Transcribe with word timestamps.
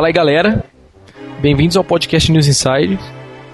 Fala 0.00 0.08
aí, 0.08 0.14
galera. 0.14 0.64
Bem-vindos 1.42 1.76
ao 1.76 1.84
podcast 1.84 2.32
News 2.32 2.46
Inside. 2.46 2.98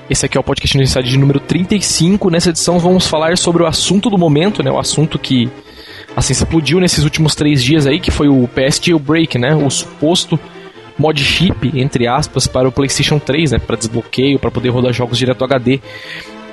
Esse 0.08 0.26
aqui 0.26 0.38
é 0.38 0.40
o 0.40 0.44
podcast 0.44 0.78
News 0.78 0.90
Inside 0.90 1.10
de 1.10 1.18
número 1.18 1.40
35. 1.40 2.30
Nessa 2.30 2.50
edição 2.50 2.78
vamos 2.78 3.08
falar 3.08 3.36
sobre 3.36 3.64
o 3.64 3.66
assunto 3.66 4.08
do 4.08 4.16
momento, 4.16 4.62
né? 4.62 4.70
O 4.70 4.78
assunto 4.78 5.18
que 5.18 5.50
assim 6.14 6.32
explodiu 6.32 6.78
nesses 6.78 7.02
últimos 7.02 7.34
três 7.34 7.64
dias 7.64 7.84
aí, 7.84 7.98
que 7.98 8.12
foi 8.12 8.28
o 8.28 8.46
PS 8.46 8.80
Jailbreak, 8.80 9.36
né? 9.36 9.56
O 9.56 9.68
suposto 9.68 10.38
mod 10.96 11.20
chip, 11.20 11.72
entre 11.74 12.06
aspas, 12.06 12.46
para 12.46 12.68
o 12.68 12.70
PlayStation 12.70 13.18
3, 13.18 13.50
né? 13.50 13.58
Para 13.58 13.74
desbloqueio, 13.74 14.38
para 14.38 14.52
poder 14.52 14.68
rodar 14.68 14.92
jogos 14.92 15.18
direto 15.18 15.42
HD. 15.42 15.80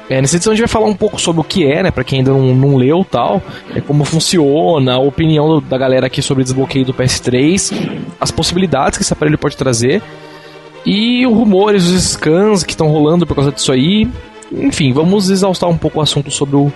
É, 0.10 0.20
nessa 0.20 0.36
edição 0.36 0.52
a 0.52 0.56
gente 0.56 0.66
vai 0.66 0.72
falar 0.72 0.86
um 0.86 0.96
pouco 0.96 1.20
sobre 1.20 1.42
o 1.42 1.44
que 1.44 1.66
é, 1.66 1.82
né, 1.82 1.92
pra 1.92 2.04
quem 2.04 2.20
ainda 2.20 2.32
não, 2.32 2.54
não 2.54 2.76
leu 2.76 3.06
tal, 3.10 3.42
é, 3.74 3.80
como 3.80 4.04
funciona, 4.04 4.96
a 4.96 5.00
opinião 5.00 5.62
da 5.62 5.78
galera 5.78 6.08
aqui 6.08 6.22
sobre 6.22 6.42
o 6.42 6.44
desbloqueio 6.44 6.86
do 6.86 6.94
PS3, 6.94 8.02
as 8.20 8.30
possibilidades 8.30 8.98
que 8.98 9.04
esse 9.04 9.14
aparelho 9.14 9.38
pode 9.38 9.56
trazer, 9.56 10.02
e 10.86 11.26
os 11.26 11.34
rumores, 11.34 11.88
os 11.88 12.04
scans 12.04 12.64
que 12.64 12.72
estão 12.72 12.88
rolando 12.88 13.26
por 13.26 13.36
causa 13.36 13.52
disso 13.52 13.72
aí. 13.72 14.08
Enfim, 14.52 14.92
vamos 14.92 15.30
exaustar 15.30 15.70
um 15.70 15.78
pouco 15.78 16.00
o 16.00 16.02
assunto 16.02 16.30
sobre 16.30 16.58
o, 16.58 16.72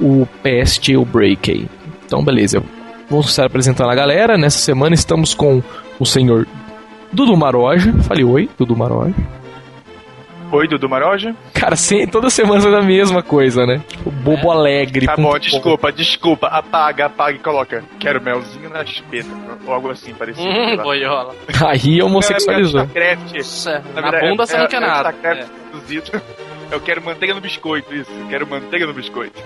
o 0.00 0.26
PS 0.42 0.78
Jailbreak 0.80 1.50
aí. 1.50 1.66
Então, 2.06 2.24
beleza. 2.24 2.62
Vamos 3.10 3.28
estar 3.28 3.44
apresentando 3.44 3.90
a 3.90 3.94
galera. 3.94 4.38
Nessa 4.38 4.58
semana 4.58 4.94
estamos 4.94 5.34
com 5.34 5.62
o 5.98 6.06
senhor 6.06 6.46
Dudu 7.12 7.36
Maroja. 7.36 7.92
Fale 8.04 8.24
oi, 8.24 8.48
Dudu 8.56 8.76
Maroja. 8.76 9.41
Oi, 10.52 10.68
Dudu 10.68 10.86
Maroja. 10.86 11.34
Cara, 11.54 11.74
sem, 11.76 12.06
toda 12.06 12.28
semana 12.28 12.60
faz 12.60 12.74
a 12.74 12.82
mesma 12.82 13.22
coisa, 13.22 13.64
né? 13.64 13.82
Tipo, 13.88 14.10
bobo 14.10 14.52
é. 14.52 14.54
alegre. 14.54 15.06
Tá 15.06 15.16
bom, 15.16 15.38
desculpa, 15.38 15.90
desculpa. 15.90 16.46
Apaga, 16.48 17.06
apaga 17.06 17.32
e 17.32 17.38
coloca. 17.38 17.82
Quero 17.98 18.22
melzinho 18.22 18.68
na 18.68 18.82
espeta. 18.82 19.30
Ou 19.66 19.72
algo 19.72 19.90
assim 19.90 20.12
parecido. 20.12 20.46
Hum, 20.46 20.76
boiola. 20.76 21.34
Aí 21.66 22.02
homossexualizou. 22.02 22.86
É, 22.94 23.16
na 23.98 24.20
bunda 24.20 24.44
você 24.44 24.58
não 24.58 24.68
quer 24.68 24.80
nada. 24.80 25.14
É. 25.24 25.46
Eu 26.70 26.80
quero 26.80 27.02
manteiga 27.02 27.32
no 27.32 27.40
biscoito, 27.40 27.94
isso. 27.94 28.10
Eu 28.10 28.26
quero 28.28 28.46
manteiga 28.46 28.86
no 28.86 28.92
biscoito. 28.92 29.42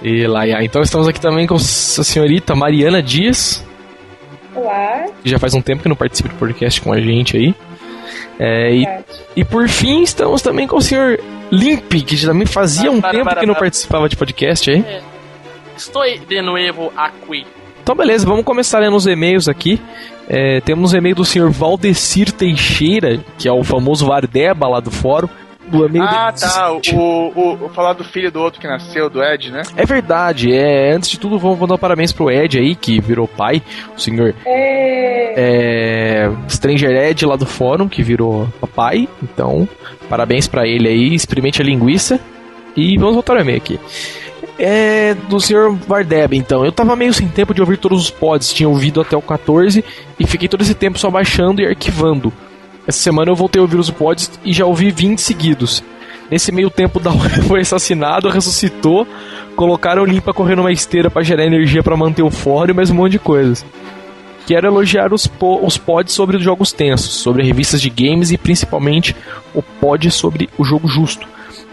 E 0.00 0.26
lá, 0.26 0.46
então 0.62 0.80
estamos 0.80 1.06
aqui 1.06 1.20
também 1.20 1.46
com 1.46 1.56
a 1.56 1.58
senhorita 1.58 2.54
Mariana 2.54 3.02
Dias. 3.02 3.62
Olá. 4.54 5.04
Que 5.22 5.28
já 5.28 5.38
faz 5.38 5.52
um 5.52 5.60
tempo 5.60 5.82
que 5.82 5.88
não 5.88 5.96
participa 5.96 6.30
do 6.30 6.34
podcast 6.36 6.80
com 6.80 6.94
a 6.94 7.00
gente 7.00 7.36
aí. 7.36 7.54
É, 8.38 8.72
e, 8.72 8.86
e 9.36 9.44
por 9.44 9.68
fim, 9.68 10.02
estamos 10.02 10.42
também 10.42 10.66
com 10.66 10.76
o 10.76 10.82
senhor 10.82 11.18
Limp, 11.50 11.92
que 12.04 12.20
também 12.24 12.46
fazia 12.46 12.90
um 12.90 13.00
tempo 13.00 13.34
que 13.36 13.46
não 13.46 13.54
participava 13.54 14.08
de 14.08 14.16
podcast 14.16 14.70
aí. 14.70 14.80
É. 14.86 15.00
Estou 15.76 16.02
de 16.04 16.42
novo 16.42 16.92
aqui. 16.96 17.46
Então, 17.82 17.94
beleza, 17.94 18.26
vamos 18.26 18.44
começar 18.44 18.80
lendo 18.80 18.96
os 18.96 19.06
e-mails 19.06 19.48
aqui. 19.48 19.80
É, 20.28 20.60
temos 20.60 20.92
um 20.92 20.96
e-mail 20.98 21.14
do 21.14 21.24
senhor 21.24 21.50
Valdecir 21.50 22.30
Teixeira, 22.32 23.18
que 23.38 23.48
é 23.48 23.52
o 23.52 23.64
famoso 23.64 24.06
Vardeba 24.06 24.68
lá 24.68 24.78
do 24.78 24.90
fórum 24.90 25.28
do 25.68 25.84
amigo 25.84 26.04
Ah, 26.04 26.32
tá. 26.32 26.72
O, 26.72 26.80
o, 26.96 27.66
o, 27.66 27.68
falar 27.70 27.92
do 27.92 28.04
filho 28.04 28.30
do 28.30 28.40
outro 28.40 28.60
que 28.60 28.66
nasceu, 28.66 29.08
do 29.08 29.22
Ed, 29.22 29.50
né? 29.50 29.62
É 29.76 29.84
verdade. 29.84 30.52
É, 30.52 30.92
antes 30.92 31.10
de 31.10 31.18
tudo, 31.18 31.38
vamos 31.38 31.68
dar 31.68 31.78
parabéns 31.78 32.12
pro 32.12 32.30
Ed 32.30 32.58
aí, 32.58 32.74
que 32.74 33.00
virou 33.00 33.28
pai. 33.28 33.62
O 33.96 34.00
senhor. 34.00 34.34
É... 34.44 35.34
é 35.36 36.30
Stranger 36.48 36.90
Ed 36.90 37.24
lá 37.26 37.36
do 37.36 37.46
fórum, 37.46 37.88
que 37.88 38.02
virou 38.02 38.48
papai. 38.60 39.08
Então, 39.22 39.68
parabéns 40.08 40.48
para 40.48 40.66
ele 40.66 40.88
aí. 40.88 41.14
Experimente 41.14 41.60
a 41.62 41.64
linguiça. 41.64 42.18
E 42.76 42.96
vamos 42.96 43.14
voltar 43.14 43.34
ao 43.34 43.40
e-mail 43.40 43.58
aqui. 43.58 43.80
É 44.58 45.14
do 45.28 45.38
senhor 45.40 45.74
Vardeb, 45.74 46.36
então. 46.36 46.64
Eu 46.64 46.72
tava 46.72 46.96
meio 46.96 47.12
sem 47.12 47.28
tempo 47.28 47.54
de 47.54 47.60
ouvir 47.60 47.76
todos 47.76 48.02
os 48.02 48.10
pods, 48.10 48.52
tinha 48.52 48.68
ouvido 48.68 49.00
até 49.00 49.16
o 49.16 49.22
14 49.22 49.84
e 50.18 50.26
fiquei 50.26 50.48
todo 50.48 50.62
esse 50.62 50.74
tempo 50.74 50.98
só 50.98 51.10
baixando 51.10 51.60
e 51.60 51.66
arquivando. 51.66 52.32
Essa 52.88 53.00
semana 53.00 53.30
eu 53.30 53.36
voltei 53.36 53.60
a 53.60 53.62
ouvir 53.62 53.76
os 53.76 53.90
pods 53.90 54.40
e 54.42 54.50
já 54.50 54.64
ouvi 54.64 54.90
20 54.90 55.20
seguidos. 55.20 55.84
Nesse 56.30 56.50
meio 56.50 56.70
tempo, 56.70 56.98
da 56.98 57.12
foi 57.46 57.60
assassinado, 57.60 58.30
ressuscitou, 58.30 59.06
colocaram 59.54 60.02
o 60.02 60.06
Limpa 60.06 60.32
correndo 60.32 60.60
uma 60.60 60.72
esteira 60.72 61.10
para 61.10 61.22
gerar 61.22 61.44
energia 61.44 61.82
para 61.82 61.98
manter 61.98 62.22
o 62.22 62.30
fórum 62.30 62.70
e 62.70 62.74
mais 62.74 62.88
um 62.88 62.94
monte 62.94 63.12
de 63.12 63.18
coisas. 63.18 63.62
Quero 64.46 64.66
elogiar 64.66 65.12
os, 65.12 65.26
po 65.26 65.60
os 65.62 65.76
pods 65.76 66.14
sobre 66.14 66.38
os 66.38 66.42
jogos 66.42 66.72
tensos, 66.72 67.12
sobre 67.12 67.42
revistas 67.42 67.82
de 67.82 67.90
games 67.90 68.30
e 68.30 68.38
principalmente 68.38 69.14
o 69.52 69.62
pod 69.62 70.10
sobre 70.10 70.48
o 70.56 70.64
jogo 70.64 70.88
justo. 70.88 71.28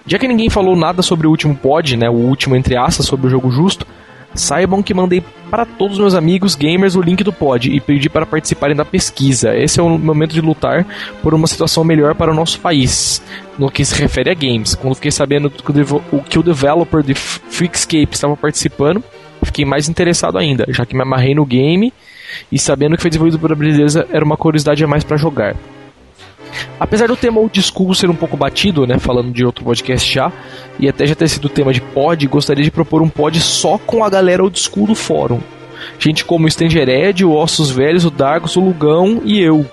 Já 0.06 0.20
que 0.20 0.28
ninguém 0.28 0.50
falou 0.50 0.76
nada 0.76 1.02
sobre 1.02 1.28
o 1.28 1.30
último 1.30 1.56
pod, 1.56 1.96
né, 1.96 2.10
o 2.10 2.14
último 2.14 2.58
entre 2.58 2.76
aspas 2.76 3.06
sobre 3.06 3.28
o 3.28 3.30
jogo 3.30 3.50
justo, 3.50 3.88
Saibam 4.36 4.84
que 4.84 4.94
mandei 4.94 5.24
para 5.50 5.66
todos 5.66 5.96
os 5.96 6.00
meus 6.00 6.14
amigos 6.14 6.56
gamers 6.56 6.96
o 6.96 7.02
link 7.02 7.24
do 7.24 7.32
pod 7.32 7.72
e 7.72 7.80
pedi 7.80 8.10
para 8.10 8.26
participarem 8.26 8.76
da 8.76 8.84
pesquisa. 8.84 9.56
Esse 9.56 9.80
é 9.80 9.84
o 9.84 9.98
momento 9.98 10.34
de 10.34 10.42
lutar 10.42 10.86
por 11.24 11.34
uma 11.34 11.48
situação 11.48 11.84
melhor 11.84 12.14
para 12.14 12.32
o 12.32 12.36
nosso 12.36 12.60
país, 12.60 13.22
no 13.58 13.72
que 13.72 13.86
se 13.86 13.96
refere 13.96 14.30
a 14.30 14.34
games. 14.34 14.76
Quando 14.76 14.96
fiquei 14.96 15.12
sabendo 15.12 15.50
que 15.50 16.40
o 16.40 16.44
developer 16.44 17.02
de 17.02 17.14
Freakscape 17.14 18.10
estava 18.12 18.36
participando, 18.36 19.04
fiquei 19.44 19.64
mais 19.64 19.88
interessado 19.88 20.38
ainda, 20.38 20.66
já 20.70 20.86
que 20.86 20.96
me 20.96 21.04
amarrei 21.04 21.34
no 21.34 21.46
game 21.46 21.94
e 22.52 22.60
sabendo 22.60 22.96
que 22.96 23.02
foi 23.02 23.10
desenvolvido 23.10 23.40
por 23.40 23.56
Beleza 23.56 24.08
era 24.12 24.26
uma 24.26 24.36
curiosidade 24.36 24.84
a 24.84 24.88
mais 24.88 25.04
para 25.04 25.16
jogar. 25.16 25.56
Apesar 26.80 27.08
do 27.08 27.16
tema 27.16 27.40
old 27.40 27.62
school 27.62 27.94
ser 27.94 28.10
um 28.10 28.16
pouco 28.16 28.38
batido, 28.38 28.86
né, 28.86 29.00
falando 29.00 29.32
de 29.32 29.46
outro 29.46 29.64
podcast 29.64 30.12
já, 30.12 30.32
e 30.80 30.88
até 30.88 31.06
já 31.06 31.16
ter 31.16 31.28
sido 31.28 31.50
tema 31.50 31.74
de 31.74 31.82
pod, 31.82 32.26
gostaria 32.28 32.64
de 32.64 32.72
propor 32.72 33.02
um 33.02 33.10
pod 33.10 33.40
só 33.40 33.78
com 33.78 34.04
a 34.04 34.10
galera 34.10 34.44
old 34.44 34.60
school 34.60 34.88
do 34.88 34.96
fórum. 34.96 35.40
Gente 36.00 36.26
como 36.26 36.48
o 36.48 36.52
Stengered, 36.52 37.24
o 37.24 37.32
Ossos 37.34 37.72
Velhos, 37.72 38.06
o 38.06 38.12
Dargos, 38.12 38.56
o 38.56 38.62
Lugão 38.62 39.22
e 39.24 39.40
eu 39.40 39.66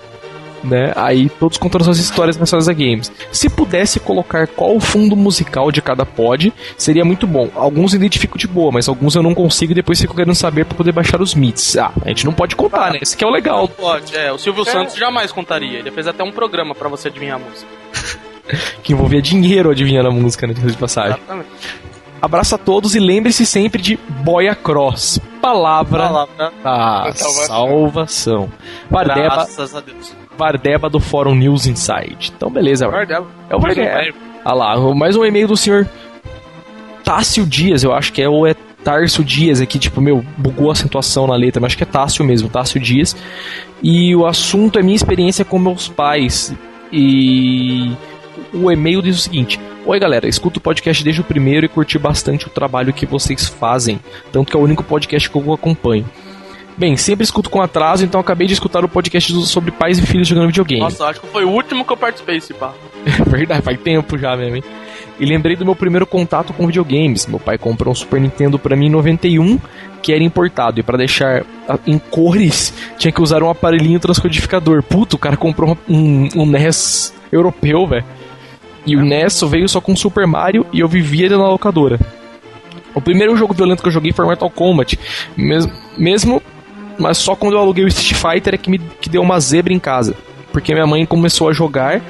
né? 0.63 0.93
Aí 0.95 1.29
todos 1.29 1.57
contando 1.57 1.83
suas 1.83 1.99
histórias 1.99 2.37
nessas 2.37 2.67
games. 2.67 3.11
Se 3.31 3.49
pudesse 3.49 3.99
colocar 3.99 4.47
qual 4.47 4.75
o 4.75 4.79
fundo 4.79 5.15
musical 5.15 5.71
de 5.71 5.81
cada 5.81 6.05
pod, 6.05 6.53
seria 6.77 7.03
muito 7.03 7.27
bom. 7.27 7.49
Alguns 7.55 7.93
eu 7.93 7.97
identifico 7.97 8.37
de 8.37 8.47
boa, 8.47 8.71
mas 8.71 8.87
alguns 8.87 9.15
eu 9.15 9.23
não 9.23 9.33
consigo 9.33 9.71
e 9.71 9.75
depois 9.75 9.99
fico 9.99 10.15
querendo 10.15 10.35
saber 10.35 10.65
para 10.65 10.77
poder 10.77 10.91
baixar 10.91 11.21
os 11.21 11.33
mitos. 11.35 11.77
Ah, 11.77 11.91
a 12.03 12.09
gente 12.09 12.25
não 12.25 12.33
pode 12.33 12.55
contar, 12.55 12.91
né? 12.91 12.99
Esse 13.01 13.15
que 13.17 13.23
é 13.23 13.27
o 13.27 13.31
legal. 13.31 13.61
Não 13.61 13.67
pode, 13.67 14.15
é. 14.15 14.31
O 14.31 14.37
Silvio 14.37 14.63
é. 14.67 14.71
Santos 14.71 14.95
jamais 14.95 15.31
contaria. 15.31 15.79
Ele 15.79 15.91
fez 15.91 16.07
até 16.07 16.23
um 16.23 16.31
programa 16.31 16.73
para 16.73 16.89
você 16.89 17.07
adivinhar 17.07 17.37
a 17.37 17.39
música. 17.39 17.67
que 18.83 18.93
envolvia 18.93 19.21
dinheiro 19.21 19.69
adivinhando 19.69 20.09
a 20.09 20.11
música, 20.11 20.47
né? 20.47 20.53
De 20.53 20.77
passagem. 20.77 21.17
Exatamente. 21.17 21.49
Abraço 22.21 22.55
a 22.55 22.57
todos 22.57 22.95
e 22.95 22.99
lembre-se 22.99 23.45
sempre 23.45 23.81
de 23.81 23.97
Boia 24.23 24.55
Cross. 24.55 25.19
Palavra, 25.41 26.07
Palavra 26.07 26.53
da 26.63 27.13
salvação. 27.13 27.45
salvação. 27.47 28.51
Vardeba, 28.89 29.27
Graças 29.27 29.75
a 29.75 29.81
Deus. 29.81 30.22
Vardeba 30.37 30.89
do 30.89 30.99
Fórum 30.99 31.35
News 31.35 31.65
Inside. 31.67 32.33
Então, 32.35 32.49
beleza. 32.49 32.87
Vardeba. 32.87 33.27
É 33.49 33.55
o 33.55 33.59
Vardeba. 33.59 34.13
Ah 34.45 34.53
lá, 34.53 34.77
mais 34.93 35.15
um 35.15 35.23
e-mail 35.23 35.47
do 35.47 35.55
senhor 35.55 35.87
Tássio 37.03 37.45
Dias, 37.45 37.83
eu 37.83 37.93
acho 37.93 38.11
que 38.11 38.21
é, 38.21 38.27
ou 38.27 38.45
é 38.45 38.53
Tárcio 38.83 39.23
Dias 39.23 39.61
aqui, 39.61 39.79
tipo, 39.79 40.01
meu, 40.01 40.23
bugou 40.37 40.69
a 40.69 40.73
acentuação 40.73 41.25
na 41.25 41.35
letra, 41.35 41.61
mas 41.61 41.69
acho 41.69 41.77
que 41.77 41.83
é 41.83 41.87
Tássio 41.87 42.25
mesmo, 42.25 42.49
Tássio 42.49 42.79
Dias. 42.79 43.15
E 43.81 44.15
o 44.15 44.25
assunto 44.25 44.77
é 44.77 44.83
minha 44.83 44.95
experiência 44.95 45.45
com 45.45 45.57
meus 45.57 45.87
pais. 45.87 46.53
E 46.91 47.95
o 48.53 48.71
e-mail 48.71 49.01
diz 49.01 49.17
o 49.17 49.21
seguinte: 49.21 49.59
Oi 49.85 49.99
galera, 49.99 50.27
escuto 50.27 50.59
o 50.59 50.61
podcast 50.61 51.03
desde 51.03 51.21
o 51.21 51.23
primeiro 51.23 51.65
e 51.65 51.69
curti 51.69 51.97
bastante 51.97 52.47
o 52.47 52.49
trabalho 52.49 52.93
que 52.93 53.05
vocês 53.05 53.47
fazem, 53.47 53.99
tanto 54.31 54.51
que 54.51 54.57
é 54.57 54.59
o 54.59 54.63
único 54.63 54.83
podcast 54.83 55.29
que 55.29 55.35
eu 55.35 55.53
acompanho. 55.53 56.05
Bem, 56.77 56.97
sempre 56.97 57.23
escuto 57.23 57.49
com 57.49 57.61
atraso, 57.61 58.03
então 58.03 58.19
acabei 58.19 58.47
de 58.47 58.53
escutar 58.53 58.83
o 58.83 58.89
podcast 58.89 59.31
sobre 59.45 59.71
pais 59.71 59.99
e 59.99 60.01
filhos 60.01 60.27
jogando 60.27 60.47
videogame. 60.47 60.81
Nossa, 60.81 61.05
acho 61.05 61.21
que 61.21 61.27
foi 61.27 61.45
o 61.45 61.49
último 61.49 61.85
que 61.85 61.93
eu 61.93 61.97
participei, 61.97 62.37
esse 62.37 62.53
pá. 62.53 62.73
É 63.05 63.23
verdade, 63.29 63.61
faz 63.61 63.79
tempo 63.79 64.17
já 64.17 64.35
mesmo, 64.35 64.55
hein? 64.55 64.63
E 65.19 65.25
lembrei 65.25 65.55
do 65.55 65.63
meu 65.63 65.75
primeiro 65.75 66.05
contato 66.07 66.51
com 66.53 66.65
videogames. 66.65 67.27
Meu 67.27 67.39
pai 67.39 67.57
comprou 67.57 67.91
um 67.91 67.95
Super 67.95 68.19
Nintendo 68.19 68.57
para 68.57 68.75
mim 68.75 68.87
em 68.87 68.89
91, 68.89 69.59
que 70.01 70.11
era 70.11 70.23
importado. 70.23 70.79
E 70.79 70.83
para 70.83 70.97
deixar 70.97 71.45
em 71.85 71.99
cores, 71.99 72.73
tinha 72.97 73.11
que 73.11 73.21
usar 73.21 73.43
um 73.43 73.49
aparelhinho 73.49 73.99
transcodificador. 73.99 74.81
Puto, 74.81 75.15
o 75.15 75.19
cara 75.19 75.37
comprou 75.37 75.77
um, 75.87 76.27
um 76.35 76.45
NES 76.45 77.13
europeu, 77.31 77.85
velho. 77.85 78.05
E 78.85 78.95
o 78.95 79.05
NES 79.05 79.41
veio 79.43 79.69
só 79.69 79.79
com 79.79 79.95
Super 79.95 80.25
Mario 80.25 80.65
e 80.73 80.79
eu 80.79 80.87
vivia 80.87 81.29
na 81.29 81.47
locadora. 81.47 81.99
O 82.95 83.01
primeiro 83.01 83.35
jogo 83.35 83.53
violento 83.53 83.81
que 83.81 83.87
eu 83.87 83.93
joguei 83.93 84.11
foi 84.11 84.25
Mortal 84.25 84.49
Kombat. 84.49 84.99
Mesmo, 85.37 85.71
mesmo 85.97 86.41
mas 86.97 87.17
só 87.17 87.35
quando 87.35 87.53
eu 87.53 87.59
aluguei 87.59 87.83
o 87.83 87.87
Street 87.87 88.13
Fighter 88.13 88.55
é 88.55 88.57
que 88.57 88.69
me 88.69 88.79
que 88.79 89.09
deu 89.09 89.21
uma 89.21 89.39
zebra 89.39 89.73
em 89.73 89.79
casa. 89.79 90.15
Porque 90.51 90.73
minha 90.73 90.85
mãe 90.85 91.05
começou 91.05 91.49
a 91.49 91.53
jogar 91.53 92.01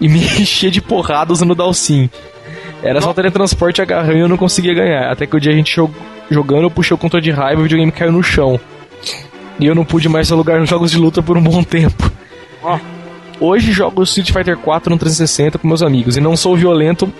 e 0.00 0.08
me 0.08 0.18
enchia 0.40 0.70
de 0.70 0.80
porrada 0.80 1.32
usando 1.32 1.52
o 1.52 1.54
Dalsim. 1.54 2.10
Era 2.82 3.00
só 3.00 3.14
teletransporte 3.14 3.80
agarrando 3.80 4.18
e 4.18 4.20
eu 4.20 4.28
não 4.28 4.36
conseguia 4.36 4.74
ganhar. 4.74 5.10
Até 5.10 5.26
que 5.26 5.36
o 5.36 5.40
dia 5.40 5.52
a 5.52 5.54
gente 5.54 5.74
jogando, 6.30 6.64
eu 6.64 6.70
puxei 6.70 6.94
o 6.94 6.98
controle 6.98 7.24
de 7.24 7.30
raiva 7.30 7.60
e 7.60 7.60
o 7.60 7.62
videogame 7.62 7.92
caiu 7.92 8.12
no 8.12 8.22
chão. 8.22 8.60
E 9.58 9.66
eu 9.66 9.74
não 9.74 9.84
pude 9.84 10.08
mais 10.08 10.30
alugar 10.30 10.58
nos 10.58 10.68
jogos 10.68 10.90
de 10.90 10.98
luta 10.98 11.22
por 11.22 11.38
um 11.38 11.42
bom 11.42 11.62
tempo. 11.64 12.10
Hoje 13.40 13.72
jogo 13.72 14.02
Street 14.02 14.32
Fighter 14.32 14.56
4 14.58 14.90
no 14.90 14.98
360 14.98 15.58
com 15.58 15.68
meus 15.68 15.82
amigos. 15.82 16.16
E 16.16 16.20
não 16.20 16.36
sou 16.36 16.56
violento, 16.56 17.10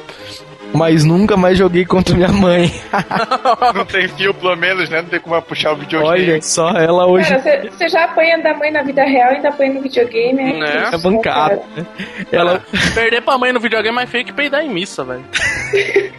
mas 0.75 1.05
nunca 1.05 1.37
mais 1.37 1.57
joguei 1.57 1.85
contra 1.85 2.17
minha 2.17 2.29
mãe. 2.29 2.73
não 3.75 3.85
tem 3.85 4.09
fio, 4.09 4.35
pelo 4.35 4.57
menos, 4.57 4.91
né? 4.91 5.03
Não 5.03 5.09
tem 5.09 5.21
como 5.21 5.41
puxar 5.41 5.73
o 5.73 5.77
videogame. 5.77 6.33
Olha 6.33 6.43
só, 6.43 6.71
ela 6.71 7.07
hoje. 7.07 7.29
Cara, 7.29 7.71
você 7.71 7.89
já 7.89 8.05
apanha 8.05 8.43
da 8.43 8.55
mãe 8.55 8.73
na 8.73 8.83
vida 8.83 9.05
real 9.05 9.33
e 9.33 9.37
ainda 9.37 9.51
apanha 9.51 9.75
no 9.75 9.83
videogame, 9.83 10.43
é? 10.43 10.59
Né? 10.59 10.91
É 10.93 10.99
bancada, 10.99 11.63
né? 11.77 11.87
Ela... 12.33 12.61
Perder 12.93 13.23
pra 13.23 13.39
mãe 13.39 13.53
no 13.53 13.61
videogame 13.61 13.95
é 13.95 13.95
mais 13.95 14.11
feio 14.11 14.25
que 14.25 14.33
peidar 14.33 14.65
em 14.65 14.69
missa, 14.69 15.05
velho. 15.05 15.25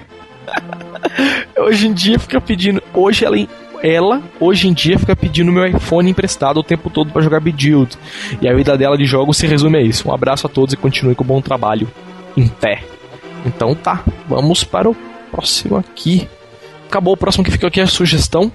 hoje 1.59 1.87
em 1.87 1.93
dia 1.93 2.17
fica 2.17 2.39
pedindo. 2.39 2.81
Hoje 2.93 3.25
ela 3.25 3.35
ela, 3.83 4.23
hoje 4.39 4.67
em 4.67 4.73
dia, 4.73 4.97
fica 4.97 5.15
pedindo 5.15 5.51
meu 5.51 5.65
iPhone 5.67 6.09
emprestado 6.09 6.57
o 6.57 6.63
tempo 6.63 6.89
todo 6.89 7.11
para 7.11 7.21
jogar 7.21 7.39
Bejeweled. 7.39 7.95
E 8.41 8.47
a 8.47 8.53
vida 8.55 8.75
dela 8.75 8.97
de 8.97 9.05
jogos 9.05 9.37
se 9.37 9.45
resume 9.45 9.77
a 9.77 9.81
isso. 9.81 10.09
Um 10.09 10.13
abraço 10.13 10.47
a 10.47 10.49
todos 10.49 10.73
e 10.73 10.77
continue 10.77 11.13
com 11.13 11.23
o 11.23 11.27
bom 11.27 11.39
trabalho. 11.39 11.87
Em 12.35 12.47
pé. 12.47 12.81
Então 13.45 13.75
tá, 13.75 14.03
vamos 14.27 14.63
para 14.63 14.89
o 14.89 14.95
próximo 15.31 15.77
aqui. 15.77 16.27
Acabou 16.87 17.13
o 17.13 17.17
próximo 17.17 17.43
que 17.43 17.51
ficou 17.51 17.67
aqui 17.67 17.79
é 17.79 17.83
a 17.83 17.87
sugestão. 17.87 18.51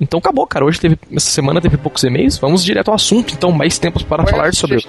Então 0.00 0.18
acabou, 0.18 0.46
cara. 0.46 0.64
Hoje 0.64 0.80
teve. 0.80 0.98
Essa 1.14 1.30
semana 1.30 1.60
teve 1.60 1.76
poucos 1.76 2.02
e-mails. 2.04 2.38
Vamos 2.38 2.64
direto 2.64 2.88
ao 2.88 2.94
assunto, 2.94 3.34
então, 3.34 3.52
mais 3.52 3.78
tempos 3.78 4.02
para 4.02 4.26
falar 4.26 4.54
sobre. 4.54 4.84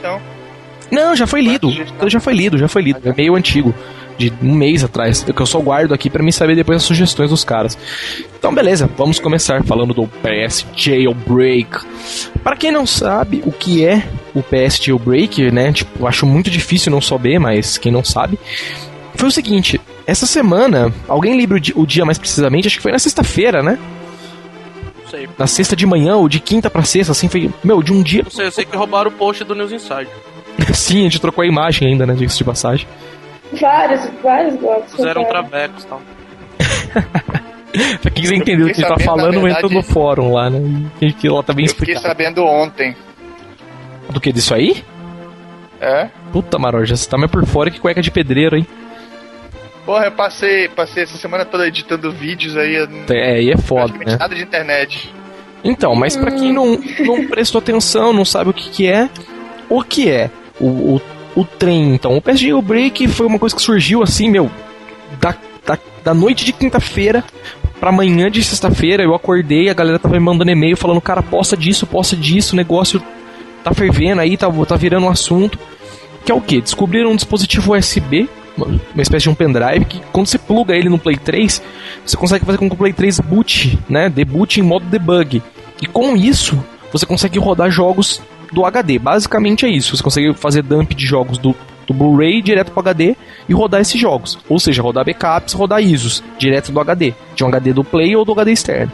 Não, 0.92 1.16
já 1.16 1.26
foi 1.26 1.42
lido. 1.42 1.72
Já 2.08 2.20
foi 2.20 2.34
lido, 2.34 2.58
já 2.58 2.68
foi 2.68 2.82
lido. 2.82 3.00
É 3.04 3.14
meio 3.14 3.36
antigo 3.36 3.74
de 4.18 4.32
um 4.42 4.54
mês 4.54 4.84
atrás, 4.84 5.24
que 5.24 5.42
eu 5.42 5.46
só 5.46 5.60
guardo 5.60 5.94
aqui 5.94 6.10
para 6.10 6.22
mim 6.22 6.32
saber 6.32 6.56
depois 6.56 6.78
as 6.78 6.84
sugestões 6.84 7.32
dos 7.32 7.44
caras. 7.44 7.78
Então, 8.38 8.54
beleza, 8.54 8.90
vamos 8.96 9.20
começar 9.20 9.64
falando 9.64 9.94
do 9.94 10.08
PS 10.08 10.66
Jailbreak. 10.76 11.80
Para 12.44 12.56
quem 12.56 12.72
não 12.72 12.86
sabe 12.86 13.42
o 13.46 13.52
que 13.52 13.84
é 13.86 14.04
o 14.36 14.44
PS 14.44 14.78
Jailbreak, 14.84 15.52
né? 15.52 15.74
Tipo, 15.74 16.06
acho 16.06 16.26
muito 16.26 16.50
difícil 16.50 16.92
não 16.92 17.02
saber, 17.02 17.40
mas 17.40 17.78
quem 17.78 17.92
não 17.92 18.04
sabe, 18.04 18.38
foi 19.24 19.30
o 19.30 19.32
seguinte: 19.32 19.80
essa 20.06 20.26
semana, 20.26 20.94
alguém 21.08 21.38
lembra 21.38 21.58
o 21.76 21.86
dia 21.86 22.04
mais 22.04 22.18
precisamente? 22.18 22.68
Acho 22.68 22.78
que 22.78 22.84
foi 22.84 22.92
na 22.92 23.00
sexta-feira, 23.00 23.64
né? 23.64 23.80
Sei. 25.10 25.30
Na 25.38 25.48
sexta 25.48 25.76
de 25.76 25.86
manhã 25.86 26.16
ou 26.18 26.28
de 26.28 26.40
quinta 26.40 26.70
para 26.70 26.84
sexta, 26.84 27.12
assim, 27.12 27.30
foi, 27.30 27.50
meu, 27.64 27.82
de 27.82 27.94
um 27.94 28.02
dia. 28.02 28.24
Não 28.24 28.32
sei, 28.32 28.48
eu 28.48 28.52
sei 28.52 28.66
que 28.66 28.76
roubaram 28.76 29.10
o 29.10 29.14
post 29.14 29.44
do 29.44 29.56
News 29.56 29.72
Inside. 29.72 30.10
Sim, 30.74 31.02
a 31.02 31.04
gente 31.04 31.22
trocou 31.22 31.44
a 31.44 31.48
imagem 31.48 31.88
ainda, 31.88 32.06
né? 32.06 32.14
Diga-se 32.16 32.38
de 32.38 32.44
passagem. 32.44 32.88
Vários, 33.54 34.10
vários 34.22 34.56
blogs. 34.56 34.94
Fizeram 34.94 35.24
travecos 35.26 35.84
e 35.84 35.88
tal. 35.88 36.02
pra 38.02 38.12
quem 38.12 38.24
quiser 38.24 38.36
entender 38.36 38.64
o 38.64 38.66
que 38.66 38.72
a 38.72 38.76
gente 38.76 38.88
tá 38.88 39.00
falando, 39.00 39.40
verdade, 39.40 39.66
entra 39.66 39.70
no 39.70 39.84
fórum 39.84 40.34
lá, 40.34 40.50
né? 40.50 40.90
Que 41.20 41.30
lá 41.30 41.42
tá 41.44 41.54
bem 41.54 41.66
explicado. 41.66 41.98
Eu 41.98 42.02
fiquei 42.02 42.26
sabendo 42.26 42.46
ontem. 42.46 42.96
Do 44.10 44.20
que? 44.20 44.34
Disso 44.34 44.54
aí? 44.54 44.84
É. 45.80 46.10
Puta, 46.32 46.58
Maroja, 46.58 46.96
você 46.96 47.10
tá 47.10 47.18
mais 47.18 47.32
por 47.32 47.46
fora 47.46 47.70
que 47.70 47.80
cueca 47.80 48.02
de 48.02 48.10
pedreiro, 48.10 48.58
hein? 48.58 48.68
Porra, 49.86 50.06
eu 50.06 50.12
passei, 50.12 50.70
passei 50.70 51.04
essa 51.04 51.18
semana 51.18 51.44
toda 51.44 51.68
editando 51.68 52.12
vídeos 52.12 52.56
aí. 52.56 52.76
É, 53.10 53.34
aí 53.34 53.52
é 53.52 53.58
foda, 53.58 53.94
né? 53.98 54.18
nada 54.18 54.34
de 54.34 54.42
internet. 54.42 55.14
Então, 55.64 55.96
mas 55.96 56.16
para 56.16 56.32
quem 56.32 56.54
não, 56.54 56.78
não 57.00 57.28
prestou 57.28 57.60
atenção, 57.60 58.14
não 58.14 58.26
sabe 58.26 58.50
o 58.50 58.54
que, 58.54 58.70
que 58.70 58.88
é, 58.88 59.10
o 59.70 59.82
que 59.82 60.10
é 60.10 60.30
o, 60.60 60.96
o 60.96 61.02
o 61.36 61.44
trem, 61.44 61.94
então. 61.94 62.16
O 62.16 62.22
PSG 62.22 62.54
Break 62.62 63.08
foi 63.08 63.26
uma 63.26 63.40
coisa 63.40 63.56
que 63.56 63.62
surgiu 63.62 64.04
assim, 64.04 64.30
meu, 64.30 64.50
da, 65.20 65.36
da, 65.66 65.78
da 66.04 66.14
noite 66.14 66.46
de 66.46 66.54
quinta-feira 66.54 67.24
pra 67.80 67.92
manhã 67.92 68.30
de 68.30 68.44
sexta-feira. 68.44 69.04
Eu 69.04 69.16
acordei, 69.16 69.70
a 69.70 69.74
galera 69.74 70.00
tava 70.00 70.16
me 70.16 70.20
mandando 70.20 70.52
e-mail 70.52 70.78
falando, 70.78 71.02
cara, 71.02 71.22
posta 71.22 71.58
disso, 71.58 71.88
posta 71.88 72.16
disso, 72.16 72.54
o 72.54 72.56
negócio 72.56 73.02
tá 73.64 73.74
fervendo 73.74 74.22
aí, 74.22 74.38
tá, 74.38 74.48
tá 74.68 74.76
virando 74.76 75.06
um 75.06 75.10
assunto. 75.10 75.58
Que 76.26 76.32
é 76.32 76.36
o 76.36 76.42
que? 76.42 76.62
Descobriram 76.62 77.12
um 77.12 77.16
dispositivo 77.16 77.76
USB, 77.76 78.30
uma 78.58 79.02
espécie 79.02 79.24
de 79.24 79.30
um 79.30 79.36
pendrive, 79.36 79.86
que 79.86 80.02
quando 80.12 80.28
você 80.28 80.38
pluga 80.38 80.76
ele 80.76 80.90
no 80.90 81.00
Play 81.00 81.18
3, 81.18 81.62
você 82.06 82.18
consegue 82.18 82.46
fazer 82.46 82.58
com 82.58 82.70
que 82.70 82.76
o 82.76 82.78
Play 82.78 82.94
3 82.94 83.20
boot, 83.20 83.80
né? 83.90 84.10
Debut 84.10 84.58
em 84.58 84.62
modo 84.62 84.86
debug. 84.86 85.42
E 85.82 85.86
com 85.86 86.16
isso, 86.16 86.64
você 86.92 87.06
consegue 87.06 87.40
rodar 87.40 87.70
jogos 87.72 88.22
do 88.52 88.66
HD. 88.66 89.00
Basicamente 89.00 89.66
é 89.66 89.70
isso. 89.70 89.98
Você 89.98 90.04
consegue 90.04 90.34
fazer 90.34 90.62
dump 90.62 90.94
de 90.94 91.06
jogos 91.06 91.38
do, 91.38 91.56
do 91.88 91.94
Blu-ray 91.94 92.42
direto 92.42 92.72
para 92.72 92.92
HD 92.92 93.16
e 93.50 93.54
rodar 93.54 93.82
esses 93.82 94.00
jogos. 94.00 94.38
Ou 94.48 94.60
seja, 94.60 94.82
rodar 94.82 95.04
backups, 95.04 95.54
rodar 95.54 95.82
ISOs 95.82 96.24
direto 96.38 96.72
do 96.72 96.80
HD, 96.80 97.14
de 97.36 97.44
um 97.44 97.48
HD 97.48 97.74
do 97.74 97.84
Play 97.84 98.16
ou 98.16 98.24
do 98.24 98.32
HD 98.32 98.52
externo. 98.52 98.92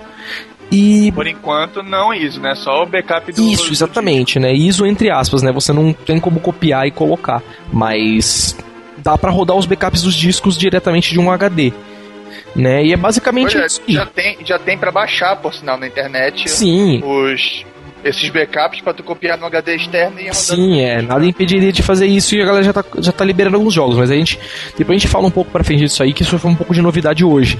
E 0.71 1.11
por 1.13 1.25
enquanto 1.25 1.81
não 1.81 2.13
ISO, 2.13 2.39
né? 2.39 2.53
Só 2.53 2.83
o 2.83 2.85
backup 2.85 3.31
do 3.31 3.41
Isso, 3.41 3.71
exatamente, 3.71 4.39
né? 4.39 4.53
ISO 4.53 4.85
entre 4.85 5.09
aspas, 5.09 5.41
né? 5.41 5.51
Você 5.51 5.73
não 5.73 5.91
tem 5.91 6.19
como 6.19 6.39
copiar 6.39 6.87
e 6.87 6.91
colocar, 6.91 7.41
mas 7.73 8.55
dá 9.01 9.17
para 9.17 9.31
rodar 9.31 9.55
os 9.55 9.65
backups 9.65 10.01
dos 10.01 10.15
discos 10.15 10.57
diretamente 10.57 11.11
de 11.11 11.19
um 11.19 11.31
HD. 11.31 11.73
Né? 12.55 12.85
E 12.85 12.93
é 12.93 12.97
basicamente 12.97 13.57
é, 13.57 13.67
já 13.87 14.05
tem 14.05 14.37
já 14.43 14.57
tem 14.57 14.77
para 14.77 14.91
baixar 14.91 15.35
por 15.37 15.53
sinal 15.53 15.77
na 15.77 15.87
internet. 15.87 16.49
Sim. 16.49 17.01
Os 17.03 17.65
esses 18.03 18.29
backups 18.29 18.81
para 18.81 18.93
tu 18.93 19.03
copiar 19.03 19.37
no 19.37 19.45
HD 19.45 19.75
externo 19.75 20.19
e 20.19 20.33
Sim, 20.33 20.81
é, 20.81 21.01
nada 21.01 21.25
impediria 21.25 21.71
de 21.71 21.83
fazer 21.83 22.07
isso 22.07 22.35
e 22.35 22.41
a 22.41 22.45
galera 22.45 22.63
já 22.63 22.73
tá, 22.73 22.83
já 22.99 23.11
tá 23.11 23.25
liberando 23.25 23.57
alguns 23.57 23.73
jogos, 23.73 23.97
mas 23.97 24.09
a 24.09 24.15
gente 24.15 24.39
depois 24.77 24.95
a 24.95 24.99
gente 24.99 25.11
fala 25.11 25.27
um 25.27 25.31
pouco 25.31 25.51
para 25.51 25.63
frente 25.63 25.81
disso 25.81 26.01
aí, 26.01 26.13
que 26.13 26.23
isso 26.23 26.39
foi 26.39 26.51
um 26.51 26.55
pouco 26.55 26.73
de 26.73 26.81
novidade 26.81 27.25
hoje. 27.25 27.59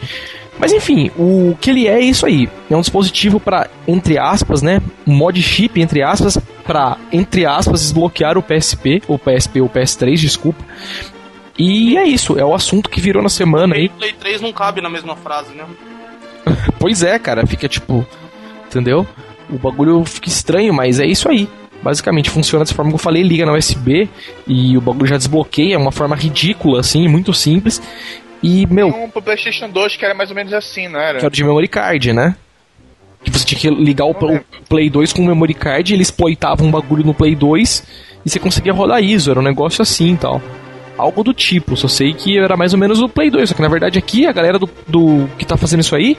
Mas 0.58 0.74
enfim, 0.74 1.10
o 1.18 1.58
que 1.60 1.70
ele 1.70 1.88
é 1.88 1.94
é 1.94 2.02
isso 2.02 2.26
aí. 2.26 2.50
É 2.70 2.76
um 2.76 2.82
dispositivo 2.82 3.40
para 3.40 3.70
entre 3.88 4.18
aspas, 4.18 4.62
né, 4.62 4.82
um 5.08 5.14
mod 5.14 5.42
chip 5.42 5.80
entre 5.82 6.02
aspas 6.02 6.38
para 6.66 6.98
entre 7.12 7.46
aspas 7.46 7.82
desbloquear 7.82 8.38
o 8.38 8.44
PSP, 8.44 9.02
ou 9.08 9.18
PSP 9.18 9.62
ou 9.62 9.70
PS3, 9.70 10.16
desculpa. 10.16 10.64
E 11.60 11.98
é 11.98 12.04
isso, 12.08 12.40
é 12.40 12.44
o 12.44 12.56
assunto 12.56 12.90
que 12.90 13.02
virou 13.02 13.22
na 13.22 13.30
semana 13.30 13.76
aí. 13.76 13.90
Play 13.90 14.14
3 14.14 14.42
não 14.42 14.54
cabe 14.54 14.82
na 14.82 14.90
mesma 14.90 15.16
frase, 15.16 15.54
né? 15.54 15.66
pois 16.80 17.04
é, 17.04 17.20
cara, 17.20 17.46
fica 17.46 17.68
tipo, 17.68 18.08
entendeu? 18.66 19.06
o 19.50 19.58
bagulho 19.58 20.06
fica 20.06 20.30
estranho, 20.30 20.74
mas 20.74 21.00
é 21.00 21.06
isso 21.06 21.28
aí. 21.30 21.48
Basicamente, 21.82 22.30
funciona 22.30 22.64
dessa 22.64 22.76
forma 22.76 22.92
que 22.92 22.96
eu 22.96 23.00
falei, 23.00 23.24
liga 23.24 23.46
na 23.46 23.54
USB 23.54 24.10
e 24.46 24.78
o 24.78 24.82
bagulho 24.82 25.08
já 25.08 25.18
desbloqueia, 25.18 25.76
é 25.76 25.78
uma 25.78 25.92
forma 25.92 26.16
ridícula, 26.16 26.82
assim, 26.82 27.08
muito 27.08 27.34
simples. 27.34 27.82
E, 28.44 28.66
meu. 28.68 28.92
Tem 28.92 29.04
um 29.06 29.10
pro 29.10 29.22
PlayStation 29.22 29.70
2 29.70 29.96
que 29.96 30.06
era 30.06 30.14
mais 30.14 30.30
ou 30.30 30.36
menos 30.36 30.54
assim, 30.54 30.88
não 30.88 31.00
era? 31.00 31.20
Que 31.20 31.26
era 31.26 31.34
de 31.34 31.44
memory 31.44 31.68
card, 31.68 32.14
né? 32.14 32.36
Que 33.24 33.32
você 33.32 33.46
tinha 33.46 33.60
que 33.60 33.70
ligar 33.70 34.06
o, 34.06 34.12
o 34.12 34.42
Play 34.68 34.90
2 34.90 35.14
com 35.14 35.22
o 35.22 35.26
memory 35.26 35.54
card, 35.54 35.94
ele 35.94 36.02
exploitava 36.02 36.64
um 36.64 36.72
bagulho 36.72 37.06
no 37.06 37.14
Play 37.14 37.36
2 37.36 37.84
e 38.26 38.30
você 38.30 38.40
conseguia 38.40 38.74
rodar 38.74 39.04
ISO, 39.04 39.32
era 39.32 39.40
um 39.40 39.44
negócio 39.44 39.82
assim 39.82 40.14
e 40.14 40.18
tal. 40.18 40.42
Algo 41.00 41.24
do 41.24 41.34
tipo, 41.34 41.78
só 41.78 41.88
sei 41.88 42.14
que 42.14 42.38
era 42.38 42.58
mais 42.58 42.74
ou 42.74 42.80
menos 42.80 43.02
o 43.02 43.08
Play 43.08 43.30
2, 43.30 43.50
só 43.50 43.56
que 43.56 43.62
na 43.62 43.70
verdade 43.70 43.98
aqui 43.98 44.26
a 44.26 44.34
galera 44.34 44.60
do, 44.60 44.70
do 44.86 45.30
que 45.38 45.46
tá 45.46 45.56
fazendo 45.56 45.80
isso 45.80 45.96
aí 45.96 46.18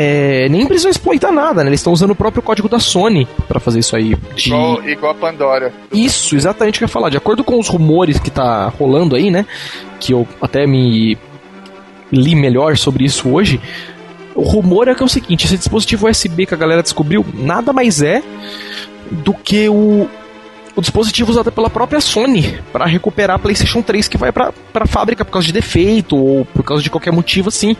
é, 0.00 0.48
nem 0.48 0.64
precisam 0.64 0.90
exploitar 0.90 1.32
nada, 1.32 1.64
né? 1.64 1.70
Eles 1.70 1.80
estão 1.80 1.92
usando 1.92 2.12
o 2.12 2.14
próprio 2.14 2.40
código 2.40 2.68
da 2.68 2.78
Sony 2.78 3.26
para 3.48 3.58
fazer 3.58 3.80
isso 3.80 3.96
aí. 3.96 4.14
De... 4.36 4.48
Igual, 4.48 4.88
igual 4.88 5.12
a 5.12 5.14
Pandora. 5.14 5.72
Isso, 5.92 6.36
exatamente 6.36 6.76
o 6.76 6.78
que 6.78 6.84
eu 6.84 6.86
ia 6.86 6.92
falar. 6.92 7.10
De 7.10 7.16
acordo 7.16 7.42
com 7.42 7.58
os 7.58 7.68
rumores 7.68 8.18
que 8.20 8.30
tá 8.30 8.68
rolando 8.68 9.16
aí, 9.16 9.28
né? 9.28 9.44
Que 9.98 10.12
eu 10.12 10.26
até 10.40 10.68
me 10.68 11.18
li 12.12 12.34
melhor 12.36 12.76
sobre 12.76 13.04
isso 13.04 13.28
hoje. 13.28 13.60
O 14.36 14.42
rumor 14.42 14.86
é 14.86 14.94
que 14.94 15.02
é 15.02 15.06
o 15.06 15.08
seguinte: 15.08 15.46
esse 15.46 15.58
dispositivo 15.58 16.08
USB 16.08 16.46
que 16.46 16.54
a 16.54 16.58
galera 16.58 16.82
descobriu 16.82 17.26
nada 17.34 17.72
mais 17.72 18.00
é 18.00 18.22
do 19.10 19.34
que 19.34 19.68
o, 19.68 20.08
o 20.78 20.80
dispositivo 20.80 21.32
usado 21.32 21.50
pela 21.50 21.68
própria 21.68 22.00
Sony 22.00 22.60
para 22.72 22.86
recuperar 22.86 23.34
a 23.34 23.38
PlayStation 23.38 23.82
3 23.82 24.06
que 24.06 24.16
vai 24.16 24.30
para 24.30 24.52
a 24.74 24.86
fábrica 24.86 25.24
por 25.24 25.32
causa 25.32 25.46
de 25.46 25.52
defeito 25.52 26.16
ou 26.16 26.44
por 26.44 26.62
causa 26.62 26.82
de 26.82 26.88
qualquer 26.88 27.12
motivo 27.12 27.48
assim 27.48 27.76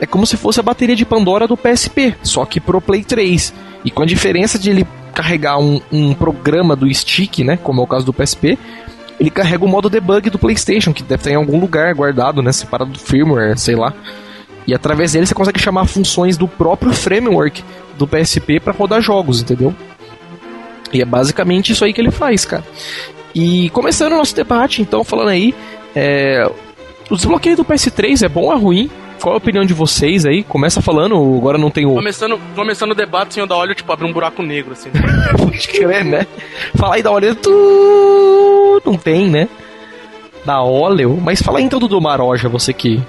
é 0.00 0.06
como 0.06 0.26
se 0.26 0.36
fosse 0.36 0.58
a 0.58 0.62
bateria 0.62 0.96
de 0.96 1.04
Pandora 1.04 1.46
do 1.46 1.56
PSP, 1.56 2.14
só 2.22 2.44
que 2.46 2.60
pro 2.60 2.80
Play 2.80 3.02
3. 3.02 3.52
E 3.84 3.90
com 3.90 4.02
a 4.02 4.06
diferença 4.06 4.58
de 4.58 4.70
ele 4.70 4.86
carregar 5.12 5.58
um, 5.58 5.80
um 5.90 6.14
programa 6.14 6.76
do 6.76 6.92
stick, 6.94 7.40
né, 7.40 7.56
como 7.56 7.80
é 7.80 7.84
o 7.84 7.86
caso 7.86 8.06
do 8.06 8.12
PSP, 8.12 8.56
ele 9.18 9.28
carrega 9.28 9.64
o 9.64 9.68
modo 9.68 9.90
debug 9.90 10.30
do 10.30 10.38
PlayStation, 10.38 10.92
que 10.92 11.02
deve 11.02 11.20
estar 11.20 11.30
em 11.32 11.34
algum 11.34 11.58
lugar 11.58 11.92
guardado, 11.94 12.40
né, 12.42 12.52
separado 12.52 12.92
do 12.92 12.98
firmware, 12.98 13.58
sei 13.58 13.74
lá. 13.74 13.92
E 14.66 14.72
através 14.72 15.12
dele 15.12 15.26
você 15.26 15.34
consegue 15.34 15.60
chamar 15.60 15.86
funções 15.86 16.36
do 16.36 16.46
próprio 16.46 16.92
framework 16.92 17.64
do 17.98 18.06
PSP 18.06 18.60
para 18.60 18.72
rodar 18.72 19.02
jogos, 19.02 19.40
entendeu? 19.40 19.74
E 20.92 21.02
é 21.02 21.04
basicamente 21.04 21.72
isso 21.72 21.84
aí 21.84 21.92
que 21.92 22.00
ele 22.00 22.10
faz, 22.10 22.44
cara. 22.44 22.64
E 23.34 23.70
começando 23.70 24.12
o 24.12 24.16
nosso 24.16 24.34
debate, 24.34 24.82
então, 24.82 25.04
falando 25.04 25.28
aí, 25.28 25.54
é, 25.94 26.50
o 27.10 27.16
desbloqueio 27.16 27.56
do 27.56 27.64
PS3 27.64 28.24
é 28.24 28.28
bom 28.28 28.44
ou 28.44 28.52
é 28.52 28.56
ruim? 28.56 28.90
Qual 29.20 29.34
a 29.34 29.38
opinião 29.38 29.64
de 29.64 29.74
vocês 29.74 30.24
aí? 30.24 30.44
Começa 30.44 30.80
falando, 30.80 31.16
agora 31.36 31.58
não 31.58 31.70
tem 31.70 31.84
o. 31.84 31.94
Começando, 31.94 32.38
começando 32.54 32.92
o 32.92 32.94
debate, 32.94 33.34
senhor 33.34 33.46
da 33.46 33.56
óleo, 33.56 33.74
tipo, 33.74 33.92
abre 33.92 34.06
um 34.06 34.12
buraco 34.12 34.42
negro, 34.42 34.72
assim. 34.72 34.90
Pode 35.36 35.68
crer, 35.68 36.04
né? 36.04 36.26
Falar 36.76 36.96
aí 36.96 37.02
da 37.02 37.10
óleo, 37.10 37.34
tu... 37.34 38.80
não 38.84 38.96
tem, 38.96 39.28
né? 39.28 39.48
Da 40.44 40.62
óleo. 40.62 41.18
Mas 41.20 41.42
fala 41.42 41.58
aí 41.58 41.64
então 41.64 41.80
do, 41.80 41.88
do 41.88 42.00
Maroja, 42.00 42.48
você 42.48 42.72
que. 42.72 43.02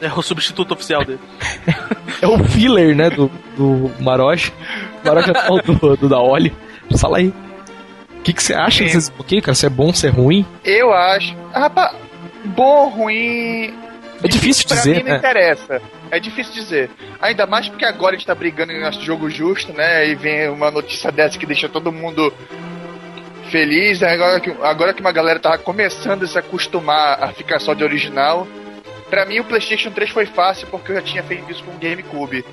É 0.00 0.08
o 0.08 0.22
substituto 0.22 0.72
oficial 0.72 1.04
dele. 1.04 1.18
é 2.22 2.28
o 2.28 2.42
filler, 2.44 2.94
né, 2.94 3.10
do, 3.10 3.30
do 3.56 3.90
Maroja. 4.00 4.52
Maroja 5.04 5.32
é 5.32 5.50
o 5.50 5.60
do, 5.60 5.96
do 5.96 6.08
da 6.08 6.18
óleo. 6.18 6.52
Fala 6.98 7.18
aí. 7.18 7.28
O 8.18 8.22
que, 8.22 8.32
que 8.32 8.42
você 8.42 8.52
acha 8.52 8.84
desse 8.84 9.10
bloqueio, 9.12 9.40
cara? 9.42 9.54
Se 9.54 9.66
é 9.66 9.70
bom, 9.70 9.92
se 9.92 10.06
é 10.06 10.10
ruim? 10.10 10.44
Eu 10.64 10.92
acho. 10.92 11.34
Rapaz, 11.54 11.96
bom, 12.44 12.88
ruim 12.88 13.74
É 14.22 14.28
difícil 14.28 14.66
pra 14.68 14.76
dizer, 14.76 14.96
mim 14.96 15.02
não 15.04 15.12
né? 15.12 15.16
interessa. 15.18 15.80
É 16.10 16.20
difícil 16.20 16.52
dizer. 16.52 16.90
Ainda 17.22 17.46
mais 17.46 17.68
porque 17.68 17.84
agora 17.84 18.14
a 18.14 18.18
gente 18.18 18.26
tá 18.26 18.34
brigando 18.34 18.72
em 18.72 18.80
nosso 18.80 19.00
jogo 19.02 19.30
justo, 19.30 19.72
né? 19.72 20.08
E 20.08 20.14
vem 20.14 20.48
uma 20.50 20.70
notícia 20.70 21.10
dessa 21.10 21.38
que 21.38 21.46
deixa 21.46 21.68
todo 21.68 21.90
mundo 21.92 22.32
feliz. 23.50 24.02
Agora 24.02 24.40
que, 24.40 24.50
agora 24.62 24.92
que 24.92 25.00
uma 25.00 25.12
galera 25.12 25.38
tava 25.38 25.58
começando 25.58 26.24
a 26.24 26.26
se 26.26 26.38
acostumar 26.38 27.22
a 27.22 27.28
ficar 27.32 27.58
só 27.60 27.72
de 27.74 27.82
original. 27.84 28.46
Pra 29.08 29.24
mim 29.24 29.40
o 29.40 29.44
PlayStation 29.44 29.90
3 29.90 30.10
foi 30.10 30.26
fácil 30.26 30.66
porque 30.68 30.92
eu 30.92 30.96
já 30.96 31.02
tinha 31.02 31.22
feito 31.22 31.50
isso 31.50 31.64
com 31.64 31.72
o 31.72 31.78
GameCube. 31.78 32.44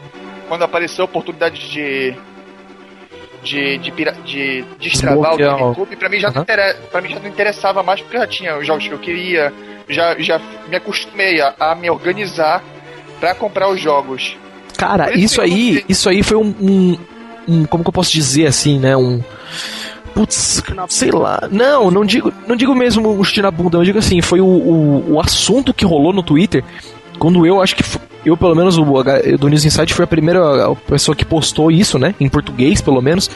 Quando 0.48 0.64
apareceu 0.64 1.04
a 1.04 1.06
oportunidade 1.06 1.70
de. 1.70 2.16
De, 3.44 3.78
de, 3.78 3.92
pira- 3.92 4.16
de 4.26 4.66
destravar 4.80 5.34
o 5.36 5.38
GameCube, 5.38 5.96
pra 5.96 6.10
mim, 6.10 6.20
já 6.20 6.28
não 6.30 6.38
Aham. 6.38 6.44
intere- 6.44 6.76
pra 6.92 7.02
mim 7.02 7.10
já 7.10 7.20
não 7.20 7.28
interessava 7.30 7.84
mais 7.84 8.02
porque 8.02 8.18
eu 8.18 8.22
já 8.22 8.28
tinha 8.28 8.58
os 8.58 8.66
jogos 8.68 8.88
que 8.88 8.94
eu 8.94 8.98
queria, 9.00 9.54
já, 9.88 10.16
já 10.20 10.42
me 10.68 10.76
acostumei 10.76 11.40
a, 11.40 11.54
a 11.60 11.76
me 11.76 11.90
organizar 11.90 12.64
pra 13.20 13.34
comprar 13.36 13.70
os 13.70 13.80
jogos. 13.80 14.36
Cara, 14.78 15.12
isso 15.12 15.20
isso 15.26 15.38
não 15.38 15.44
aí, 15.46 15.86
isso 15.88 16.10
aí 16.10 16.24
foi 16.24 16.38
um, 16.38 16.54
um, 16.60 16.98
um- 17.48 17.66
como 17.66 17.84
que 17.84 17.90
eu 17.90 17.94
posso 17.94 18.12
dizer 18.12 18.48
assim, 18.48 18.80
né, 18.80 18.98
um 18.98 19.24
Putz, 20.14 20.64
sei 20.90 21.12
lá. 21.12 21.48
Não, 21.52 21.92
não 21.92 22.04
digo, 22.04 22.34
não 22.48 22.56
digo 22.56 22.74
mesmo 22.74 23.08
um 23.20 23.24
chute 23.24 23.42
na 23.42 23.52
bunda, 23.52 23.78
eu 23.78 23.84
digo 23.84 24.00
assim, 24.00 24.20
foi 24.20 24.42
o, 24.42 24.46
o, 24.48 25.14
o 25.14 25.22
assunto 25.22 25.74
que 25.74 25.86
rolou 25.86 26.12
no 26.12 26.24
Twitter 26.24 26.64
quando 27.20 27.46
eu 27.46 27.62
acho 27.62 27.76
que 27.76 27.84
eu 28.26 28.36
pelo 28.36 28.56
menos 28.56 28.78
o 28.78 28.86
do 29.40 29.48
News 29.48 29.66
Insight 29.66 29.94
foi 29.94 30.06
a 30.06 30.08
primeira 30.08 30.76
pessoa 30.88 31.16
que 31.16 31.26
postou 31.26 31.72
isso, 31.72 31.98
né, 31.98 32.14
em 32.20 32.30
português 32.30 32.82
pelo 32.82 33.02
menos. 33.02 33.30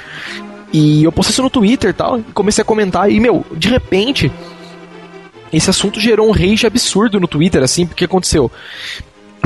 E 0.73 1.03
eu 1.03 1.11
postei 1.11 1.33
isso 1.33 1.43
no 1.43 1.49
Twitter 1.49 1.89
e 1.89 1.93
tal, 1.93 2.19
e 2.19 2.23
comecei 2.33 2.61
a 2.61 2.65
comentar 2.65 3.11
e 3.11 3.19
meu, 3.19 3.45
de 3.55 3.69
repente 3.69 4.31
esse 5.51 5.69
assunto 5.69 5.99
gerou 5.99 6.29
um 6.29 6.31
rage 6.31 6.65
absurdo 6.65 7.19
no 7.19 7.27
Twitter 7.27 7.61
assim, 7.61 7.85
porque 7.85 8.05
aconteceu 8.05 8.49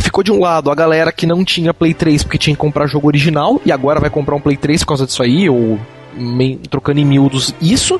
ficou 0.01 0.23
de 0.23 0.31
um 0.31 0.39
lado 0.39 0.69
a 0.69 0.75
galera 0.75 1.11
que 1.11 1.25
não 1.25 1.43
tinha 1.43 1.73
Play 1.73 1.93
3 1.93 2.23
porque 2.23 2.37
tinha 2.37 2.55
que 2.55 2.59
comprar 2.59 2.85
jogo 2.87 3.07
original 3.07 3.61
e 3.65 3.71
agora 3.71 3.99
vai 3.99 4.09
comprar 4.09 4.35
um 4.35 4.39
Play 4.39 4.57
3 4.57 4.81
por 4.81 4.89
causa 4.89 5.05
disso 5.05 5.23
aí, 5.23 5.49
ou 5.49 5.79
trocando 6.69 6.99
em 6.99 7.05
miúdos 7.05 7.53
isso. 7.61 7.99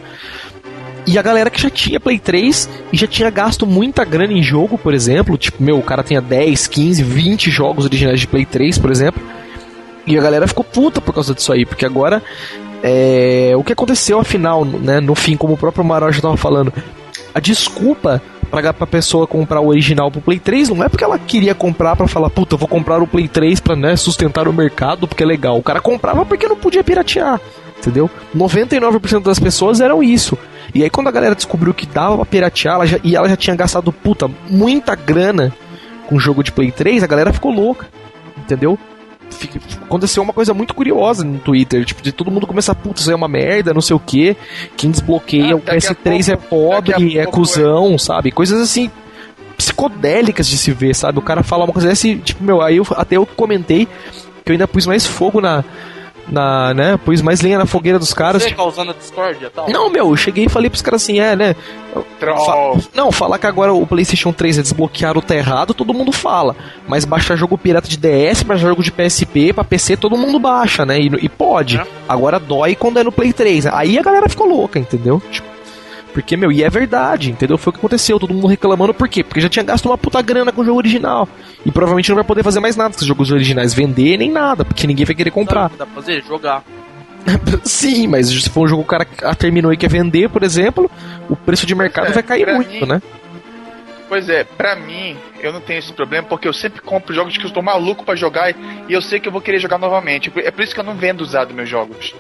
E 1.08 1.20
a 1.20 1.22
galera 1.22 1.50
que 1.50 1.62
já 1.62 1.70
tinha 1.70 2.00
Play 2.00 2.18
3 2.18 2.70
e 2.92 2.98
já 2.98 3.06
tinha 3.06 3.30
gasto 3.30 3.68
muita 3.68 4.04
grana 4.04 4.34
em 4.34 4.42
jogo, 4.42 4.78
por 4.78 4.94
exemplo. 4.94 5.38
Tipo, 5.38 5.62
meu, 5.62 5.78
o 5.78 5.84
cara 5.84 6.04
tinha 6.04 6.20
10, 6.20 6.68
15, 6.68 7.04
20 7.04 7.52
jogos 7.52 7.86
originais 7.86 8.20
de 8.20 8.28
Play 8.28 8.46
3, 8.46 8.78
por 8.80 8.90
exemplo. 8.90 9.22
E 10.08 10.18
a 10.18 10.22
galera 10.22 10.48
ficou 10.48 10.64
puta 10.64 11.00
por 11.02 11.14
causa 11.14 11.34
disso 11.34 11.52
aí, 11.52 11.66
porque 11.66 11.86
agora 11.86 12.22
é, 12.84 13.54
o 13.58 13.64
que 13.64 13.74
aconteceu 13.74 14.20
afinal, 14.20 14.64
né, 14.64 15.00
no 15.00 15.16
fim, 15.16 15.36
como 15.36 15.54
o 15.54 15.58
próprio 15.58 15.84
Maró 15.84 16.12
já 16.12 16.22
tava 16.22 16.38
falando, 16.38 16.72
a 17.34 17.40
desculpa 17.40 18.22
pra, 18.52 18.72
pra 18.72 18.86
pessoa 18.86 19.26
comprar 19.26 19.60
o 19.60 19.68
original 19.68 20.12
pro 20.12 20.22
Play 20.22 20.40
3 20.40 20.70
não 20.70 20.84
é 20.84 20.90
porque 20.90 21.04
ela 21.04 21.18
queria 21.18 21.56
comprar 21.56 21.96
pra 21.96 22.08
falar, 22.08 22.30
puta, 22.30 22.56
vou 22.56 22.68
comprar 22.68 23.02
o 23.02 23.08
Play 23.08 23.28
3 23.28 23.60
pra 23.60 23.76
né, 23.76 23.96
sustentar 23.96 24.48
o 24.48 24.54
mercado 24.54 25.08
porque 25.08 25.24
é 25.24 25.26
legal. 25.26 25.58
O 25.58 25.64
cara 25.64 25.82
comprava 25.82 26.24
porque 26.26 26.48
não 26.48 26.56
podia 26.56 26.84
piratear, 26.84 27.42
entendeu? 27.78 28.10
99% 28.36 29.24
das 29.24 29.40
pessoas 29.40 29.80
eram 29.82 30.02
isso. 30.04 30.38
E 30.74 30.84
aí 30.84 30.90
quando 30.90 31.08
a 31.08 31.12
galera 31.12 31.36
descobriu 31.36 31.74
que 31.74 31.86
dava 31.86 32.16
pra 32.18 32.26
piratear 32.26 32.76
ela 32.76 32.86
já- 32.86 33.00
e 33.04 33.16
ela 33.16 33.30
já 33.30 33.36
tinha 33.38 33.56
gastado, 33.56 33.92
puta, 33.92 34.30
muita 34.50 34.96
grana 34.96 35.54
com 36.08 36.20
jogo 36.20 36.44
de 36.44 36.52
Play 36.52 36.72
3, 36.72 37.04
a 37.04 37.08
galera 37.08 37.32
ficou 37.34 37.52
louca, 37.52 37.88
entendeu? 38.38 38.78
Fica- 39.30 39.60
aconteceu 39.82 40.22
uma 40.22 40.34
coisa 40.34 40.54
muito 40.54 40.74
curiosa 40.76 41.24
no 41.24 41.40
Twitter, 41.40 41.84
tipo, 41.84 42.02
de 42.02 42.12
todo 42.12 42.30
mundo 42.30 42.46
começar, 42.46 42.76
putz, 42.76 43.02
isso 43.02 43.10
aí 43.10 43.14
é 43.14 43.16
uma 43.16 43.28
merda, 43.28 43.74
não 43.74 43.82
sei 43.82 43.96
o 43.96 44.00
que, 44.00 44.36
quem 44.78 44.92
desbloqueia 44.92 45.54
Ah, 45.54 45.56
o 45.56 45.60
daqui 45.60 45.88
a 45.88 45.96
PS3 45.96 46.30
é 46.30 46.36
pobre, 46.36 47.18
é 47.18 47.26
cuzão, 47.26 47.98
sabe? 47.98 48.32
Coisas 48.32 48.62
assim, 48.62 48.90
psicodélicas 49.58 50.48
de 50.48 50.58
se 50.58 50.72
ver, 50.72 50.94
sabe? 50.96 51.18
O 51.20 51.22
cara 51.22 51.42
fala 51.44 51.64
uma 51.64 51.74
coisa 51.74 51.88
dessa 51.88 52.08
e, 52.08 52.18
tipo, 52.18 52.44
meu, 52.44 52.62
aí 52.62 52.78
eu, 52.78 52.86
até 52.92 53.18
eu 53.18 53.26
comentei 53.26 53.88
que 54.44 54.52
eu 54.52 54.54
ainda 54.54 54.68
pus 54.68 54.86
mais 54.86 55.06
fogo 55.06 55.42
na, 55.42 55.64
na, 56.28 56.74
né, 56.74 56.98
pus 57.04 57.22
mais 57.22 57.42
lenha 57.42 57.58
na 57.58 57.66
fogueira 57.66 58.00
dos 58.00 58.14
caras, 58.14 58.42
Você 58.42 58.50
tipo, 58.50 58.62
causando 58.62 58.92
a 58.92 58.94
discórdia 58.94 59.50
tal? 59.54 59.70
não, 59.70 59.90
meu, 59.90 60.10
eu 60.10 60.18
cheguei 60.18 60.46
e 60.46 60.50
falei 60.50 60.70
pros 60.70 60.82
caras 60.82 61.04
assim, 61.04 61.20
é, 61.20 61.36
né? 61.36 61.56
Fa- 62.20 62.90
não, 62.94 63.12
falar 63.12 63.38
que 63.38 63.48
agora 63.48 63.74
o 63.74 63.86
PlayStation 63.88 64.34
3 64.34 64.60
é 64.60 64.62
desbloquear 64.62 65.18
o 65.18 65.22
tá 65.22 65.36
errado, 65.36 65.74
todo 65.74 65.94
mundo 65.94 66.12
fala. 66.12 66.56
Mas 66.88 67.06
baixar 67.06 67.36
jogo 67.36 67.58
pirata 67.58 67.88
de 67.88 67.98
DS, 67.98 68.44
baixar 68.44 68.68
jogo 68.68 68.84
de 68.84 68.92
PSP, 68.92 69.54
pra 69.54 69.64
PC, 69.64 69.96
todo 69.96 70.18
mundo 70.18 70.40
baixa, 70.40 70.86
né? 70.86 71.00
E, 71.00 71.06
e 71.22 71.30
pode. 71.30 71.78
É. 71.78 71.86
Agora 72.08 72.40
dói 72.40 72.76
quando 72.76 73.00
é 73.00 73.04
no 73.04 73.12
Play 73.12 73.32
3. 73.32 73.68
Aí 73.68 73.98
a 73.98 74.02
galera 74.02 74.28
ficou 74.28 74.48
louca, 74.48 74.78
entendeu? 74.78 75.22
Tipo, 75.32 75.48
porque, 76.16 76.38
meu, 76.38 76.50
e 76.50 76.64
é 76.64 76.70
verdade, 76.70 77.30
entendeu? 77.30 77.58
Foi 77.58 77.70
o 77.70 77.74
que 77.74 77.80
aconteceu, 77.80 78.18
todo 78.18 78.34
mundo 78.34 78.48
reclamando, 78.48 78.94
por 78.94 79.10
quê? 79.10 79.22
Porque 79.22 79.42
já 79.42 79.50
tinha 79.50 79.64
gasto 79.64 79.86
uma 79.88 79.98
puta 79.98 80.22
grana 80.22 80.50
com 80.50 80.62
o 80.62 80.66
jogo 80.66 80.78
original. 80.78 81.28
E 81.66 81.72
provavelmente 81.74 82.08
não 82.08 82.16
vai 82.16 82.24
poder 82.24 82.42
fazer 82.42 82.62
mais 82.62 82.78
nada 82.78 82.94
com 82.96 83.02
os 83.02 83.06
jogos 83.06 83.30
originais, 83.32 83.74
vender 83.74 84.16
nem 84.18 84.32
nada, 84.32 84.64
porque 84.64 84.88
ninguém 84.88 85.06
vai 85.06 85.14
querer 85.14 85.32
comprar. 85.32 85.70
dá 85.78 85.86
pra 85.86 85.88
fazer? 86.02 86.24
Jogar. 86.24 86.64
Sim, 87.66 88.08
mas 88.08 88.30
se 88.30 88.50
for 88.50 88.62
um 88.66 88.68
jogo 88.68 88.84
que 88.84 88.88
o 88.88 88.98
cara 88.98 89.06
terminou 89.36 89.74
e 89.74 89.78
quer 89.78 89.90
vender, 89.90 90.30
por 90.30 90.42
exemplo, 90.42 90.90
o 91.30 91.36
preço 91.36 91.66
de 91.66 91.76
mercado 91.76 92.08
é, 92.08 92.12
vai 92.12 92.24
cair 92.24 92.48
muito, 92.56 92.72
mim- 92.72 92.86
né? 92.86 93.02
Pois 94.16 94.30
é, 94.30 94.46
pra 94.46 94.78
mim, 94.78 95.18
eu 95.42 95.52
não 95.52 95.60
tenho 95.60 95.78
esse 95.80 95.92
problema 95.92 96.26
porque 96.26 96.48
eu 96.48 96.54
sempre 96.54 96.80
compro 96.80 97.14
jogos 97.14 97.36
que 97.38 97.44
eu 97.44 97.50
estou 97.50 97.62
maluco 97.62 98.06
pra 98.06 98.16
jogar 98.16 98.52
e 98.52 98.94
eu 98.94 99.02
sei 99.02 99.20
que 99.20 99.28
eu 99.28 99.32
vou 99.32 99.42
querer 99.42 99.60
jogar 99.60 99.78
novamente. 99.78 100.32
É 100.38 100.52
por 100.52 100.64
isso 100.64 100.74
que 100.74 100.80
eu 100.80 100.86
não 100.86 100.96
vendo 100.96 101.20
usado 101.20 101.54
meus 101.54 101.68
jogos. 101.68 102.16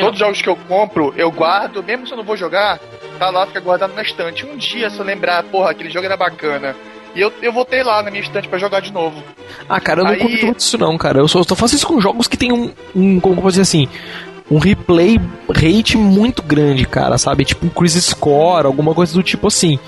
Todos 0.00 0.12
os 0.14 0.18
jogos 0.18 0.40
que 0.40 0.48
eu 0.48 0.56
compro, 0.56 1.12
eu 1.18 1.30
guardo, 1.30 1.82
mesmo 1.82 2.06
se 2.06 2.14
eu 2.14 2.16
não 2.16 2.24
vou 2.24 2.34
jogar, 2.34 2.80
tá 3.18 3.28
lá, 3.28 3.46
fica 3.46 3.60
guardado 3.60 3.92
na 3.94 4.00
estante. 4.00 4.46
Um 4.46 4.56
dia, 4.56 4.88
se 4.88 4.98
eu 4.98 5.04
lembrar, 5.04 5.42
porra, 5.42 5.72
aquele 5.72 5.90
jogo 5.90 6.06
era 6.06 6.16
bacana. 6.16 6.74
E 7.14 7.20
eu, 7.20 7.30
eu 7.42 7.52
voltei 7.52 7.82
lá 7.82 8.02
na 8.02 8.10
minha 8.10 8.22
estante 8.22 8.48
pra 8.48 8.58
jogar 8.58 8.80
de 8.80 8.90
novo. 8.90 9.22
Ah, 9.68 9.78
cara, 9.78 10.00
eu 10.00 10.04
não 10.04 10.12
Aí- 10.12 10.18
curto 10.20 10.46
muito 10.46 10.60
isso 10.60 10.78
não, 10.78 10.96
cara. 10.96 11.18
Eu 11.18 11.28
só, 11.28 11.42
só 11.42 11.54
faço 11.54 11.74
isso 11.76 11.86
com 11.86 12.00
jogos 12.00 12.26
que 12.26 12.38
tem 12.38 12.54
um, 12.54 12.72
um 12.96 13.20
como 13.20 13.34
eu 13.34 13.42
posso 13.42 13.50
dizer 13.60 13.62
assim, 13.62 13.86
um 14.50 14.58
replay 14.58 15.18
rate 15.50 15.96
muito 15.96 16.42
grande, 16.42 16.84
cara, 16.86 17.16
sabe? 17.18 17.44
Tipo 17.44 17.66
um 17.66 17.70
Cruise 17.70 18.00
Score, 18.00 18.66
alguma 18.66 18.94
coisa 18.94 19.14
do 19.14 19.22
tipo 19.22 19.46
assim. 19.48 19.78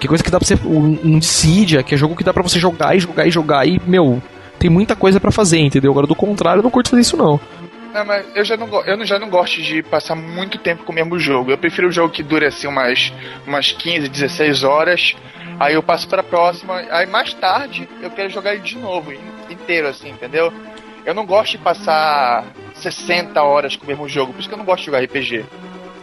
Que 0.00 0.08
coisa 0.08 0.22
que 0.22 0.30
dá 0.30 0.38
pra 0.38 0.46
você. 0.46 0.54
Um, 0.64 1.18
Dissidia, 1.18 1.82
que 1.82 1.94
é 1.94 1.98
jogo 1.98 2.16
que 2.16 2.24
dá 2.24 2.32
pra 2.32 2.42
você 2.42 2.58
jogar 2.58 2.96
e 2.96 3.00
jogar 3.00 3.26
e 3.26 3.30
jogar 3.30 3.66
e, 3.66 3.80
meu, 3.86 4.22
tem 4.58 4.70
muita 4.70 4.94
coisa 4.96 5.18
pra 5.20 5.30
fazer, 5.30 5.58
entendeu? 5.58 5.90
Agora, 5.90 6.06
do 6.06 6.14
contrário, 6.14 6.60
eu 6.60 6.62
não 6.62 6.70
curto 6.70 6.90
fazer 6.90 7.02
isso 7.02 7.16
não. 7.16 7.38
Não, 7.92 8.04
mas 8.04 8.26
eu 8.34 8.44
já 8.44 8.56
não, 8.56 8.66
eu 8.84 9.04
já 9.06 9.18
não 9.20 9.30
gosto 9.30 9.62
de 9.62 9.82
passar 9.82 10.16
muito 10.16 10.58
tempo 10.58 10.82
com 10.82 10.90
o 10.90 10.94
mesmo 10.94 11.18
jogo. 11.18 11.50
Eu 11.52 11.58
prefiro 11.58 11.88
um 11.88 11.92
jogo 11.92 12.12
que 12.12 12.22
dure 12.24 12.44
assim 12.46 12.66
umas, 12.66 13.12
umas 13.46 13.70
15, 13.72 14.08
16 14.08 14.64
horas. 14.64 15.14
Aí 15.60 15.74
eu 15.74 15.82
passo 15.82 16.08
pra 16.08 16.22
próxima. 16.22 16.82
Aí 16.90 17.06
mais 17.06 17.32
tarde 17.34 17.88
eu 18.02 18.10
quero 18.10 18.28
jogar 18.30 18.52
ele 18.54 18.62
de 18.62 18.76
novo, 18.76 19.12
in- 19.12 19.18
inteiro 19.48 19.86
assim, 19.86 20.10
entendeu? 20.10 20.52
Eu 21.06 21.14
não 21.14 21.24
gosto 21.24 21.52
de 21.52 21.58
passar 21.58 22.44
60 22.84 23.42
horas 23.42 23.76
com 23.76 23.84
o 23.84 23.88
mesmo 23.88 24.08
jogo, 24.08 24.32
por 24.32 24.40
isso 24.40 24.48
que 24.48 24.54
eu 24.54 24.58
não 24.58 24.64
gosto 24.64 24.80
de 24.80 24.86
jogar 24.86 25.02
RPG. 25.02 25.44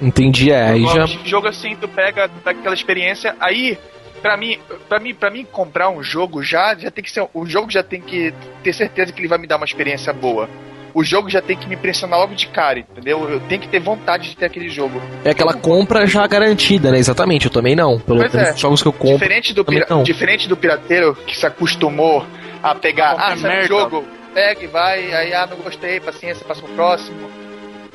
Entendi, 0.02 0.52
é. 0.52 0.72
Aí 0.72 0.84
Eu 0.84 0.90
já. 0.90 1.02
gosto 1.02 1.18
de 1.24 1.30
jogo 1.30 1.48
assim, 1.48 1.76
tu 1.76 1.88
pega, 1.88 2.28
tu 2.28 2.42
pega 2.44 2.60
aquela 2.60 2.76
experiência, 2.76 3.36
aí 3.40 3.78
Pra 4.22 4.38
mim, 4.38 4.60
pra 4.88 5.00
mim, 5.00 5.16
para 5.16 5.32
mim 5.32 5.48
comprar 5.52 5.90
um 5.90 6.04
jogo 6.04 6.44
já, 6.44 6.76
já 6.76 6.92
tem 6.92 7.04
que 7.04 7.10
ser, 7.10 7.28
o 7.34 7.46
jogo 7.46 7.72
já 7.72 7.82
tem 7.82 8.00
que 8.00 8.32
ter 8.64 8.72
certeza 8.72 9.12
que 9.12 9.20
ele 9.20 9.28
vai 9.28 9.40
me 9.40 9.48
dar 9.48 9.58
uma 9.58 9.66
experiência 9.66 10.14
boa. 10.14 10.48
O 10.94 11.04
jogo 11.04 11.30
já 11.30 11.42
tem 11.42 11.58
que 11.58 11.68
me 11.68 11.74
impressionar 11.74 12.20
logo 12.20 12.36
de 12.36 12.46
cara, 12.48 12.78
entendeu? 12.78 13.28
Eu 13.28 13.40
tenho 13.40 13.62
que 13.62 13.68
ter 13.68 13.80
vontade 13.80 14.30
de 14.30 14.36
ter 14.38 14.46
aquele 14.46 14.70
jogo. 14.70 15.02
É 15.26 15.32
aquela 15.32 15.54
compra 15.54 16.06
já 16.06 16.28
garantida, 16.28 16.92
né? 16.92 17.00
Exatamente, 17.00 17.46
eu 17.46 17.52
também 17.52 17.76
não. 17.76 17.98
Pelo 18.00 18.20
menos 18.20 18.36
é. 18.36 18.54
os 18.54 18.60
jogos 18.60 18.82
que 18.82 18.88
eu 18.90 18.94
compro. 18.94 19.18
Diferente 19.18 19.54
do, 19.54 19.66
pira- 19.66 19.88
não. 19.90 20.04
diferente 20.04 20.48
do 20.48 20.56
pirateiro 20.58 21.16
que 21.26 21.36
se 21.36 21.46
acostumou 21.46 22.24
a 22.62 22.76
pegar, 22.76 23.14
ah, 23.14 23.36
sai 23.38 23.38
um 23.38 23.42
merda. 23.42 23.68
jogo, 23.68 24.06
pega 24.34 24.64
e 24.64 24.68
vai, 24.68 25.14
aí, 25.14 25.34
ah, 25.34 25.46
não 25.48 25.58
gostei, 25.58 26.00
paciência, 26.00 26.46
passa 26.46 26.62
pro 26.62 26.74
próximo. 26.74 27.30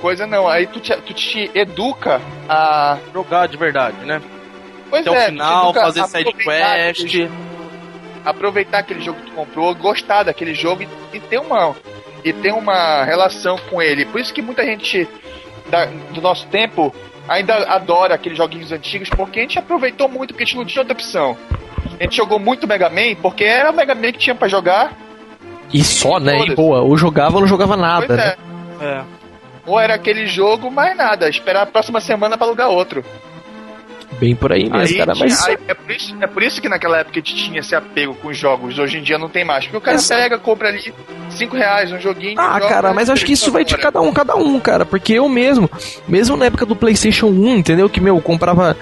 Coisa 0.00 0.26
não, 0.26 0.46
aí 0.46 0.66
tu 0.66 0.78
te, 0.78 0.94
tu 0.96 1.14
te 1.14 1.50
educa 1.54 2.20
a. 2.48 2.98
Jogar 3.14 3.46
de 3.48 3.56
verdade, 3.56 3.96
né? 4.04 4.20
Pois 4.90 5.06
Até 5.06 5.10
o 5.10 5.18
é, 5.20 5.24
te 5.24 5.30
final, 5.32 5.72
fazer 5.74 6.04
side 6.04 6.28
aproveitar 6.28 6.76
quest. 6.76 7.04
aquele- 7.06 7.30
aproveitar 8.24 8.78
aquele 8.78 9.00
jogo 9.00 9.20
que 9.20 9.26
tu 9.30 9.32
comprou, 9.32 9.74
gostar 9.74 10.24
daquele 10.24 10.54
jogo 10.54 10.82
e, 10.82 10.88
e 11.16 11.20
ter 11.20 11.38
uma 11.38 11.74
e 12.24 12.32
ter 12.32 12.52
uma 12.52 13.04
relação 13.04 13.56
com 13.70 13.80
ele. 13.80 14.04
Por 14.04 14.20
isso 14.20 14.34
que 14.34 14.42
muita 14.42 14.64
gente 14.64 15.08
da- 15.70 15.86
do 15.86 16.20
nosso 16.20 16.46
tempo 16.48 16.94
ainda 17.28 17.54
adora 17.68 18.14
aqueles 18.14 18.36
joguinhos 18.36 18.72
antigos, 18.72 19.08
porque 19.10 19.38
a 19.38 19.42
gente 19.42 19.58
aproveitou 19.58 20.08
muito, 20.08 20.32
porque 20.34 20.42
a 20.42 20.46
gente 20.46 20.56
não 20.56 20.64
tinha 20.64 20.82
outra 20.82 20.92
opção. 20.94 21.36
A 21.98 22.02
gente 22.02 22.16
jogou 22.16 22.38
muito 22.38 22.66
Mega 22.66 22.90
Man, 22.90 23.14
porque 23.22 23.44
era 23.44 23.70
o 23.70 23.74
Mega 23.74 23.94
Man 23.94 24.12
que 24.12 24.18
tinha 24.18 24.34
pra 24.34 24.48
jogar. 24.48 24.92
E 25.72 25.82
só, 25.82 26.18
né? 26.18 26.38
E 26.46 26.54
boa, 26.54 26.80
ou 26.80 26.96
jogava 26.96 27.36
ou 27.36 27.40
não 27.40 27.48
jogava 27.48 27.76
nada, 27.76 28.06
pois 28.06 28.18
né? 28.18 28.34
é. 28.80 28.84
É. 28.84 29.02
Ou 29.66 29.80
era 29.80 29.94
aquele 29.94 30.26
jogo, 30.26 30.70
mais 30.70 30.96
nada. 30.96 31.28
Esperar 31.28 31.62
a 31.62 31.66
próxima 31.66 32.00
semana 32.00 32.36
pra 32.38 32.46
alugar 32.46 32.68
outro. 32.68 33.04
Bem 34.20 34.34
por 34.34 34.52
aí 34.52 34.70
mesmo, 34.70 34.76
Aí 34.76 34.94
cara. 34.96 35.14
Mas 35.14 35.44
aí 35.44 35.58
é, 35.66 35.74
por 35.74 35.90
isso, 35.90 36.16
é 36.20 36.26
por 36.26 36.42
isso 36.42 36.62
que 36.62 36.68
naquela 36.68 36.98
época 36.98 37.18
a 37.18 37.22
gente 37.22 37.34
tinha 37.34 37.60
esse 37.60 37.74
apego 37.74 38.14
com 38.14 38.28
os 38.28 38.38
jogos. 38.38 38.78
Hoje 38.78 38.98
em 38.98 39.02
dia 39.02 39.18
não 39.18 39.28
tem 39.28 39.44
mais. 39.44 39.64
Porque 39.64 39.76
o 39.76 39.80
cara 39.80 39.96
Exato. 39.96 40.22
pega, 40.22 40.38
compra 40.38 40.68
ali 40.68 40.94
5 41.30 41.56
reais 41.56 41.92
um 41.92 42.00
joguinho. 42.00 42.38
Ah, 42.38 42.54
joga, 42.54 42.68
cara, 42.68 42.94
mas 42.94 43.10
acho 43.10 43.26
que 43.26 43.32
isso 43.32 43.50
vai 43.50 43.64
de 43.64 43.76
cada 43.76 44.00
um, 44.00 44.12
cada 44.12 44.36
um, 44.36 44.58
cara. 44.60 44.86
Porque 44.86 45.12
eu 45.12 45.28
mesmo, 45.28 45.68
mesmo 46.08 46.36
na 46.36 46.46
época 46.46 46.64
do 46.64 46.76
PlayStation 46.76 47.26
1, 47.26 47.56
entendeu? 47.56 47.90
Que, 47.90 48.00
meu, 48.00 48.20
comprava 48.20 48.76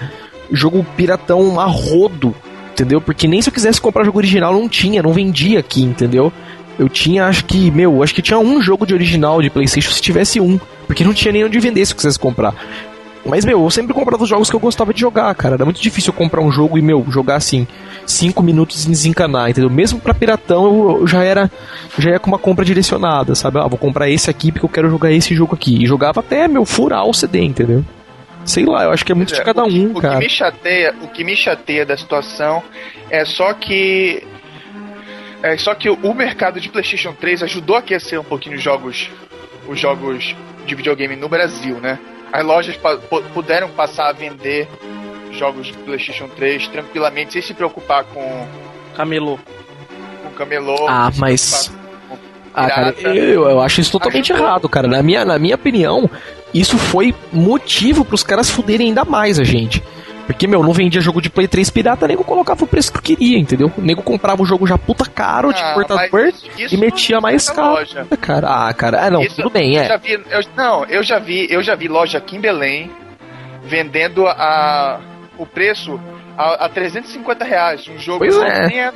jogo 0.51 0.85
piratão 0.95 1.59
a 1.59 1.65
rodo. 1.65 2.33
entendeu? 2.71 3.01
Porque 3.01 3.27
nem 3.27 3.41
se 3.41 3.49
eu 3.49 3.53
quisesse 3.53 3.81
comprar 3.81 4.05
jogo 4.05 4.19
original 4.19 4.53
não 4.53 4.69
tinha, 4.69 5.01
não 5.01 5.11
vendia 5.11 5.59
aqui, 5.59 5.81
entendeu? 5.81 6.31
Eu 6.77 6.89
tinha, 6.89 7.25
acho 7.25 7.45
que, 7.45 7.71
meu, 7.71 8.03
acho 8.03 8.13
que 8.13 8.21
tinha 8.21 8.37
um 8.37 8.61
jogo 8.61 8.85
de 8.85 8.93
original 8.93 9.41
de 9.41 9.49
PlayStation 9.49 9.91
se 9.91 10.01
tivesse 10.01 10.41
um, 10.41 10.59
porque 10.87 11.03
não 11.03 11.13
tinha 11.13 11.31
nem 11.31 11.45
onde 11.45 11.59
vender 11.59 11.85
se 11.85 11.93
eu 11.93 11.95
quisesse 11.95 12.19
comprar. 12.19 12.53
Mas, 13.25 13.43
meu, 13.43 13.63
eu 13.63 13.69
sempre 13.71 13.93
comprava 13.93 14.21
os 14.21 14.29
jogos 14.29 14.49
que 14.49 14.55
eu 14.55 14.59
gostava 14.59 14.93
de 14.93 15.01
jogar, 15.01 15.33
cara. 15.33 15.55
Era 15.55 15.65
muito 15.65 15.81
difícil 15.81 16.13
eu 16.13 16.17
comprar 16.17 16.41
um 16.41 16.51
jogo 16.51 16.77
e, 16.77 16.81
meu, 16.81 17.03
jogar 17.09 17.35
assim, 17.37 17.67
5 18.05 18.43
minutos 18.43 18.85
e 18.85 18.89
desencanar, 18.89 19.49
entendeu? 19.49 19.69
Mesmo 19.69 19.99
pra 19.99 20.13
piratão, 20.13 20.65
eu, 20.65 20.99
eu, 21.01 21.07
já 21.07 21.23
era 21.23 21.49
já 21.97 22.11
ia 22.11 22.19
com 22.19 22.27
uma 22.27 22.37
compra 22.37 22.63
direcionada, 22.63 23.33
sabe? 23.33 23.57
Ah, 23.57 23.67
vou 23.67 23.79
comprar 23.79 24.09
esse 24.09 24.29
aqui 24.29 24.51
porque 24.51 24.65
eu 24.65 24.69
quero 24.69 24.89
jogar 24.91 25.11
esse 25.11 25.33
jogo 25.33 25.55
aqui. 25.55 25.83
E 25.83 25.87
jogava 25.87 26.19
até, 26.19 26.47
meu, 26.47 26.65
furar 26.65 27.03
o 27.05 27.13
CD, 27.13 27.41
entendeu? 27.41 27.83
Sei 28.45 28.63
lá, 28.63 28.83
eu 28.83 28.91
acho 28.91 29.03
que 29.03 29.11
é 29.11 29.15
muito 29.15 29.33
é, 29.33 29.37
de 29.37 29.43
cada 29.43 29.63
o 29.63 29.67
um, 29.67 29.91
o 29.97 29.99
cara. 29.99 30.19
Que 30.19 30.25
me 30.25 30.29
chateia, 30.29 30.93
o 31.01 31.07
que 31.07 31.23
me 31.23 31.35
chateia 31.35 31.83
da 31.83 31.97
situação 31.97 32.61
é 33.09 33.25
só 33.25 33.53
que 33.53 34.23
é 35.45 35.57
só 35.57 35.75
que 35.75 35.89
o 35.89 36.13
mercado 36.13 36.59
de 36.59 36.69
PlayStation 36.69 37.13
3 37.13 37.43
ajudou 37.43 37.75
a 37.75 37.79
aquecer 37.79 38.19
um 38.19 38.23
pouquinho 38.23 38.55
os 38.55 38.63
jogos 38.63 39.09
os 39.67 39.79
jogos 39.79 40.35
de 40.65 40.75
videogame 40.75 41.15
no 41.15 41.29
Brasil, 41.29 41.75
né? 41.77 41.99
As 42.31 42.43
lojas 42.43 42.77
puderam 43.33 43.69
passar 43.69 44.09
a 44.09 44.11
vender 44.11 44.67
jogos 45.31 45.67
de 45.67 45.73
PlayStation 45.73 46.27
3 46.27 46.67
tranquilamente, 46.67 47.33
sem 47.33 47.41
se 47.41 47.53
preocupar 47.53 48.03
com. 48.05 48.47
Camelô. 48.95 49.39
Com 50.23 50.31
camelô. 50.31 50.87
Ah, 50.87 51.11
mas. 51.17 51.71
Ah, 52.53 52.69
cara, 52.69 52.89
eu, 53.01 53.49
eu 53.49 53.61
acho 53.61 53.81
isso 53.81 53.91
totalmente 53.91 54.31
Ajudou. 54.31 54.49
errado, 54.49 54.69
cara. 54.69 54.87
Na 54.87 55.03
minha, 55.03 55.25
na 55.25 55.37
minha 55.37 55.55
opinião, 55.55 56.09
isso 56.53 56.77
foi 56.77 57.13
motivo 57.31 58.05
para 58.05 58.15
os 58.15 58.23
caras 58.23 58.49
fuderem 58.49 58.87
ainda 58.87 59.03
mais 59.03 59.39
a 59.39 59.43
gente. 59.43 59.83
Porque, 60.25 60.47
meu, 60.47 60.63
não 60.63 60.73
vendia 60.73 60.99
jogo 61.01 61.21
de 61.21 61.29
Play 61.29 61.47
3 61.47 61.69
pirata, 61.69 62.07
nego 62.07 62.23
colocava 62.23 62.63
o 62.63 62.67
preço 62.67 62.91
que 62.91 63.01
queria, 63.01 63.37
entendeu? 63.37 63.71
O 63.77 63.81
nego 63.81 64.01
comprava 64.01 64.41
o 64.41 64.45
jogo 64.45 64.65
já 64.65 64.77
puta 64.77 65.05
caro, 65.05 65.53
de 65.53 65.61
ah, 65.61 65.73
portador, 65.73 66.33
e 66.57 66.77
metia 66.77 67.21
mais 67.21 67.49
caro. 67.49 67.73
Loja. 67.73 68.07
Cara, 68.19 68.67
ah, 68.67 68.73
cara, 68.73 69.05
ah, 69.05 69.09
não, 69.11 69.21
isso, 69.21 69.35
tudo 69.35 69.51
bem, 69.51 69.77
é. 69.77 69.87
Já 69.87 69.97
vi, 69.97 70.13
eu, 70.13 70.41
não, 70.55 70.85
eu 70.85 71.03
já 71.03 71.19
vi, 71.19 71.47
eu 71.49 71.61
já 71.61 71.75
vi 71.75 71.87
loja 71.87 72.17
aqui 72.17 72.37
em 72.37 72.41
Belém 72.41 72.91
vendendo 73.63 74.27
a, 74.27 74.99
o 75.37 75.45
preço 75.45 75.99
a, 76.37 76.65
a 76.65 76.69
350 76.69 77.45
reais. 77.45 77.87
Um 77.87 77.97
jogo 77.97 78.19
pois 78.19 78.37
é. 78.37 78.67
nem 78.67 78.79
é 78.79 78.91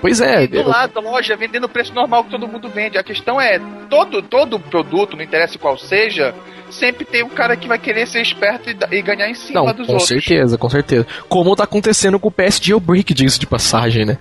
Pois 0.00 0.20
é. 0.20 0.44
E 0.44 0.46
do 0.46 0.56
eu... 0.58 0.68
lado 0.68 0.94
da 0.94 1.00
loja 1.00 1.36
vendendo 1.36 1.64
o 1.64 1.68
preço 1.68 1.94
normal 1.94 2.24
que 2.24 2.30
todo 2.30 2.48
mundo 2.48 2.68
vende. 2.68 2.98
A 2.98 3.02
questão 3.02 3.40
é, 3.40 3.60
todo, 3.88 4.22
todo 4.22 4.58
produto, 4.58 5.16
não 5.16 5.22
interessa 5.22 5.58
qual 5.58 5.76
seja, 5.78 6.34
sempre 6.70 7.04
tem 7.04 7.22
um 7.22 7.28
cara 7.28 7.56
que 7.56 7.68
vai 7.68 7.78
querer 7.78 8.06
ser 8.06 8.20
esperto 8.20 8.70
e, 8.70 8.76
e 8.96 9.02
ganhar 9.02 9.28
em 9.28 9.34
cima 9.34 9.60
Não, 9.60 9.66
dos 9.66 9.86
com 9.86 9.92
outros. 9.92 10.08
Com 10.08 10.20
certeza, 10.20 10.58
com 10.58 10.68
certeza. 10.68 11.06
Como 11.28 11.56
tá 11.56 11.64
acontecendo 11.64 12.18
com 12.18 12.28
o 12.28 12.32
PS 12.32 12.60
Jailbreak, 12.62 13.14
disso 13.14 13.40
de 13.40 13.46
passagem, 13.46 14.04
né? 14.04 14.18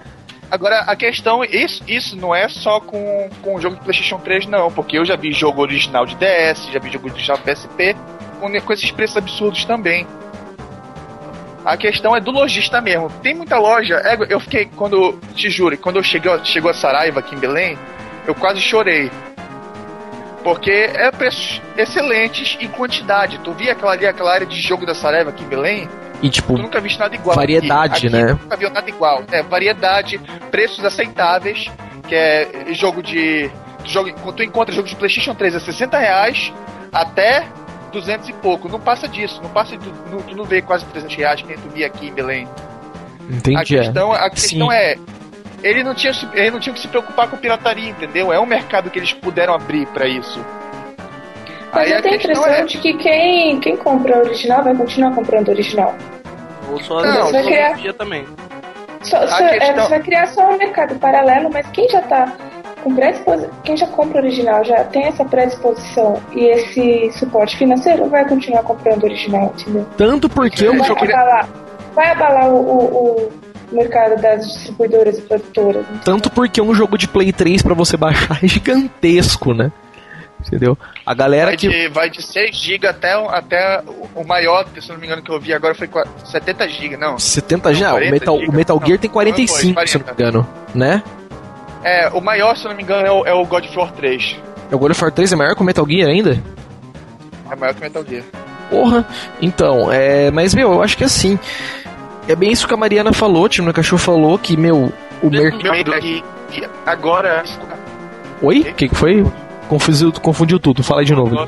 Agora, 0.50 0.80
a 0.82 0.96
questão, 0.96 1.44
isso, 1.44 1.84
isso 1.88 2.16
não 2.16 2.34
é 2.34 2.48
só 2.48 2.80
com, 2.80 3.30
com 3.42 3.56
o 3.56 3.62
jogo 3.62 3.76
de 3.76 3.82
PlayStation 3.82 4.20
3, 4.20 4.46
não, 4.48 4.72
porque 4.72 4.98
eu 4.98 5.04
já 5.04 5.16
vi 5.16 5.32
jogo 5.32 5.62
original 5.62 6.06
de 6.06 6.16
DS, 6.16 6.72
já 6.72 6.80
vi 6.80 6.92
jogo 6.92 7.10
original 7.10 7.38
de 7.38 7.44
PSP, 7.44 7.96
com, 8.40 8.62
com 8.62 8.74
esses 8.74 8.92
preços 8.92 9.18
absurdos 9.18 9.66
também. 9.66 10.08
A 11.66 11.76
questão 11.76 12.16
é 12.16 12.22
do 12.22 12.30
lojista 12.30 12.80
mesmo. 12.80 13.10
Tem 13.24 13.34
muita 13.34 13.58
loja. 13.58 13.96
É, 13.96 14.16
eu 14.30 14.40
fiquei, 14.40 14.70
quando, 14.76 15.20
te 15.34 15.50
juro, 15.50 15.76
quando 15.80 15.96
eu 15.96 16.04
cheguei, 16.04 16.32
chegou 16.44 16.70
a 16.70 16.74
Saraiva 16.74 17.20
aqui 17.20 17.34
em 17.34 17.40
Belém, 17.40 17.76
eu 18.28 18.36
quase 18.36 18.62
chorei. 18.62 19.10
Porque 20.44 20.70
é 20.94 21.10
preços 21.10 21.60
excelentes 21.76 22.56
em 22.62 22.68
quantidade. 22.68 23.40
Tu 23.40 23.52
via 23.54 23.72
aquela 23.72 23.94
ali, 23.94 24.06
aquela 24.06 24.32
área 24.32 24.46
de 24.46 24.62
jogo 24.62 24.86
da 24.86 24.94
Saraiva 24.94 25.32
aqui 25.32 25.44
em 25.44 25.48
Belém? 25.48 25.90
E 26.22 26.30
tipo, 26.30 26.56
tu 26.56 26.62
nunca 26.62 26.80
visto 26.80 27.00
nada 27.00 27.16
igual. 27.16 27.36
Variedade, 27.36 28.06
aqui. 28.06 28.08
Aqui, 28.08 28.16
né? 28.16 28.38
Nunca 28.40 28.56
viu 28.56 28.70
nada 28.70 28.88
igual. 28.88 29.24
É, 29.32 29.42
variedade, 29.42 30.20
preços 30.52 30.86
aceitáveis, 30.86 31.70
que 32.08 32.14
é 32.14 32.48
jogo 32.74 33.02
de. 33.02 33.50
Jogo, 33.84 34.14
quando 34.22 34.36
tu 34.36 34.44
encontra 34.44 34.74
jogo 34.74 34.88
de 34.88 34.96
PlayStation 34.96 35.34
3 35.34 35.56
a 35.56 35.60
60 35.60 35.98
reais 35.98 36.54
até 36.94 37.46
200 37.96 38.30
e 38.30 38.34
pouco. 38.34 38.68
Não 38.68 38.80
passa 38.80 39.08
disso. 39.08 39.42
Não 39.42 39.50
passa. 39.50 39.78
Tu 39.78 39.94
não, 40.12 40.20
tu 40.20 40.36
não 40.36 40.44
vê 40.44 40.62
quase 40.62 40.86
300 40.86 41.16
reais 41.16 41.42
que 41.42 41.48
nem 41.48 41.58
tu 41.58 41.70
via 41.70 41.88
aqui 41.88 42.08
em 42.08 42.14
Belém. 42.14 42.48
Entendi. 43.30 43.58
A 43.58 43.64
questão, 43.64 44.12
a 44.12 44.30
questão 44.30 44.72
é 44.72 44.96
ele 45.64 45.84
não 45.84 45.96
tinha 45.96 46.14
ele 46.34 46.52
não 46.52 46.60
tinha 46.60 46.74
que 46.74 46.80
se 46.80 46.88
preocupar 46.88 47.28
com 47.28 47.38
pirataria, 47.38 47.90
entendeu? 47.90 48.32
É 48.32 48.40
um 48.40 48.46
mercado 48.46 48.90
que 48.92 49.00
eles 49.00 49.14
puderam 49.14 49.54
abrir 49.56 49.88
para 49.88 50.08
isso. 50.08 50.46
Mas 51.74 51.88
Aí 51.88 51.94
eu 51.94 52.02
tenho 52.02 52.14
a 52.14 52.18
impressão 52.18 52.46
é... 52.46 52.64
de 52.66 52.78
que 52.78 52.94
quem, 52.94 53.60
quem 53.60 53.76
compra 53.78 54.18
o 54.18 54.22
original 54.22 54.64
vai 54.64 54.76
continuar 54.76 55.16
comprando 55.16 55.48
o 55.48 55.52
original. 55.52 55.96
Ou 56.72 56.80
só 56.80 57.02
não, 57.04 57.32
vai 57.32 57.44
criar 57.44 57.94
também. 57.94 58.26
Só, 59.02 59.26
só, 59.28 59.40
é, 59.40 59.60
questão... 59.60 59.70
é, 59.70 59.82
você 59.82 59.90
vai 59.90 60.00
criar 60.02 60.28
só 60.28 60.50
um 60.50 60.58
mercado 60.58 60.96
paralelo, 60.96 61.50
mas 61.52 61.68
quem 61.70 61.88
já 61.90 62.02
tá 62.02 62.32
com 62.86 62.94
predisposição, 62.94 63.50
quem 63.64 63.76
já 63.76 63.88
compra 63.88 64.22
o 64.22 64.24
original, 64.24 64.64
já 64.64 64.84
tem 64.84 65.06
essa 65.06 65.26
predisposição 65.26 66.22
e 66.36 66.46
esse 66.46 67.12
suporte 67.18 67.58
financeiro, 67.58 68.08
vai 68.08 68.30
continuar 68.30 68.62
comprando 68.62 69.02
o 69.02 69.06
original, 69.08 69.52
entendeu? 69.58 69.88
Tanto 69.98 70.30
porque 70.30 70.68
vai, 70.68 71.12
abalar, 71.12 71.50
vai 71.96 72.12
abalar 72.12 72.48
o, 72.48 72.58
o, 72.58 73.32
o 73.72 73.76
mercado 73.76 74.22
das 74.22 74.46
distribuidoras 74.46 75.18
e 75.18 75.22
produtoras. 75.24 75.82
Entendeu? 75.82 76.02
Tanto 76.04 76.30
porque 76.30 76.62
um 76.62 76.76
jogo 76.76 76.96
de 76.96 77.08
Play 77.08 77.34
3 77.34 77.64
para 77.64 77.74
você 77.74 77.98
baixar 77.98 78.38
é 78.44 78.48
gigantesco, 78.48 79.56
né? 79.56 79.72
Entendeu? 80.46 80.78
A 81.04 81.14
galera 81.16 81.48
vai 81.48 81.58
que. 81.58 81.68
De, 81.68 81.88
vai 81.88 82.08
de 82.08 82.22
6 82.22 82.56
GB 82.56 82.88
até, 82.88 83.14
até 83.14 83.82
o 84.14 84.24
maior, 84.24 84.68
se 84.80 84.90
não 84.90 85.00
me 85.00 85.08
engano, 85.08 85.24
que 85.24 85.32
eu 85.32 85.40
vi 85.40 85.54
agora 85.54 85.74
foi 85.74 85.90
70 86.24 86.70
GB, 86.70 86.98
não. 86.98 87.18
70 87.18 87.74
já? 87.74 87.96
O 87.96 88.00
Metal, 88.00 88.36
o 88.36 88.52
Metal 88.52 88.78
Gear 88.78 88.92
não, 88.92 88.98
tem 89.00 89.10
45, 89.10 89.74
foi, 89.74 89.88
se 89.88 89.98
não 89.98 90.06
me 90.06 90.12
engano, 90.12 90.48
né? 90.76 91.02
É, 91.86 92.10
o 92.10 92.20
maior, 92.20 92.58
se 92.58 92.66
não 92.66 92.76
me 92.76 92.82
engano, 92.82 93.06
é 93.06 93.12
o, 93.12 93.26
é 93.28 93.34
o 93.34 93.46
God 93.46 93.64
of 93.64 93.78
War 93.78 93.92
3. 93.92 94.42
É 94.72 94.76
o 94.76 94.80
God 94.80 94.90
of 94.90 95.04
War 95.04 95.12
3 95.12 95.34
é 95.34 95.36
maior 95.36 95.56
que 95.56 95.62
o 95.62 95.64
Metal 95.64 95.88
Gear 95.88 96.10
ainda? 96.10 96.42
É 97.52 97.56
maior 97.56 97.76
que 97.76 97.80
o 97.80 97.84
Metal 97.84 98.04
Gear. 98.04 98.24
Porra, 98.72 99.08
então, 99.40 99.92
é. 99.92 100.32
Mas, 100.32 100.56
meu, 100.56 100.74
eu 100.74 100.82
acho 100.82 100.98
que 100.98 101.04
assim. 101.04 101.38
É 102.28 102.36
bem 102.36 102.52
isso 102.52 102.68
que 102.68 102.74
a 102.74 102.78
Mariana 102.78 103.14
falou, 103.14 103.48
Tino 103.48 103.72
Cachorro 103.72 104.02
falou, 104.02 104.40
que, 104.40 104.58
meu, 104.58 104.92
o 105.22 105.30
mercado. 105.30 106.24
Agora. 106.88 107.44
Oi? 108.42 108.62
O 108.62 108.74
que, 108.74 108.90
que 108.90 108.96
foi? 108.96 109.24
Confundiu, 109.70 110.12
confundiu 110.14 110.60
tudo, 110.60 110.82
fala 110.82 111.02
aí 111.02 111.06
de 111.06 111.14
novo. 111.14 111.48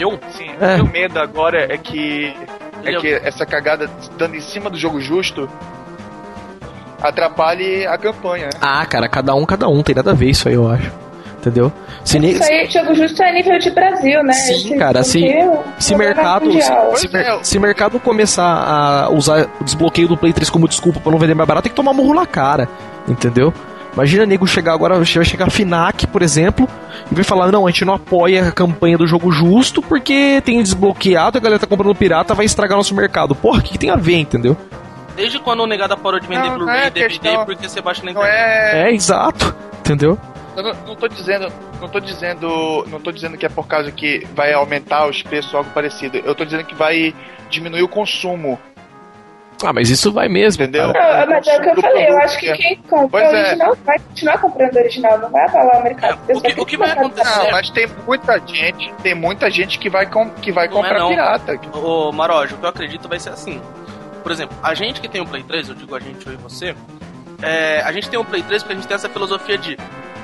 Eu? 0.00 0.18
Sim, 0.30 0.50
é. 0.60 0.74
o 0.74 0.78
meu 0.78 0.86
medo 0.86 1.20
agora 1.20 1.72
é 1.72 1.78
que. 1.78 2.34
É 2.82 2.96
que 2.96 3.08
essa 3.14 3.46
cagada 3.46 3.88
dando 4.18 4.34
em 4.34 4.40
cima 4.40 4.68
do 4.68 4.76
jogo 4.76 5.00
justo 5.00 5.48
atrapalhe 7.08 7.86
a 7.86 7.96
campanha. 7.98 8.50
Ah, 8.60 8.84
cara, 8.86 9.08
cada 9.08 9.34
um, 9.34 9.44
cada 9.44 9.68
um, 9.68 9.82
tem 9.82 9.94
nada 9.94 10.10
a 10.10 10.14
ver 10.14 10.30
isso 10.30 10.48
aí, 10.48 10.54
eu 10.54 10.68
acho. 10.68 10.90
Entendeu? 11.38 11.72
Se 12.04 12.18
isso 12.18 12.42
aí, 12.42 12.68
jogo 12.68 12.92
justo 12.94 13.22
é 13.22 13.32
nível 13.32 13.56
de 13.58 13.70
Brasil, 13.70 14.20
né? 14.24 14.32
Sim, 14.32 14.52
Esse, 14.52 14.76
cara, 14.76 15.04
se, 15.04 15.24
se 15.78 15.94
mercado. 15.94 16.50
Se, 16.50 17.08
se, 17.08 17.16
é. 17.16 17.38
se, 17.40 17.58
mercado 17.60 18.00
começar 18.00 18.44
a 18.44 19.10
usar 19.10 19.48
o 19.60 19.64
desbloqueio 19.64 20.08
do 20.08 20.16
Play 20.16 20.32
3 20.32 20.50
como 20.50 20.66
desculpa 20.66 20.98
pra 20.98 21.12
não 21.12 21.18
vender 21.18 21.34
mais 21.34 21.46
barato, 21.46 21.64
tem 21.64 21.70
que 21.70 21.76
tomar 21.76 21.92
murro 21.92 22.14
na 22.14 22.26
cara. 22.26 22.68
Entendeu? 23.06 23.54
Imagina 23.96 24.26
nego 24.26 24.46
chegar 24.46 24.74
agora, 24.74 24.96
vai 24.96 25.06
chegar 25.06 25.46
a 25.46 25.50
FINAC, 25.50 26.06
por 26.08 26.20
exemplo, 26.20 26.68
e 27.10 27.14
vai 27.14 27.24
falar: 27.24 27.50
não, 27.50 27.66
a 27.66 27.70
gente 27.70 27.84
não 27.84 27.94
apoia 27.94 28.48
a 28.48 28.52
campanha 28.52 28.98
do 28.98 29.06
jogo 29.06 29.30
justo 29.30 29.80
porque 29.80 30.42
tem 30.44 30.62
desbloqueado, 30.62 31.38
a 31.38 31.40
galera 31.40 31.58
tá 31.58 31.66
comprando 31.66 31.94
pirata, 31.94 32.34
vai 32.34 32.44
estragar 32.44 32.76
nosso 32.76 32.94
mercado. 32.94 33.34
Porra, 33.34 33.60
o 33.60 33.62
que, 33.62 33.72
que 33.72 33.78
tem 33.78 33.88
a 33.88 33.96
ver, 33.96 34.16
entendeu? 34.16 34.56
Desde 35.16 35.40
quando 35.40 35.60
o 35.60 35.66
negada 35.66 35.96
parou 35.96 36.20
de 36.20 36.26
vender 36.26 36.50
Blu-ray 36.50 36.88
e 36.88 36.90
DVD 36.90 37.18
questão... 37.18 37.44
porque 37.44 37.68
você 37.68 37.80
baixa 37.80 38.04
na 38.04 38.10
internet? 38.10 38.34
É... 38.34 38.82
é, 38.82 38.94
exato, 38.94 39.54
entendeu? 39.80 40.18
Eu 40.54 40.62
não, 40.62 40.74
não 40.86 40.96
tô 40.96 41.08
dizendo, 41.08 41.52
não 41.80 41.88
tô 41.88 42.00
dizendo, 42.00 42.86
não 42.88 43.00
tô 43.00 43.10
dizendo 43.10 43.36
que 43.36 43.44
é 43.44 43.48
por 43.48 43.66
causa 43.66 43.90
que 43.90 44.26
vai 44.34 44.52
aumentar 44.52 45.06
os 45.06 45.22
preços 45.22 45.52
ou 45.52 45.58
algo 45.58 45.70
parecido. 45.70 46.18
Eu 46.18 46.34
tô 46.34 46.44
dizendo 46.44 46.64
que 46.64 46.74
vai 46.74 47.14
diminuir 47.50 47.82
o 47.82 47.88
consumo 47.88 48.58
ah, 49.64 49.72
mas 49.72 49.88
isso 49.88 50.12
vai 50.12 50.28
mesmo. 50.28 50.62
Entendeu? 50.62 50.88
Não, 50.88 51.26
mas 51.26 51.46
é 51.46 51.56
o 51.56 51.60
que 51.62 51.68
eu 51.68 51.80
falei, 51.80 52.08
eu 52.08 52.18
acho 52.18 52.38
que 52.38 52.52
quem 52.52 52.76
compra 52.82 53.20
o 53.20 53.24
é. 53.24 53.40
original 53.40 53.72
é. 53.72 53.76
vai 53.84 53.98
continuar 53.98 54.38
comprando 54.38 54.74
o 54.74 54.78
original, 54.78 55.18
não 55.18 55.30
vai 55.30 55.44
abalar 55.44 55.80
o 55.80 55.82
mercado. 55.82 56.18
É, 56.28 56.36
o 56.36 56.40
que, 56.40 56.60
o 56.60 56.66
que 56.66 56.76
vai 56.76 56.90
acontecer? 56.90 57.38
Não, 57.38 57.50
mas 57.50 57.70
tem 57.70 57.86
muita 58.06 58.38
gente, 58.38 58.94
tem 59.02 59.14
muita 59.14 59.50
gente 59.50 59.78
que 59.78 59.88
vai, 59.88 60.06
com, 60.06 60.28
que 60.30 60.52
vai 60.52 60.66
não 60.66 60.74
comprar 60.74 61.04
é 61.04 61.08
pirata. 61.08 61.60
Ô, 61.72 62.12
Marojo, 62.12 62.56
o 62.56 62.58
que 62.58 62.64
eu 62.64 62.70
acredito 62.70 63.08
vai 63.08 63.18
ser 63.18 63.30
assim. 63.30 63.60
Por 64.26 64.32
exemplo, 64.32 64.58
a 64.60 64.74
gente 64.74 65.00
que 65.00 65.08
tem 65.08 65.20
o 65.20 65.24
Play 65.24 65.44
3, 65.44 65.68
eu 65.68 65.74
digo 65.76 65.94
a 65.94 66.00
gente, 66.00 66.26
eu 66.26 66.32
e 66.32 66.36
você, 66.36 66.74
é, 67.40 67.80
a 67.82 67.92
gente 67.92 68.10
tem 68.10 68.18
o 68.18 68.24
Play 68.24 68.42
3 68.42 68.60
porque 68.60 68.72
a 68.72 68.76
gente 68.76 68.88
tem 68.88 68.96
essa 68.96 69.08
filosofia 69.08 69.56
de 69.56 69.76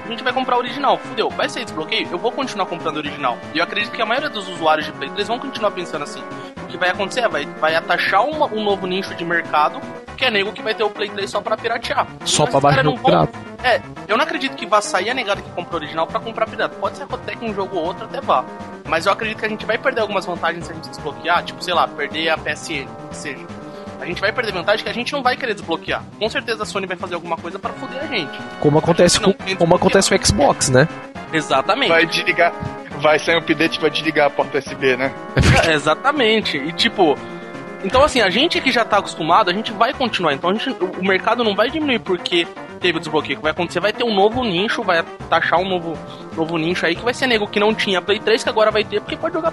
a 0.05 0.09
gente 0.09 0.25
vai 0.25 0.33
comprar 0.33 0.59
original. 0.59 0.99
Fudeu, 0.99 1.31
vai 1.31 1.49
ser 1.49 1.63
desbloqueio? 1.63 2.09
Eu 2.11 2.19
vou 2.19 2.33
continuar 2.33 2.67
comprando 2.67 2.97
original. 2.97 3.39
E 3.55 3.59
eu 3.59 3.63
acredito 3.63 3.93
que 3.93 4.03
a 4.03 4.05
maioria 4.05 4.29
dos 4.29 4.49
usuários 4.49 4.87
de 4.87 4.93
Play 4.93 5.09
3 5.11 5.29
vão 5.29 5.39
continuar 5.39 5.71
pensando 5.71 6.03
assim. 6.03 6.21
O 6.65 6.67
que 6.67 6.77
vai 6.77 6.91
acontecer 6.91 7.21
é, 7.21 7.29
vai, 7.29 7.47
vai 7.47 7.77
atachar 7.77 8.27
uma, 8.27 8.47
um 8.47 8.65
novo 8.65 8.89
nicho 8.89 9.15
de 9.15 9.25
mercado, 9.25 9.81
que 10.17 10.25
é 10.25 10.33
nego 10.33 10.53
que 10.53 10.63
vai 10.63 10.75
ter 10.75 10.83
o 10.83 10.91
Play 10.91 11.09
3 11.09 11.31
só 11.31 11.41
pra 11.41 11.57
piratear. 11.57 12.05
Só 12.25 12.45
pra 12.45 12.59
baixar 12.59 12.85
o 12.85 12.99
pirata. 12.99 13.39
É, 13.63 13.81
eu 14.09 14.17
não 14.17 14.25
acredito 14.25 14.57
que 14.57 14.67
vá 14.67 14.81
sair 14.81 15.11
a 15.11 15.15
negada 15.15 15.41
que 15.41 15.51
comprou 15.51 15.81
original 15.81 16.09
pra 16.09 16.19
comprar 16.19 16.49
pirata. 16.49 16.75
Pode 16.75 16.97
ser 16.97 17.05
até 17.05 17.37
que 17.37 17.45
um 17.45 17.55
jogo 17.55 17.77
ou 17.77 17.85
outro 17.85 18.07
até 18.07 18.21
vá. 18.21 18.45
Mas 18.89 19.07
eu 19.07 19.13
acredito 19.13 19.39
que 19.39 19.47
a 19.47 19.49
gente 19.49 19.65
vai 19.65 19.79
perder 19.79 20.01
algumas 20.01 20.27
vantagens 20.27 20.67
se 20.67 20.73
a 20.73 20.75
gente 20.75 20.89
desbloquear, 20.89 21.45
tipo, 21.45 21.63
sei 21.63 21.73
lá, 21.73 21.87
perder 21.87 22.31
a 22.31 22.37
PSN, 22.37 22.89
que 23.09 23.17
seja. 23.17 23.62
A 24.03 24.05
gente 24.05 24.21
vai 24.21 24.33
perder 24.33 24.53
vantagem 24.53 24.83
que 24.83 24.91
a 24.91 24.93
gente 24.93 25.13
não 25.13 25.23
vai 25.23 25.37
querer 25.37 25.55
desbloquear. 25.55 26.03
Com 26.19 26.29
certeza 26.29 26.65
a 26.65 26.67
Sony 26.67 26.87
vai 26.89 26.97
fazer 26.97 27.15
alguma 27.15 27.37
coisa 27.37 27.57
para 27.57 27.73
foder 27.75 28.03
a 28.03 28.07
gente. 28.07 28.37
Como 28.59 28.77
acontece 28.77 29.21
com, 29.21 29.33
como 29.57 29.77
acontece 29.77 30.09
com 30.09 30.17
o 30.17 30.27
Xbox, 30.27 30.71
né? 30.71 30.89
Exatamente. 31.33 31.89
Vai 31.89 32.05
desligar, 32.05 32.53
vai 33.01 33.21
sair 33.21 33.37
um 33.37 33.39
update 33.39 33.81
vai 33.81 33.91
desligar 33.91 34.27
a 34.27 34.31
porta 34.31 34.59
USB, 34.59 34.97
né? 34.97 35.15
É, 35.65 35.71
exatamente. 35.75 36.57
E 36.57 36.73
tipo, 36.73 37.17
então 37.85 38.03
assim, 38.03 38.21
a 38.21 38.29
gente 38.29 38.61
que 38.61 38.73
já 38.73 38.85
tá 38.85 38.99
acostumado, 38.99 39.51
a 39.51 39.55
gente 39.55 39.73
vai 39.73 39.95
continuar. 39.95 40.35
Então 40.35 40.51
a 40.51 40.55
gente, 40.55 40.71
o 40.71 41.05
mercado 41.05 41.45
não 41.45 41.55
vai 41.55 41.71
diminuir 41.71 42.01
porque 42.01 42.45
teve 42.81 42.99
o 42.99 43.01
desbloqueio. 43.01 43.35
O 43.35 43.39
que 43.39 43.43
vai 43.45 43.53
acontecer? 43.53 43.79
Vai 43.79 43.93
ter 43.93 44.03
um 44.03 44.13
novo 44.13 44.43
nicho, 44.43 44.83
vai 44.83 45.05
taxar 45.31 45.61
um 45.61 45.69
novo, 45.69 45.97
novo 46.37 46.59
nicho 46.59 46.85
aí 46.85 46.97
que 46.97 47.05
vai 47.05 47.15
ser 47.15 47.29
nego 47.29 47.47
que 47.47 47.61
não 47.61 47.73
tinha 47.73 48.03
Play 48.03 48.19
3, 48.19 48.43
que 48.43 48.49
agora 48.49 48.73
vai 48.73 48.83
ter, 48.83 49.01
porque 49.01 49.17
pode 49.17 49.35
jogar 49.35 49.53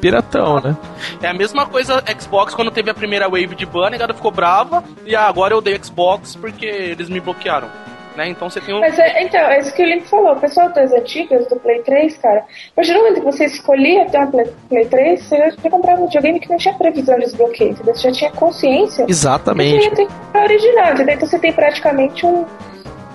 piratão, 0.00 0.60
né? 0.60 0.76
É 1.22 1.28
a 1.28 1.34
mesma 1.34 1.66
coisa 1.66 2.02
Xbox 2.18 2.54
quando 2.54 2.70
teve 2.70 2.90
a 2.90 2.94
primeira 2.94 3.28
wave 3.28 3.54
de 3.54 3.66
ban, 3.66 3.86
a 3.86 3.90
negada 3.90 4.14
ficou 4.14 4.30
brava 4.30 4.84
e 5.04 5.14
ah, 5.14 5.26
agora 5.26 5.54
eu 5.54 5.60
dei 5.60 5.78
Xbox 5.82 6.36
porque 6.36 6.66
eles 6.66 7.08
me 7.08 7.20
bloquearam. 7.20 7.68
Né? 8.16 8.28
Então 8.28 8.48
você 8.48 8.60
tem 8.60 8.74
um. 8.74 8.80
Mas 8.80 8.96
é, 8.98 9.22
então, 9.22 9.40
é 9.40 9.58
isso 9.58 9.74
que 9.74 9.82
o 9.82 9.86
Link 9.86 10.06
falou. 10.08 10.34
O 10.34 10.40
pessoal 10.40 10.72
das 10.72 10.92
antigas, 10.92 11.46
do 11.48 11.56
Play 11.56 11.82
3, 11.82 12.16
cara. 12.18 12.44
Mas 12.76 12.86
geralmente 12.86 13.20
você 13.20 13.44
escolhia 13.44 14.06
ter 14.06 14.20
um 14.20 14.30
Play, 14.30 14.46
Play 14.68 14.86
3, 14.86 15.20
você 15.20 15.36
já 15.36 15.70
comprava 15.70 16.00
um 16.00 16.06
videogame 16.06 16.38
que 16.38 16.48
não 16.48 16.56
tinha 16.56 16.74
previsão 16.74 17.16
de 17.16 17.24
desbloqueio, 17.24 17.72
entendeu? 17.72 17.94
Você 17.94 18.08
já 18.08 18.12
tinha 18.12 18.30
consciência. 18.30 19.04
Exatamente. 19.08 19.82
Você 19.82 19.88
ia 19.88 19.94
ter 19.96 20.06
que 20.06 20.38
original, 20.38 20.92
entendeu? 20.92 21.14
Então 21.14 21.28
você 21.28 21.38
tem 21.40 21.52
praticamente 21.52 22.24
um, 22.24 22.46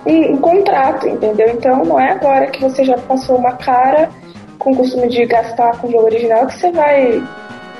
um, 0.04 0.32
um 0.32 0.36
contrato, 0.36 1.08
entendeu? 1.08 1.48
Então 1.48 1.82
não 1.82 1.98
é 1.98 2.10
agora 2.10 2.48
que 2.48 2.60
você 2.60 2.84
já 2.84 2.98
passou 2.98 3.36
uma 3.36 3.52
cara 3.52 4.10
com 4.60 4.72
o 4.72 4.76
costume 4.76 5.08
de 5.08 5.26
gastar 5.26 5.76
com 5.78 5.88
o 5.88 5.90
jogo 5.90 6.04
original 6.04 6.46
que 6.46 6.56
você 6.56 6.70
vai. 6.70 7.20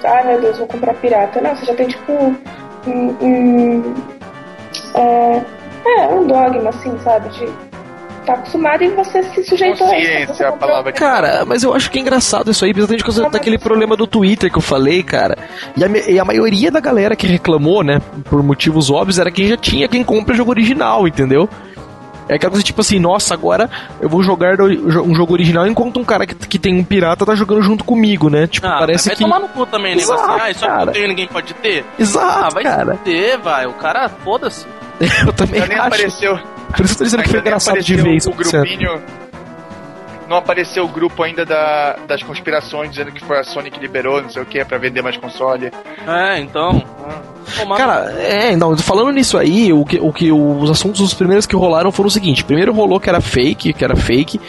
Ai 0.03 0.27
meu 0.27 0.41
Deus, 0.41 0.59
vou 0.59 0.67
comprar 0.67 0.95
pirata. 0.95 1.41
Não, 1.41 1.55
você 1.55 1.67
já 1.67 1.75
tem 1.75 1.87
tipo 1.87 2.13
um. 2.13 3.17
um 3.23 3.95
é, 4.95 5.45
é, 5.87 6.09
um 6.09 6.27
dogma, 6.27 6.71
assim, 6.71 6.99
sabe? 7.05 7.29
De 7.29 7.47
tá 8.25 8.35
acostumado 8.35 8.85
e 8.85 8.89
você 8.89 9.23
se 9.23 9.45
sujeitou 9.45 9.87
a 9.87 9.99
isso. 9.99 10.43
é 10.43 10.47
a 10.47 10.53
palavra 10.53 10.93
Cara, 10.93 11.45
mas 11.47 11.63
eu 11.63 11.75
acho 11.75 11.91
que 11.91 11.99
é 11.99 12.03
engraçado 12.03 12.51
isso 12.51 12.65
aí, 12.65 12.73
principalmente 12.73 13.03
por 13.03 13.15
causa 13.15 13.31
daquele 13.31 13.59
problema 13.59 13.97
do 13.97 14.07
Twitter 14.07 14.51
que 14.51 14.59
eu 14.59 14.63
falei, 14.63 15.03
cara. 15.03 15.37
E 15.77 15.85
a, 15.85 15.89
e 15.89 16.19
a, 16.19 16.25
maioria 16.25 16.71
da 16.71 16.81
galera 16.81 17.17
que 17.17 17.27
reclamou, 17.27 17.83
né, 17.83 18.01
por 18.29 18.43
motivos 18.43 18.91
óbvios, 18.91 19.19
era 19.19 19.31
quem 19.31 19.49
já 19.49 19.57
tinha 19.57 19.89
quem 19.89 20.05
compra 20.05 20.35
o 20.35 20.37
jogo 20.37 20.51
original, 20.51 21.09
entendeu? 21.09 21.49
É 22.31 22.37
aquela 22.37 22.53
coisa 22.53 22.65
tipo 22.65 22.81
assim, 22.81 23.01
nossa, 23.01 23.35
agora 23.35 23.69
eu 24.01 24.09
vou 24.09 24.23
jogar 24.23 24.55
um 24.61 25.13
jogo 25.17 25.33
original 25.33 25.67
enquanto 25.67 25.99
um 25.99 26.05
cara 26.05 26.25
que, 26.25 26.33
que 26.37 26.61
tem 26.61 26.79
um 26.79 26.85
pirata 26.85 27.27
tá 27.27 27.35
jogando 27.35 27.61
junto 27.61 27.83
comigo, 27.83 28.31
né? 28.31 28.47
Tipo, 28.47 28.69
ah, 28.69 28.79
parece 28.79 29.09
vai 29.09 29.17
que. 29.17 29.23
Vai 29.25 29.33
tomar 29.33 29.49
no 29.49 29.53
cu 29.53 29.67
também, 29.67 29.97
Exato, 29.97 30.13
negócio 30.13 30.35
assim, 30.35 30.45
ah, 30.45 30.51
isso 30.53 30.61
cara. 30.61 30.91
aqui 30.93 31.09
ninguém 31.09 31.27
pode 31.27 31.55
ter. 31.55 31.85
Exato, 31.99 32.45
ah, 32.45 32.49
vai 32.51 32.63
cara. 32.63 32.97
ter, 33.03 33.37
vai. 33.39 33.67
O 33.67 33.73
cara, 33.73 34.09
foda-se. 34.09 34.65
eu 35.27 35.33
também 35.33 35.61
nem 35.67 35.77
acho. 35.77 35.87
apareceu. 35.89 36.39
Por 36.77 36.85
isso 36.85 36.95
eu 36.95 36.99
tô 36.99 37.05
dizendo 37.05 37.23
que 37.25 37.31
foi 37.31 37.41
engraçado 37.41 37.83
de 37.83 37.97
vez. 37.97 38.27
O 38.29 38.31
grupinho, 38.31 39.03
não 40.29 40.37
apareceu 40.37 40.85
o 40.85 40.89
grupo 40.89 41.25
ainda 41.25 41.45
da, 41.45 41.97
das 42.07 42.23
conspirações 42.23 42.91
dizendo 42.91 43.11
que 43.11 43.25
foi 43.25 43.41
a 43.41 43.43
Sony 43.43 43.73
que 43.73 43.81
liberou, 43.81 44.23
não 44.23 44.31
sei 44.31 44.41
o 44.41 44.47
que, 44.47 44.65
pra 44.65 44.79
vender 44.79 45.03
mais 45.03 45.17
console. 45.17 45.73
É, 46.07 46.39
então. 46.39 46.81
Ah. 47.05 47.30
Cara, 47.77 48.13
é, 48.19 48.57
não, 48.57 48.77
falando 48.77 49.13
nisso 49.13 49.37
aí, 49.39 49.73
o 49.73 49.85
que, 49.85 49.99
o 49.99 50.13
que 50.13 50.31
os 50.33 50.71
assuntos 50.71 51.01
os 51.01 51.15
primeiros 51.15 51.47
que 51.47 51.57
rolaram 51.57 51.91
foram 51.93 52.09
o 52.09 52.11
seguinte: 52.11 52.45
primeiro 52.45 52.73
rolou 52.73 53.01
que 53.01 53.09
era 53.09 53.21
fake, 53.21 53.73
que 53.73 53.85
era 53.85 53.97
fake. 53.97 54.41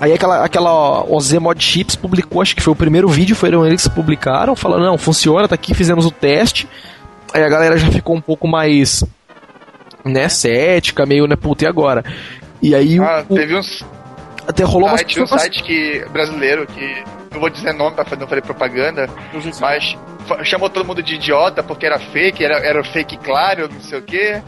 Aí 0.00 0.12
aquela, 0.12 0.44
aquela 0.44 1.04
OZ 1.04 1.32
Mod 1.34 1.62
Chips 1.62 1.96
publicou, 1.96 2.40
acho 2.40 2.54
que 2.54 2.62
foi 2.62 2.72
o 2.72 2.76
primeiro 2.76 3.08
vídeo, 3.08 3.34
foram 3.34 3.66
eles 3.66 3.82
que 3.82 3.94
publicaram, 3.94 4.54
falando, 4.54 4.84
não, 4.84 4.96
funciona, 4.96 5.48
tá 5.48 5.56
aqui, 5.56 5.74
fizemos 5.74 6.06
o 6.06 6.10
teste. 6.10 6.68
Aí 7.34 7.42
a 7.42 7.48
galera 7.48 7.76
já 7.76 7.90
ficou 7.90 8.14
um 8.14 8.20
pouco 8.20 8.46
mais, 8.46 9.02
né, 10.04 10.28
cética, 10.28 11.04
meio, 11.04 11.26
né, 11.26 11.34
puta, 11.34 11.64
e 11.64 11.66
agora? 11.66 12.04
E 12.62 12.74
aí 12.76 12.98
ah, 13.00 13.24
o, 13.28 13.34
teve 13.34 13.56
uns 13.56 13.84
até 14.46 14.64
rolou 14.64 14.88
site, 14.90 15.20
um 15.20 15.26
site 15.26 15.62
que, 15.62 16.04
brasileiro 16.10 16.66
que. 16.66 17.04
Não 17.30 17.40
vou 17.40 17.50
dizer 17.50 17.72
nome 17.72 17.94
pra 17.94 18.04
não 18.16 18.26
fazer 18.26 18.42
propaganda, 18.42 19.08
mas 19.60 19.96
chamou 20.44 20.68
todo 20.68 20.86
mundo 20.86 21.02
de 21.02 21.14
idiota 21.14 21.62
porque 21.62 21.86
era 21.86 21.98
fake, 21.98 22.44
era, 22.44 22.58
era 22.58 22.82
fake 22.84 23.18
claro, 23.18 23.68
não 23.72 23.80
sei 23.80 23.98
o 23.98 24.02
quê. 24.02 24.42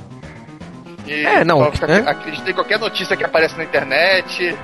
E 1.06 1.26
é, 1.26 1.44
não. 1.44 1.60
Né? 1.60 2.04
Acreditei 2.06 2.52
em 2.52 2.54
qualquer 2.54 2.78
notícia 2.78 3.16
que 3.16 3.24
aparece 3.24 3.56
na 3.56 3.64
internet. 3.64 4.56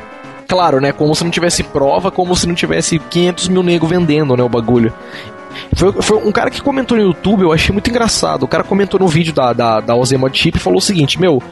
Claro, 0.49 0.81
né? 0.81 0.93
Como 0.93 1.15
se 1.15 1.25
não 1.25 1.31
tivesse 1.31 1.63
prova, 1.63 2.11
como 2.11 2.35
se 2.37 2.47
não 2.47 2.55
tivesse 2.55 2.99
500 2.99 3.49
mil 3.49 3.63
nego 3.63 3.87
vendendo, 3.87 4.37
né? 4.37 4.43
O 4.43 4.49
bagulho. 4.49 4.93
Foi, 5.75 5.93
foi, 6.03 6.19
um 6.19 6.31
cara 6.31 6.51
que 6.51 6.61
comentou 6.61 6.97
no 6.97 7.03
YouTube, 7.03 7.43
eu 7.43 7.53
achei 7.53 7.73
muito 7.73 7.91
engraçado. 7.91 8.45
O 8.45 8.49
cara 8.49 8.63
comentou 8.63 9.01
no 9.01 9.09
vídeo 9.09 9.33
da, 9.33 9.53
da, 9.53 9.81
da 9.81 9.95
Ozemod 9.97 10.37
Chip 10.37 10.59
e 10.59 10.61
falou 10.61 10.79
o 10.79 10.83
seguinte: 10.83 11.21
Meu, 11.21 11.43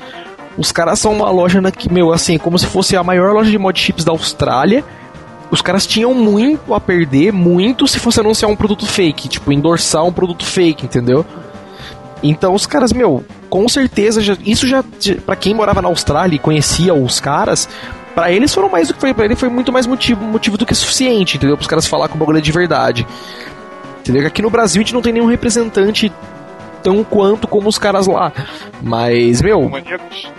os 0.57 0.71
caras 0.71 0.99
são 0.99 1.13
uma 1.13 1.31
loja 1.31 1.61
na 1.61 1.73
que, 1.73 1.93
meu, 1.93 2.13
assim, 2.13 2.39
como 2.39 2.59
se 2.59 2.67
fosse 2.67 2.97
a 2.97 3.03
maior 3.03 3.33
loja 3.33 3.51
de 3.51 3.59
mod 3.59 3.79
chips 3.79 4.05
da 4.05 4.13
Austrália. 4.13 4.85
Os 5.51 5.61
caras 5.61 5.87
tinham 5.87 6.15
muito 6.15 6.75
a 6.75 6.81
perder, 6.81 7.33
muito 7.33 7.87
se 7.87 7.99
fosse 7.99 8.21
anunciar 8.21 8.51
um 8.51 8.57
produto 8.57 8.87
fake, 8.87 9.29
tipo, 9.29 9.53
endorçar 9.53 10.05
um 10.05 10.13
produto 10.13 10.45
fake, 10.45 10.87
entendeu? 10.87 11.25
Então 12.23 12.55
os 12.55 12.67
caras, 12.67 12.93
meu, 12.93 13.25
com 13.51 13.69
certeza, 13.69 14.21
já, 14.23 14.37
isso 14.45 14.67
já, 14.67 14.83
para 15.27 15.37
quem 15.37 15.55
morava 15.55 15.83
na 15.83 15.89
Austrália 15.89 16.37
e 16.37 16.39
conhecia 16.39 16.95
os 16.95 17.21
caras, 17.21 17.69
para 18.15 18.33
eles 18.33 18.55
foram 18.55 18.69
mais 18.69 18.89
do 18.89 18.95
que 18.95 19.01
foi, 19.01 19.13
para 19.13 19.27
ele 19.27 19.37
foi 19.37 19.49
muito 19.49 19.71
mais 19.71 19.87
motivo, 19.87 20.25
motivo 20.25 20.57
do 20.57 20.65
que 20.65 20.75
suficiente, 20.75 21.37
entendeu? 21.37 21.57
Para 21.57 21.63
os 21.63 21.69
caras 21.69 21.87
falar 21.87 22.09
com 22.09 22.15
o 22.15 22.19
bagulho 22.19 22.41
de 22.41 22.51
verdade. 22.51 23.07
Entendeu? 24.01 24.27
Aqui 24.27 24.41
no 24.41 24.51
Brasil 24.51 24.81
a 24.81 24.85
gente 24.85 24.95
não 24.95 25.03
tem 25.03 25.13
nenhum 25.13 25.27
representante 25.27 26.13
tão 26.83 27.03
quanto 27.03 27.49
como 27.49 27.69
os 27.69 27.79
caras 27.79 28.07
lá. 28.07 28.33
Mas, 28.83 29.43
meu. 29.43 29.69
Maníacos. 29.69 30.31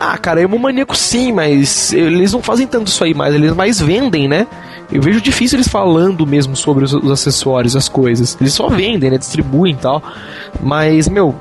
Ah, 0.00 0.16
cara, 0.16 0.46
maníaco 0.46 0.96
sim, 0.96 1.32
mas 1.32 1.92
eles 1.92 2.32
não 2.32 2.40
fazem 2.40 2.66
tanto 2.66 2.86
isso 2.86 3.02
aí 3.02 3.12
mais, 3.14 3.34
eles 3.34 3.52
mais 3.52 3.80
vendem, 3.80 4.28
né? 4.28 4.46
Eu 4.90 5.02
vejo 5.02 5.20
difícil 5.20 5.56
eles 5.56 5.68
falando 5.68 6.26
mesmo 6.26 6.54
sobre 6.54 6.84
os, 6.84 6.94
os 6.94 7.10
acessórios, 7.10 7.74
as 7.74 7.88
coisas. 7.88 8.36
Eles 8.40 8.52
só 8.52 8.68
vendem, 8.68 9.10
né? 9.10 9.18
Distribuem 9.18 9.74
e 9.74 9.76
tal. 9.76 10.02
Mas, 10.62 11.08
meu, 11.08 11.34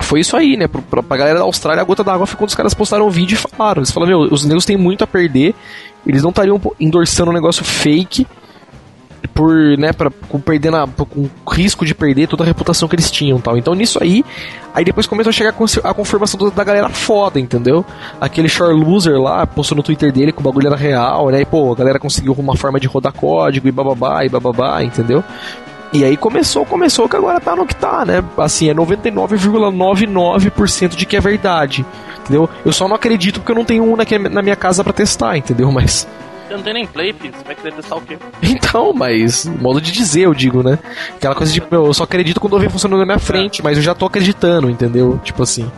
foi 0.00 0.20
isso 0.20 0.36
aí, 0.36 0.56
né? 0.56 0.66
Pra, 0.66 1.02
pra 1.02 1.16
galera 1.16 1.38
da 1.38 1.44
Austrália, 1.44 1.80
a 1.80 1.84
gota 1.84 2.02
d'água 2.02 2.26
foi 2.26 2.36
quando 2.36 2.48
os 2.48 2.54
caras 2.54 2.74
postaram 2.74 3.06
um 3.06 3.10
vídeo 3.10 3.36
e 3.36 3.38
falaram. 3.38 3.80
Eles 3.80 3.90
falaram, 3.90 4.18
meu, 4.18 4.32
os 4.32 4.44
negros 4.44 4.64
têm 4.64 4.76
muito 4.76 5.04
a 5.04 5.06
perder, 5.06 5.54
eles 6.06 6.22
não 6.22 6.30
estariam 6.30 6.60
endossando 6.80 7.30
um 7.30 7.34
negócio 7.34 7.64
fake 7.64 8.26
por, 9.34 9.52
né, 9.76 9.92
pra, 9.92 10.10
com, 10.28 10.40
perdendo 10.40 10.76
a, 10.76 10.86
com 10.86 11.28
risco 11.50 11.84
de 11.84 11.94
perder 11.94 12.28
toda 12.28 12.44
a 12.44 12.46
reputação 12.46 12.88
que 12.88 12.94
eles 12.94 13.10
tinham 13.10 13.40
tal. 13.40 13.58
Então 13.58 13.74
nisso 13.74 13.98
aí, 14.00 14.24
aí 14.72 14.84
depois 14.84 15.06
começou 15.06 15.30
a 15.30 15.32
chegar 15.32 15.50
a 15.50 15.94
confirmação 15.94 16.50
da 16.50 16.64
galera 16.64 16.88
foda, 16.88 17.40
entendeu? 17.40 17.84
Aquele 18.20 18.48
Shore 18.48 18.72
Loser 18.72 19.20
lá 19.20 19.44
postou 19.46 19.76
no 19.76 19.82
Twitter 19.82 20.12
dele 20.12 20.32
que 20.32 20.38
o 20.38 20.42
bagulho 20.42 20.68
era 20.68 20.76
real, 20.76 21.30
né? 21.30 21.40
E 21.40 21.44
pô, 21.44 21.72
a 21.72 21.74
galera 21.74 21.98
conseguiu 21.98 22.32
uma 22.38 22.56
forma 22.56 22.78
de 22.78 22.86
rodar 22.86 23.12
código 23.12 23.66
e 23.66 23.72
bababá 23.72 24.24
e 24.24 24.28
bababá, 24.28 24.80
entendeu? 24.82 25.24
E 25.92 26.04
aí 26.04 26.16
começou, 26.16 26.64
começou 26.66 27.08
que 27.08 27.16
agora 27.16 27.40
tá 27.40 27.54
no 27.54 27.66
que 27.66 27.76
tá, 27.76 28.04
né? 28.04 28.24
Assim, 28.36 28.68
é 28.68 28.74
99,99% 28.74 30.96
de 30.96 31.06
que 31.06 31.16
é 31.16 31.20
verdade. 31.20 31.86
Entendeu? 32.20 32.50
Eu 32.64 32.72
só 32.72 32.88
não 32.88 32.96
acredito 32.96 33.38
porque 33.38 33.52
eu 33.52 33.56
não 33.56 33.64
tenho 33.64 33.84
um 33.84 33.94
na, 33.94 34.04
na 34.30 34.42
minha 34.42 34.56
casa 34.56 34.82
para 34.82 34.92
testar, 34.92 35.36
entendeu? 35.36 35.70
Mas 35.74 36.08
você 36.46 36.54
não 36.54 36.62
tem 36.62 36.74
nem 36.74 36.86
play, 36.86 37.12
filho. 37.12 37.34
Você 37.36 37.44
vai 37.44 37.54
querer 37.54 37.74
testar 37.74 37.96
o 37.96 38.00
quê? 38.00 38.18
Então, 38.42 38.92
mas 38.92 39.44
modo 39.46 39.80
de 39.80 39.92
dizer, 39.92 40.22
eu 40.22 40.34
digo, 40.34 40.62
né? 40.62 40.78
Aquela 41.16 41.34
coisa 41.34 41.52
de, 41.52 41.62
eu 41.70 41.94
só 41.94 42.04
acredito 42.04 42.40
quando 42.40 42.54
eu 42.54 42.60
vejo 42.60 42.70
funcionando 42.70 43.00
na 43.00 43.06
minha 43.06 43.18
frente, 43.18 43.62
mas 43.62 43.76
eu 43.76 43.82
já 43.82 43.94
tô 43.94 44.06
acreditando, 44.06 44.70
entendeu? 44.70 45.20
Tipo 45.22 45.42
assim. 45.42 45.70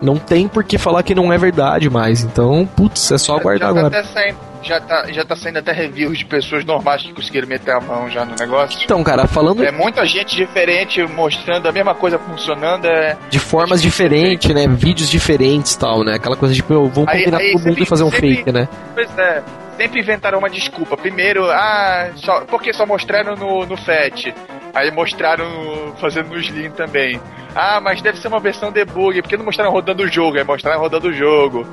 Não 0.00 0.16
tem 0.16 0.46
por 0.46 0.62
que 0.62 0.76
falar 0.76 1.02
que 1.02 1.14
não 1.14 1.32
é 1.32 1.38
verdade 1.38 1.88
mais. 1.88 2.22
Então, 2.22 2.68
putz, 2.76 3.10
é 3.10 3.18
só 3.18 3.36
aguardar 3.36 3.72
tá 3.72 3.78
agora. 3.78 3.86
Até 3.86 4.02
saindo, 4.04 4.36
já, 4.66 4.80
tá, 4.80 5.06
já 5.12 5.24
tá 5.24 5.36
saindo 5.36 5.58
até 5.58 5.72
reviews 5.72 6.18
de 6.18 6.24
pessoas 6.24 6.64
normais 6.64 7.02
que 7.02 7.12
conseguiram 7.12 7.48
meter 7.48 7.72
a 7.72 7.80
mão 7.80 8.10
já 8.10 8.24
no 8.24 8.34
negócio. 8.34 8.80
Então, 8.82 9.02
cara, 9.02 9.26
falando. 9.26 9.64
É 9.64 9.70
muita 9.70 10.04
gente 10.04 10.36
diferente 10.36 11.02
mostrando 11.06 11.68
a 11.68 11.72
mesma 11.72 11.94
coisa 11.94 12.18
funcionando. 12.18 12.86
É... 12.86 13.16
De 13.30 13.38
formas 13.38 13.80
diferentes, 13.80 14.52
né? 14.54 14.66
Vídeos 14.66 15.08
diferentes 15.08 15.74
e 15.74 15.78
tal, 15.78 16.04
né? 16.04 16.14
Aquela 16.14 16.36
coisa 16.36 16.54
de, 16.54 16.60
tipo, 16.60 16.74
vamos 16.88 17.10
combinar 17.10 17.38
aí, 17.38 17.52
todo 17.52 17.64
mundo 17.64 17.82
e 17.82 17.86
fazer 17.86 18.04
um 18.04 18.10
sempre, 18.10 18.36
fake, 18.36 18.52
né? 18.52 18.68
Pois 18.94 19.18
é 19.18 19.42
sempre 19.76 20.00
inventaram 20.00 20.38
uma 20.38 20.48
desculpa. 20.48 20.96
Primeiro, 20.96 21.44
ah, 21.50 22.10
só, 22.16 22.40
porque 22.46 22.72
só 22.72 22.86
mostraram 22.86 23.36
no, 23.36 23.66
no 23.66 23.76
FAT. 23.76 24.34
Aí 24.74 24.90
mostraram 24.90 25.94
fazendo 26.00 26.30
no 26.30 26.38
Slim 26.38 26.70
também. 26.70 27.20
Ah, 27.54 27.80
mas 27.80 28.02
deve 28.02 28.18
ser 28.18 28.28
uma 28.28 28.40
versão 28.40 28.72
debug, 28.72 29.20
porque 29.22 29.36
não 29.36 29.44
mostraram 29.44 29.70
rodando 29.70 30.02
o 30.02 30.08
jogo, 30.08 30.36
aí 30.36 30.44
mostraram 30.44 30.80
rodando 30.80 31.08
o 31.08 31.12
jogo. 31.12 31.66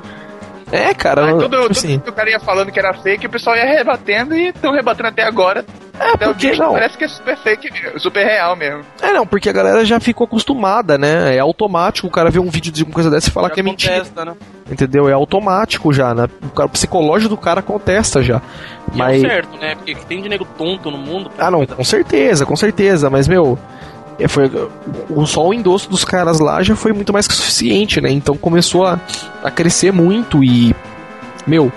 É, 0.74 0.92
cara. 0.92 1.26
Aí, 1.26 1.32
tudo, 1.32 1.48
tudo 1.48 1.70
assim. 1.70 2.00
que 2.00 2.10
o 2.10 2.12
cara 2.12 2.30
ia 2.30 2.40
falando 2.40 2.72
que 2.72 2.78
era 2.80 2.92
fake, 2.92 3.26
o 3.26 3.30
pessoal 3.30 3.54
ia 3.54 3.64
rebatendo 3.64 4.34
e 4.34 4.48
estão 4.48 4.72
rebatendo 4.72 5.08
até 5.08 5.22
agora. 5.22 5.64
É, 6.00 6.10
até 6.10 6.26
porque 6.26 6.52
não. 6.56 6.72
Parece 6.72 6.98
que 6.98 7.04
é 7.04 7.08
super 7.08 7.36
fake, 7.36 7.70
super 8.00 8.24
real 8.24 8.56
mesmo. 8.56 8.82
É, 9.00 9.12
não, 9.12 9.24
porque 9.24 9.48
a 9.48 9.52
galera 9.52 9.84
já 9.84 10.00
ficou 10.00 10.24
acostumada, 10.24 10.98
né? 10.98 11.36
É 11.36 11.38
automático 11.38 12.08
o 12.08 12.10
cara 12.10 12.28
ver 12.28 12.40
um 12.40 12.50
vídeo 12.50 12.72
de 12.72 12.82
uma 12.82 12.92
coisa 12.92 13.08
dessa 13.08 13.28
e 13.28 13.30
falar 13.30 13.48
já 13.48 13.54
que 13.54 13.60
é 13.60 13.62
mentira. 13.62 14.02
Né? 14.24 14.34
Entendeu? 14.68 15.08
É 15.08 15.12
automático 15.12 15.92
já, 15.92 16.12
né? 16.12 16.26
O, 16.42 16.48
cara, 16.48 16.66
o 16.66 16.70
psicológico 16.70 17.30
do 17.30 17.36
cara 17.36 17.62
contesta 17.62 18.20
já. 18.20 18.42
E 18.92 18.98
Mas... 18.98 19.22
é 19.22 19.28
certo, 19.28 19.56
né? 19.58 19.76
Porque 19.76 19.94
tem 19.94 20.20
de 20.20 20.28
nego 20.28 20.44
tonto 20.44 20.90
no 20.90 20.98
mundo. 20.98 21.30
Ah, 21.38 21.52
não, 21.52 21.64
com 21.64 21.84
certeza, 21.84 22.44
com 22.44 22.56
certeza. 22.56 23.08
Mas, 23.08 23.28
meu 23.28 23.56
é, 23.56 23.93
foi, 24.28 24.50
o, 25.10 25.26
só 25.26 25.48
o 25.48 25.54
endosso 25.54 25.90
dos 25.90 26.04
caras 26.04 26.38
lá 26.38 26.62
já 26.62 26.76
foi 26.76 26.92
muito 26.92 27.12
mais 27.12 27.26
que 27.26 27.34
suficiente, 27.34 28.00
né? 28.00 28.10
Então 28.10 28.36
começou 28.36 28.86
a, 28.86 29.00
a 29.42 29.50
crescer 29.50 29.92
muito 29.92 30.42
e. 30.42 30.74
Meu, 31.46 31.70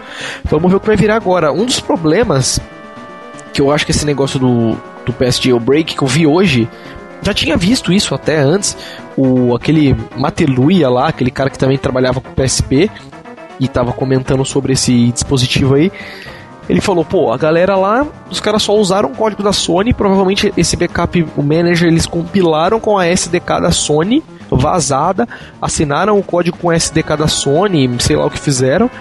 vamos 0.46 0.72
ver 0.72 0.78
o 0.78 0.80
que 0.80 0.88
vai 0.88 0.96
virar 0.96 1.16
agora. 1.16 1.52
Um 1.52 1.66
dos 1.66 1.80
problemas 1.80 2.60
que 3.54 3.62
eu 3.62 3.72
acho 3.72 3.86
que 3.86 3.92
esse 3.92 4.06
negócio 4.06 4.40
do, 4.40 4.78
do 5.06 5.12
PS 5.12 5.42
Jailbreak 5.42 5.96
que 5.96 6.02
eu 6.04 6.08
vi 6.08 6.28
hoje, 6.28 6.70
já 7.22 7.34
tinha 7.34 7.58
visto 7.58 7.92
isso 7.92 8.14
até 8.14 8.38
antes. 8.38 8.78
O, 9.18 9.56
aquele 9.56 9.96
Mateluia 10.16 10.88
lá, 10.90 11.08
aquele 11.08 11.32
cara 11.32 11.50
que 11.50 11.58
também 11.58 11.78
trabalhava 11.78 12.22
com 12.22 12.32
PSP 12.34 12.90
e 13.60 13.68
tava 13.68 13.92
comentando 13.94 14.46
sobre 14.46 14.74
esse 14.74 15.12
dispositivo 15.12 15.76
aí. 15.76 15.92
Ele 16.70 16.82
falou, 16.82 17.06
pô, 17.06 17.32
a 17.32 17.38
galera 17.38 17.76
lá, 17.78 18.06
os 18.30 18.40
caras 18.40 18.62
só 18.62 18.76
usaram 18.76 19.10
o 19.10 19.16
código 19.16 19.42
da 19.42 19.54
Sony, 19.54 19.94
provavelmente 19.94 20.54
esse 20.58 20.76
backup, 20.76 21.26
o 21.38 21.42
manager, 21.42 21.88
eles 21.88 22.06
compilaram 22.06 22.80
com 22.80 22.98
a 22.98 23.08
SDK 23.08 23.62
da 23.62 23.72
Sony, 23.72 24.22
vazada, 24.52 25.28
assinaram 25.62 26.20
o 26.20 26.24
código 26.24 26.58
com 26.58 26.70
a 26.70 26.76
SDK 26.76 27.16
da 27.18 27.28
Sony, 27.28 27.90
sei 28.00 28.18
lá 28.18 28.26
o 28.26 28.30
que 28.30 28.40
fizeram. 28.40 28.92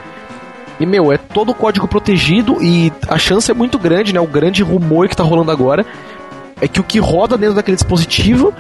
E, 0.79 0.87
meu, 0.87 1.11
é 1.11 1.16
todo 1.16 1.50
o 1.50 1.55
código 1.55 1.88
protegido 1.88 2.59
e 2.62 2.92
a 3.09 3.18
chance 3.18 3.50
é 3.50 3.55
muito 3.55 3.79
grande, 3.79 4.12
né? 4.12 4.20
O 4.20 4.26
grande 4.26 4.62
rumor 4.62 5.09
que 5.09 5.16
tá 5.16 5.24
rolando 5.24 5.50
agora 5.50 5.85
é 6.61 6.68
que 6.68 6.81
o 6.81 6.85
que 6.85 6.98
roda 6.98 7.37
dentro 7.37 7.57
daquele 7.57 7.76
dispositivo 7.76 8.52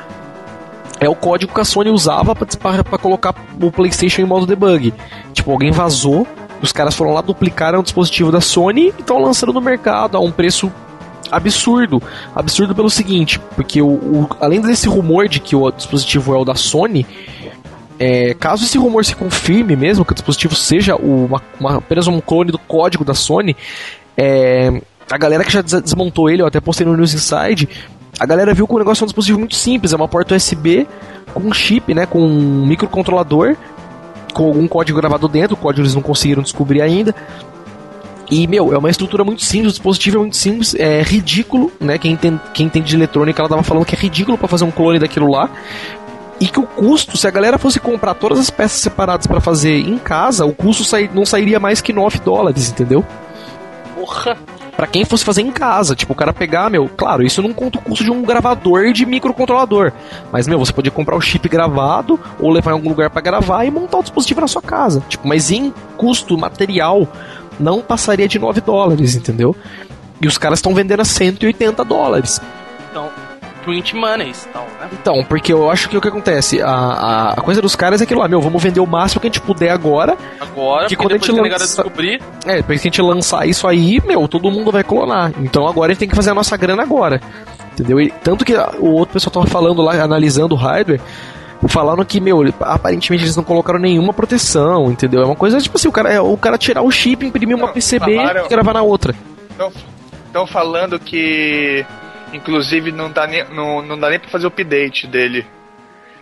é 0.98 1.08
o 1.08 1.14
código 1.14 1.52
que 1.52 1.60
a 1.60 1.64
Sony 1.64 1.90
usava 1.90 2.34
para 2.34 2.98
colocar 2.98 3.34
o 3.60 3.70
PlayStation 3.70 4.22
em 4.22 4.24
modo 4.24 4.46
debug. 4.46 4.94
Tipo, 5.32 5.52
alguém 5.52 5.70
vazou 5.70 6.26
os 6.60 6.72
caras 6.72 6.94
foram 6.94 7.12
lá, 7.12 7.20
duplicaram 7.20 7.80
o 7.80 7.82
dispositivo 7.82 8.32
da 8.32 8.40
Sony 8.40 8.86
e 8.86 9.00
estão 9.00 9.18
lançando 9.18 9.52
no 9.52 9.60
mercado 9.60 10.16
a 10.16 10.20
um 10.20 10.30
preço 10.30 10.72
absurdo. 11.30 12.02
Absurdo 12.34 12.74
pelo 12.74 12.90
seguinte, 12.90 13.40
porque 13.54 13.82
o, 13.82 13.88
o, 13.88 14.28
além 14.40 14.60
desse 14.60 14.88
rumor 14.88 15.28
de 15.28 15.40
que 15.40 15.54
o 15.54 15.70
dispositivo 15.70 16.34
é 16.34 16.38
o 16.38 16.44
da 16.44 16.54
Sony, 16.54 17.06
é, 17.98 18.34
caso 18.34 18.64
esse 18.64 18.78
rumor 18.78 19.04
se 19.04 19.14
confirme 19.14 19.74
mesmo, 19.74 20.04
que 20.04 20.12
o 20.12 20.14
dispositivo 20.14 20.54
seja 20.54 20.96
uma, 20.96 21.42
uma, 21.58 21.78
apenas 21.78 22.06
um 22.06 22.20
clone 22.20 22.50
do 22.50 22.58
código 22.58 23.04
da 23.04 23.14
Sony, 23.14 23.56
é, 24.16 24.80
a 25.10 25.18
galera 25.18 25.44
que 25.44 25.52
já 25.52 25.62
desmontou 25.62 26.28
ele, 26.28 26.42
eu 26.42 26.46
até 26.46 26.60
postei 26.60 26.86
no 26.86 26.96
News 26.96 27.14
Inside, 27.14 27.68
a 28.18 28.26
galera 28.26 28.54
viu 28.54 28.66
que 28.66 28.74
o 28.74 28.78
negócio 28.78 29.02
é 29.02 29.04
um 29.04 29.06
dispositivo 29.06 29.38
muito 29.38 29.54
simples, 29.54 29.92
é 29.92 29.96
uma 29.96 30.08
porta 30.08 30.34
USB 30.34 30.86
com 31.32 31.40
um 31.40 31.52
chip, 31.52 31.92
né, 31.94 32.06
com 32.06 32.20
um 32.20 32.66
microcontrolador 32.66 33.56
com 34.36 34.44
algum 34.44 34.68
código 34.68 34.98
gravado 34.98 35.26
dentro, 35.28 35.54
o 35.54 35.56
código 35.56 35.80
eles 35.80 35.94
não 35.94 36.02
conseguiram 36.02 36.42
descobrir 36.42 36.82
ainda. 36.82 37.14
E, 38.30 38.46
meu, 38.46 38.74
é 38.74 38.76
uma 38.76 38.90
estrutura 38.90 39.24
muito 39.24 39.42
simples, 39.42 39.70
o 39.70 39.72
dispositivo 39.76 40.18
é 40.18 40.20
muito 40.20 40.36
simples, 40.36 40.74
é 40.74 41.00
ridículo, 41.00 41.72
né? 41.80 41.96
Quem 41.96 42.12
entende, 42.12 42.38
quem 42.52 42.66
entende 42.66 42.86
de 42.86 42.96
eletrônica, 42.96 43.40
ela 43.40 43.48
tava 43.48 43.62
falando 43.62 43.86
que 43.86 43.94
é 43.94 43.98
ridículo 43.98 44.36
para 44.36 44.46
fazer 44.46 44.64
um 44.64 44.70
clone 44.70 44.98
daquilo 44.98 45.30
lá. 45.30 45.48
E 46.38 46.48
que 46.48 46.60
o 46.60 46.64
custo, 46.64 47.16
se 47.16 47.26
a 47.26 47.30
galera 47.30 47.56
fosse 47.56 47.80
comprar 47.80 48.12
todas 48.12 48.38
as 48.38 48.50
peças 48.50 48.78
separadas 48.78 49.26
para 49.26 49.40
fazer 49.40 49.78
em 49.78 49.96
casa, 49.96 50.44
o 50.44 50.52
custo 50.52 50.84
não 51.14 51.24
sairia 51.24 51.58
mais 51.58 51.80
que 51.80 51.94
9 51.94 52.18
dólares, 52.18 52.68
entendeu? 52.68 53.02
Porra! 53.94 54.36
Para 54.76 54.86
quem 54.86 55.04
fosse 55.04 55.24
fazer 55.24 55.42
em 55.42 55.50
casa. 55.50 55.96
Tipo, 55.96 56.12
o 56.12 56.16
cara 56.16 56.32
pegar, 56.32 56.70
meu, 56.70 56.88
claro, 56.88 57.24
isso 57.24 57.42
não 57.42 57.52
conta 57.52 57.78
o 57.78 57.82
custo 57.82 58.04
de 58.04 58.10
um 58.10 58.22
gravador 58.22 58.92
de 58.92 59.06
microcontrolador. 59.06 59.92
Mas, 60.30 60.46
meu, 60.46 60.58
você 60.58 60.72
podia 60.72 60.92
comprar 60.92 61.16
o 61.16 61.20
chip 61.20 61.48
gravado 61.48 62.20
ou 62.38 62.50
levar 62.50 62.72
em 62.72 62.74
algum 62.74 62.90
lugar 62.90 63.10
para 63.10 63.22
gravar 63.22 63.64
e 63.64 63.70
montar 63.70 63.98
o 63.98 64.02
dispositivo 64.02 64.40
na 64.40 64.48
sua 64.48 64.62
casa. 64.62 65.02
Tipo, 65.08 65.26
mas 65.26 65.50
em 65.50 65.72
custo 65.96 66.36
material 66.36 67.08
não 67.58 67.80
passaria 67.80 68.28
de 68.28 68.38
9 68.38 68.60
dólares, 68.60 69.14
entendeu? 69.14 69.56
E 70.20 70.26
os 70.26 70.36
caras 70.36 70.58
estão 70.58 70.74
vendendo 70.74 71.00
a 71.00 71.04
180 71.04 71.84
dólares. 71.84 72.40
Então, 72.90 73.10
print 73.66 73.96
monies 73.96 74.46
então, 74.48 74.62
né? 74.80 74.88
Então, 74.92 75.24
porque 75.24 75.52
eu 75.52 75.68
acho 75.68 75.88
que 75.88 75.96
o 75.96 76.00
que 76.00 76.06
acontece, 76.06 76.62
a, 76.62 76.70
a, 76.70 77.30
a, 77.32 77.40
coisa 77.42 77.60
dos 77.60 77.74
caras 77.74 78.00
é 78.00 78.04
aquilo 78.04 78.20
lá, 78.20 78.28
meu, 78.28 78.40
vamos 78.40 78.62
vender 78.62 78.78
o 78.78 78.86
máximo 78.86 79.20
que 79.20 79.26
a 79.26 79.30
gente 79.30 79.40
puder 79.40 79.70
agora. 79.70 80.16
Agora, 80.40 80.86
que 80.86 80.94
quando 80.94 81.12
a 81.12 81.18
gente 81.18 81.32
lança... 81.32 81.58
descobrir. 81.58 82.22
É, 82.46 82.58
depois 82.58 82.80
que 82.80 82.86
a 82.86 82.90
gente 82.90 83.02
lançar 83.02 83.46
isso 83.46 83.66
aí, 83.66 84.00
meu, 84.06 84.28
todo 84.28 84.50
mundo 84.50 84.70
vai 84.70 84.84
clonar. 84.84 85.32
Então 85.40 85.66
agora 85.66 85.90
a 85.90 85.92
gente 85.92 86.00
tem 86.00 86.08
que 86.08 86.14
fazer 86.14 86.30
a 86.30 86.34
nossa 86.34 86.56
grana 86.56 86.82
agora. 86.82 87.20
Entendeu? 87.72 88.00
E, 88.00 88.10
tanto 88.22 88.44
que 88.44 88.54
o 88.54 88.92
outro 88.92 89.14
pessoal 89.14 89.32
tava 89.32 89.46
falando 89.46 89.82
lá, 89.82 90.00
analisando 90.02 90.54
o 90.54 90.58
hardware, 90.58 91.00
falando 91.68 92.04
que, 92.04 92.20
meu, 92.20 92.42
aparentemente 92.60 93.24
eles 93.24 93.36
não 93.36 93.44
colocaram 93.44 93.78
nenhuma 93.78 94.12
proteção, 94.12 94.90
entendeu? 94.90 95.22
É 95.22 95.26
uma 95.26 95.36
coisa 95.36 95.58
tipo 95.58 95.76
assim, 95.76 95.88
o 95.88 95.92
cara, 95.92 96.12
é, 96.12 96.20
o 96.20 96.36
cara 96.36 96.56
tirar 96.56 96.82
o 96.82 96.90
chip, 96.90 97.26
imprimir 97.26 97.56
uma 97.56 97.68
PCB 97.68 98.16
falaram... 98.16 98.46
e 98.46 98.48
gravar 98.48 98.72
na 98.72 98.82
outra. 98.82 99.14
Estão 100.26 100.46
falando 100.46 100.98
que 100.98 101.84
Inclusive, 102.32 102.92
não 102.92 103.10
dá 103.10 103.26
nem, 103.26 103.44
não, 103.50 103.82
não 103.82 103.98
dá 103.98 104.10
nem 104.10 104.18
pra 104.18 104.28
fazer 104.28 104.46
o 104.46 104.48
update 104.48 105.06
dele. 105.06 105.46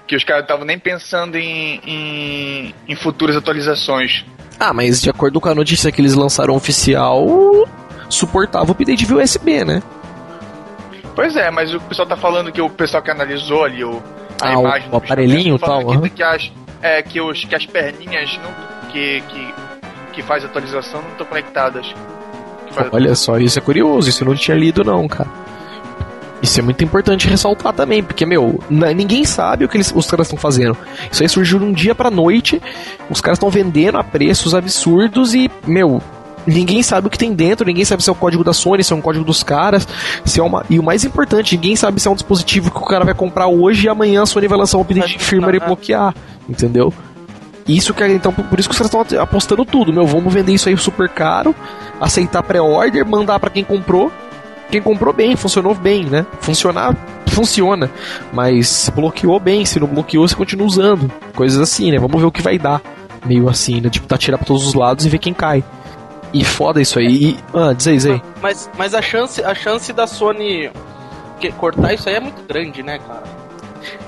Que 0.06 0.14
os 0.14 0.24
caras 0.24 0.42
estavam 0.42 0.64
nem 0.64 0.78
pensando 0.78 1.36
em, 1.36 1.80
em, 1.84 2.74
em, 2.86 2.94
futuras 2.94 3.36
atualizações. 3.36 4.24
Ah, 4.60 4.72
mas 4.72 5.00
de 5.00 5.08
acordo 5.08 5.40
com 5.40 5.48
a 5.48 5.54
notícia 5.54 5.90
que 5.90 6.00
eles 6.00 6.14
lançaram 6.14 6.54
oficial, 6.54 7.26
suportava 8.08 8.68
o 8.68 8.72
update 8.72 9.06
via 9.06 9.16
USB, 9.16 9.64
né? 9.64 9.82
Pois 11.14 11.36
é, 11.36 11.50
mas 11.50 11.72
o 11.72 11.80
pessoal 11.80 12.06
tá 12.06 12.16
falando 12.16 12.52
que 12.52 12.60
o 12.60 12.68
pessoal 12.68 13.02
que 13.02 13.10
analisou 13.10 13.64
ali 13.64 13.82
o, 13.82 14.02
a 14.42 14.48
ah, 14.48 14.52
imagem 14.52 14.88
o, 14.90 14.94
o 14.94 14.96
aparelhinho 14.96 15.56
e 15.56 15.58
tal. 15.58 15.86
Que, 15.86 15.96
uhum. 15.96 16.08
que, 16.08 16.22
as, 16.22 16.52
é, 16.82 17.02
que, 17.02 17.20
os, 17.20 17.44
que 17.44 17.54
as 17.54 17.64
perninhas 17.64 18.38
não, 18.42 18.90
que, 18.90 19.22
que, 19.22 19.54
que 20.12 20.22
faz 20.22 20.44
atualização 20.44 21.00
não 21.00 21.10
estão 21.10 21.26
conectadas. 21.26 21.94
Olha 22.92 23.14
só, 23.14 23.38
isso 23.38 23.58
é 23.58 23.62
curioso, 23.62 24.08
isso 24.08 24.24
eu 24.24 24.28
não 24.28 24.34
tinha 24.34 24.56
lido 24.56 24.82
não, 24.82 25.06
cara. 25.06 25.43
Isso 26.44 26.60
é 26.60 26.62
muito 26.62 26.84
importante 26.84 27.26
ressaltar 27.26 27.72
também, 27.72 28.02
porque, 28.02 28.26
meu, 28.26 28.60
ninguém 28.68 29.24
sabe 29.24 29.64
o 29.64 29.68
que 29.68 29.78
eles, 29.78 29.90
os 29.96 30.06
caras 30.06 30.26
estão 30.26 30.38
fazendo. 30.38 30.76
Isso 31.10 31.22
aí 31.22 31.28
surgiu 31.28 31.58
de 31.58 31.64
um 31.64 31.72
dia 31.72 31.94
pra 31.94 32.10
noite, 32.10 32.60
os 33.08 33.18
caras 33.18 33.38
estão 33.38 33.48
vendendo 33.48 33.96
a 33.96 34.04
preços 34.04 34.54
absurdos 34.54 35.34
e, 35.34 35.50
meu, 35.66 36.02
ninguém 36.46 36.82
sabe 36.82 37.06
o 37.06 37.10
que 37.10 37.16
tem 37.16 37.32
dentro, 37.32 37.64
ninguém 37.64 37.86
sabe 37.86 38.02
se 38.04 38.10
é 38.10 38.12
o 38.12 38.14
código 38.14 38.44
da 38.44 38.52
Sony, 38.52 38.84
se 38.84 38.92
é 38.92 38.96
um 38.96 39.00
código 39.00 39.24
dos 39.24 39.42
caras, 39.42 39.88
se 40.22 40.38
é 40.38 40.42
uma. 40.42 40.66
E 40.68 40.78
o 40.78 40.82
mais 40.82 41.02
importante, 41.02 41.56
ninguém 41.56 41.76
sabe 41.76 41.98
se 41.98 42.08
é 42.08 42.10
um 42.10 42.14
dispositivo 42.14 42.70
que 42.70 42.76
o 42.76 42.84
cara 42.84 43.06
vai 43.06 43.14
comprar 43.14 43.46
hoje 43.46 43.86
e 43.86 43.88
amanhã 43.88 44.24
a 44.24 44.26
Sony 44.26 44.46
vai 44.46 44.58
lançar 44.58 44.76
um 44.76 44.82
update 44.82 45.16
de 45.16 45.24
firmware 45.24 45.56
e 45.56 45.60
bloquear, 45.60 46.14
entendeu? 46.46 46.92
Isso 47.66 47.94
que 47.94 48.06
então 48.06 48.30
por 48.30 48.58
isso 48.60 48.68
que 48.68 48.74
os 48.74 48.78
caras 48.78 48.92
estão 48.92 49.22
apostando 49.22 49.64
tudo, 49.64 49.94
meu, 49.94 50.06
vamos 50.06 50.30
vender 50.30 50.52
isso 50.52 50.68
aí 50.68 50.76
super 50.76 51.08
caro, 51.08 51.54
aceitar 51.98 52.42
pré-order, 52.42 53.06
mandar 53.06 53.40
para 53.40 53.48
quem 53.48 53.64
comprou 53.64 54.12
quem 54.74 54.82
comprou 54.82 55.14
bem, 55.14 55.36
funcionou 55.36 55.72
bem, 55.72 56.04
né? 56.04 56.26
Funcionar, 56.40 56.96
funciona. 57.28 57.88
Mas 58.32 58.90
bloqueou 58.92 59.38
bem, 59.38 59.64
se 59.64 59.78
não 59.78 59.86
bloqueou, 59.86 60.26
você 60.26 60.34
continua 60.34 60.66
usando. 60.66 61.10
Coisas 61.34 61.60
assim, 61.60 61.92
né? 61.92 61.98
Vamos 61.98 62.20
ver 62.20 62.26
o 62.26 62.32
que 62.32 62.42
vai 62.42 62.58
dar. 62.58 62.82
Meio 63.24 63.48
assim, 63.48 63.80
né? 63.80 63.88
Tipo, 63.88 64.08
tá 64.08 64.18
tirar 64.18 64.36
pra 64.36 64.46
todos 64.46 64.66
os 64.66 64.74
lados 64.74 65.06
e 65.06 65.08
ver 65.08 65.18
quem 65.18 65.32
cai. 65.32 65.62
E 66.32 66.44
foda 66.44 66.82
isso 66.82 66.98
aí. 66.98 67.06
E, 67.06 67.38
ah, 67.54 67.72
diz 67.72 67.86
aí, 67.86 67.94
diz 67.94 68.06
aí. 68.06 68.22
Mas, 68.42 68.68
mas 68.76 68.94
a, 68.94 69.00
chance, 69.00 69.42
a 69.44 69.54
chance 69.54 69.92
da 69.92 70.08
Sony 70.08 70.70
cortar 71.58 71.92
isso 71.92 72.08
aí 72.08 72.16
é 72.16 72.20
muito 72.20 72.42
grande, 72.42 72.82
né, 72.82 72.98
cara? 72.98 73.22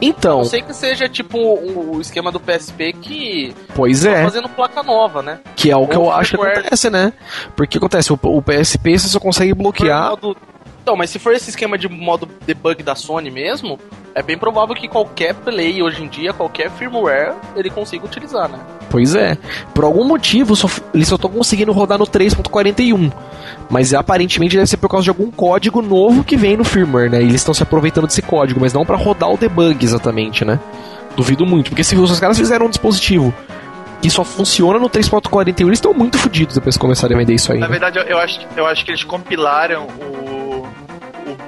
Então. 0.01 0.39
Eu 0.39 0.45
sei 0.47 0.63
que 0.63 0.75
seja 0.75 1.09
tipo 1.09 1.39
o, 1.39 2.01
esquema 2.01 2.33
do 2.33 2.41
PSP 2.41 2.93
que. 2.95 3.55
Pois 3.75 4.03
tá 4.03 4.11
é. 4.11 4.25
fazendo 4.25 4.49
placa 4.49 4.83
nova, 4.83 5.23
né? 5.23 5.39
Que 5.55 5.71
é 5.71 5.77
o 5.77 5.87
que 5.87 5.97
eu 5.97 6.11
acho 6.11 6.37
que 6.37 6.43
acontece, 6.43 6.91
né? 6.91 7.13
Porque 7.55 7.79
acontece, 7.79 8.13
o, 8.13 8.19
o 8.23 8.43
PSP 8.43 8.99
você 8.99 9.09
só 9.09 9.21
consegue 9.21 9.55
bloquear. 9.55 10.11
Modo... 10.11 10.37
Então, 10.87 10.95
mas 10.95 11.11
se 11.11 11.19
for 11.19 11.35
esse 11.35 11.51
esquema 11.51 11.77
de 11.77 11.89
modo 11.89 12.29
debug 12.47 12.81
da 12.81 12.95
Sony 12.95 13.29
mesmo, 13.29 13.77
é 14.15 14.23
bem 14.23 14.39
provável 14.39 14.73
que 14.73 14.87
qualquer 14.87 15.35
play 15.35 15.83
hoje 15.83 16.05
em 16.05 16.07
dia, 16.07 16.33
qualquer 16.33 16.71
firmware, 16.71 17.35
ele 17.57 17.69
consiga 17.69 18.05
utilizar, 18.05 18.49
né? 18.49 18.57
Pois 18.89 19.17
é. 19.17 19.37
Por 19.75 19.83
algum 19.83 20.05
motivo, 20.05 20.55
só, 20.55 20.69
eles 20.95 21.09
só 21.09 21.17
estão 21.17 21.29
conseguindo 21.29 21.73
rodar 21.73 21.99
no 21.99 22.07
3.41. 22.07 23.13
Mas 23.69 23.93
aparentemente 23.93 24.55
deve 24.55 24.69
ser 24.69 24.77
por 24.77 24.89
causa 24.89 25.03
de 25.03 25.11
algum 25.11 25.29
código 25.29 25.83
novo 25.83 26.23
que 26.23 26.37
vem 26.37 26.57
no 26.57 26.63
firmware, 26.63 27.11
né? 27.11 27.19
E 27.21 27.25
eles 27.25 27.41
estão 27.41 27.53
se 27.53 27.65
aproveitando 27.65 28.07
desse 28.07 28.23
código, 28.23 28.61
mas 28.61 28.73
não 28.73 28.87
para 28.87 28.97
rodar 28.97 29.29
o 29.29 29.37
debug 29.37 29.85
exatamente, 29.85 30.45
né? 30.45 30.61
Duvido 31.17 31.45
muito, 31.45 31.71
porque 31.71 31.83
se 31.83 31.97
os 31.97 32.21
caras 32.21 32.39
fizeram 32.39 32.67
um 32.67 32.71
dispositivo 32.71 33.35
que 34.01 34.09
só 34.09 34.23
funciona 34.23 34.79
no 34.79 34.89
3.41, 34.89 35.67
eles 35.67 35.79
estão 35.79 35.93
muito 35.93 36.17
fodidos 36.17 36.55
depois 36.55 36.77
de 36.77 36.79
começarem 36.79 37.17
a 37.17 37.19
vender 37.19 37.35
isso 37.35 37.51
aí. 37.51 37.59
Na 37.59 37.67
né? 37.67 37.77
verdade, 37.77 37.99
eu 38.09 38.19
acho, 38.19 38.47
eu 38.57 38.67
acho 38.69 38.85
que 38.85 38.93
eles 38.93 39.03
compilaram 39.03 39.89
o 39.89 40.46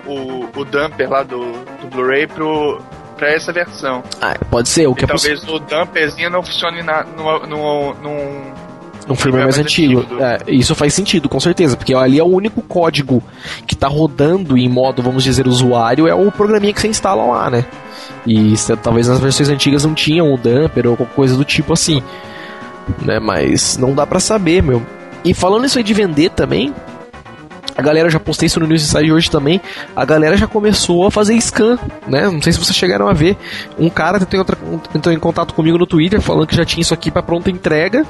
o, 0.07 0.49
o 0.59 0.65
dumper 0.65 1.11
lá 1.11 1.23
do, 1.23 1.41
do 1.81 1.89
Blu-ray 1.91 2.27
pro, 2.27 2.81
pra 3.17 3.33
essa 3.33 3.53
versão. 3.53 4.03
Ah, 4.21 4.37
pode 4.51 4.69
ser. 4.69 4.87
O 4.87 4.95
que 4.95 5.03
e 5.03 5.05
é 5.05 5.09
talvez 5.09 5.43
o 5.49 5.59
dumperzinho 5.59 6.31
não 6.31 6.43
funcione 6.43 6.83
na, 6.83 7.05
no, 7.05 7.47
no, 7.47 7.95
num, 7.95 8.53
um 9.09 9.17
firmware 9.17 9.45
mais, 9.45 9.57
mais 9.57 9.67
antigo. 9.67 10.01
antigo. 10.01 10.23
É, 10.23 10.39
isso 10.49 10.75
faz 10.75 10.95
sentido, 10.95 11.29
com 11.29 11.41
certeza, 11.41 11.77
porque 11.77 11.95
ali 11.95 12.19
é 12.19 12.23
o 12.23 12.27
único 12.27 12.61
código 12.63 13.23
que 13.67 13.75
está 13.75 13.89
rodando 13.89 14.57
em 14.57 14.69
modo, 14.69 15.03
vamos 15.03 15.25
dizer, 15.25 15.47
usuário, 15.47 16.07
é 16.07 16.15
o 16.15 16.31
programinha 16.31 16.73
que 16.73 16.81
você 16.81 16.89
instala 16.89 17.25
lá, 17.25 17.51
né? 17.51 17.65
E 18.27 18.55
talvez 18.83 19.09
nas 19.09 19.21
versões 19.21 19.49
antigas 19.49 19.85
não 19.85 19.95
tinham 19.95 20.33
o 20.33 20.37
dumper 20.37 20.87
ou 20.87 20.97
qualquer 20.97 21.15
coisa 21.15 21.37
do 21.37 21.45
tipo 21.45 21.73
assim. 21.73 22.03
Né? 23.03 23.19
Mas 23.19 23.79
não 23.79 23.95
dá 23.95 24.07
para 24.07 24.21
saber, 24.21 24.63
meu. 24.63 24.83
E 25.25 25.33
falando 25.33 25.65
isso 25.65 25.79
aí 25.79 25.85
de 25.85 25.95
vender 25.95 26.31
também, 26.31 26.75
a 27.79 27.83
galera 27.83 28.11
já 28.11 28.19
postei 28.19 28.47
isso 28.47 28.59
no 28.59 28.67
News 28.67 28.83
Inside 28.83 29.13
hoje 29.13 29.31
também. 29.31 29.61
A 29.95 30.05
galera 30.05 30.37
já 30.37 30.49
começou 30.49 31.07
a 31.07 31.13
fazer 31.13 31.41
scan, 31.41 31.79
né? 32.09 32.29
Não 32.29 32.43
sei 32.43 32.53
se 32.53 32.59
vocês 32.59 32.77
chegaram 32.77 33.07
a 33.07 33.13
ver. 33.13 33.37
Um 33.79 33.89
cara 33.89 34.19
tentou, 34.19 34.57
entrou 34.93 35.15
em 35.15 35.19
contato 35.19 35.55
comigo 35.55 35.79
no 35.79 35.87
Twitter 35.87 36.21
falando 36.21 36.49
que 36.49 36.57
já 36.57 36.65
tinha 36.65 36.83
isso 36.83 36.93
aqui 36.93 37.09
para 37.09 37.23
pronta 37.23 37.53
entrega 37.53 38.05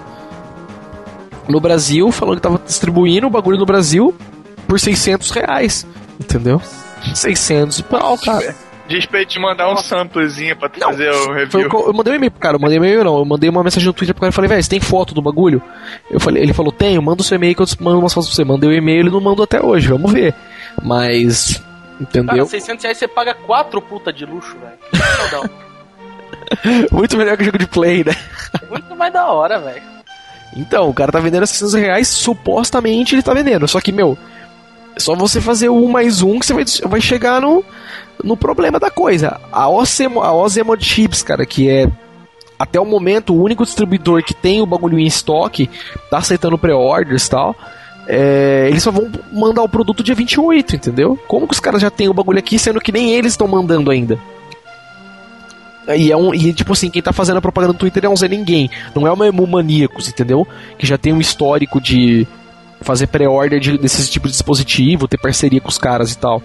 no 1.46 1.61
Brasil, 1.61 2.11
falando 2.11 2.37
que 2.37 2.42
tava 2.42 2.59
distribuindo 2.64 3.26
o 3.26 3.31
bagulho 3.31 3.59
no 3.59 3.66
Brasil 3.66 4.14
por 4.66 4.81
600 4.81 5.31
reais, 5.33 5.87
entendeu? 6.18 6.62
600 7.14 7.83
pau, 7.83 8.16
cara. 8.16 8.57
Diz 8.88 9.05
pra 9.05 9.24
te 9.24 9.38
mandar 9.38 9.70
um 9.70 9.77
samplezinho 9.77 10.57
pra 10.57 10.68
tu 10.68 10.81
não, 10.81 10.90
fazer 10.90 11.11
o 11.11 11.33
review. 11.33 11.61
eu 11.61 11.92
mandei 11.92 12.14
um 12.14 12.16
e-mail 12.16 12.31
pro 12.31 12.40
cara, 12.40 12.57
eu 12.57 12.61
mandei 12.61 12.79
um 12.79 12.85
e-mail 12.85 13.05
não, 13.05 13.18
eu 13.18 13.24
mandei 13.24 13.51
uma 13.51 13.62
mensagem 13.62 13.87
no 13.87 13.92
Twitter 13.92 14.14
pro 14.14 14.22
cara 14.22 14.31
e 14.31 14.35
falei, 14.35 14.48
velho, 14.48 14.62
você 14.62 14.70
tem 14.70 14.81
foto 14.81 15.14
do 15.14 15.20
bagulho? 15.20 15.62
Eu 16.11 16.18
falei, 16.18 16.42
ele 16.42 16.55
falou, 16.55 16.72
tenho, 16.72 17.03
manda 17.03 17.20
o 17.20 17.24
seu 17.24 17.37
e-mail 17.37 17.55
que 17.55 17.61
eu 17.61 17.66
mando 17.81 17.98
umas 17.98 18.14
fotos 18.14 18.31
pra 18.31 18.37
você. 18.37 18.44
Mandei 18.44 18.70
o 18.70 18.72
e-mail, 18.72 19.01
ele 19.01 19.11
não 19.11 19.20
mandou 19.20 19.44
até 19.44 19.62
hoje, 19.62 19.88
vamos 19.88 20.11
ver. 20.11 20.35
Mas, 20.83 21.62
entendeu? 22.01 22.35
Cara, 22.35 22.46
600 22.46 22.83
reais 22.83 22.98
você 22.98 23.07
paga 23.07 23.35
quatro 23.35 23.83
puta 23.83 24.11
de 24.11 24.24
luxo, 24.24 24.57
velho. 24.59 25.51
Muito 26.90 27.16
melhor 27.18 27.37
que 27.37 27.42
o 27.42 27.46
jogo 27.46 27.59
de 27.59 27.66
play, 27.66 28.03
né? 28.03 28.14
Muito 28.70 28.96
mais 28.96 29.12
da 29.12 29.27
hora, 29.27 29.59
velho. 29.59 29.83
Então, 30.57 30.88
o 30.88 30.94
cara 30.94 31.12
tá 31.12 31.20
vendendo 31.20 31.42
a 31.42 31.46
600 31.46 31.74
reais, 31.74 32.09
supostamente 32.09 33.14
ele 33.14 33.22
tá 33.22 33.35
vendendo. 33.35 33.68
Só 33.68 33.81
que, 33.81 33.92
meu, 33.92 34.16
é 34.99 35.01
só 35.01 35.15
você 35.15 35.41
fazer 35.41 35.69
um 35.69 35.87
mais 35.87 36.23
um 36.23 36.41
que 36.41 36.47
você 36.47 36.53
vai, 36.53 36.65
vai 36.91 37.01
chegar 37.01 37.41
no, 37.41 37.65
no 38.23 38.37
problema 38.37 38.81
da 38.81 38.91
coisa. 38.91 39.41
A 39.53 39.69
Ozemo, 39.69 40.21
a 40.21 40.79
Chips, 40.79 41.23
cara, 41.23 41.47
que 41.47 41.71
é 41.71 41.89
até 42.59 42.81
o 42.81 42.85
momento 42.85 43.33
o 43.33 43.41
único 43.41 43.65
distribuidor 43.65 44.25
que 44.25 44.35
tem 44.35 44.61
o 44.61 44.67
bagulho 44.67 44.99
em 44.99 45.07
estoque, 45.07 45.71
tá 46.11 46.19
aceitando 46.19 46.59
pré-orders 46.59 47.27
e 47.27 47.31
tal. 47.31 47.55
É, 48.09 48.67
eles 48.69 48.83
só 48.83 48.91
vão 48.91 49.09
mandar 49.33 49.63
o 49.63 49.69
produto 49.69 50.03
dia 50.03 50.17
28, 50.17 50.75
entendeu? 50.75 51.17
Como 51.29 51.47
que 51.47 51.55
os 51.55 51.61
caras 51.61 51.81
já 51.81 51.91
têm 51.91 52.09
o 52.09 52.15
bagulho 52.15 52.41
aqui, 52.41 52.59
sendo 52.59 52.81
que 52.81 52.91
nem 52.91 53.13
eles 53.13 53.35
estão 53.35 53.47
mandando 53.47 53.93
ainda? 53.93 54.19
E 55.97 56.11
é 56.11 56.17
um. 56.17 56.35
E 56.35 56.53
tipo 56.53 56.73
assim, 56.73 56.91
quem 56.91 57.01
tá 57.01 57.13
fazendo 57.13 57.37
a 57.37 57.41
propaganda 57.41 57.73
no 57.73 57.79
Twitter 57.79 58.05
é 58.05 58.09
um 58.09 58.17
Zé 58.17 58.27
Ninguém. 58.27 58.69
Não 58.95 59.07
é 59.07 59.13
uma 59.13 59.29
Emu 59.29 59.47
Maníacos, 59.47 60.09
entendeu? 60.09 60.47
Que 60.77 60.87
já 60.87 60.99
tem 60.99 61.13
um 61.13 61.21
histórico 61.21 61.81
de 61.81 62.27
fazer 62.81 63.07
pré-order 63.09 63.61
de, 63.61 63.79
desses 63.79 64.09
tipos 64.09 64.31
de 64.31 64.37
dispositivo, 64.37 65.09
ter 65.09 65.19
parceria 65.19 65.61
com 65.61 65.69
os 65.69 65.79
caras 65.79 66.12
e 66.12 66.19
tal. 66.19 66.43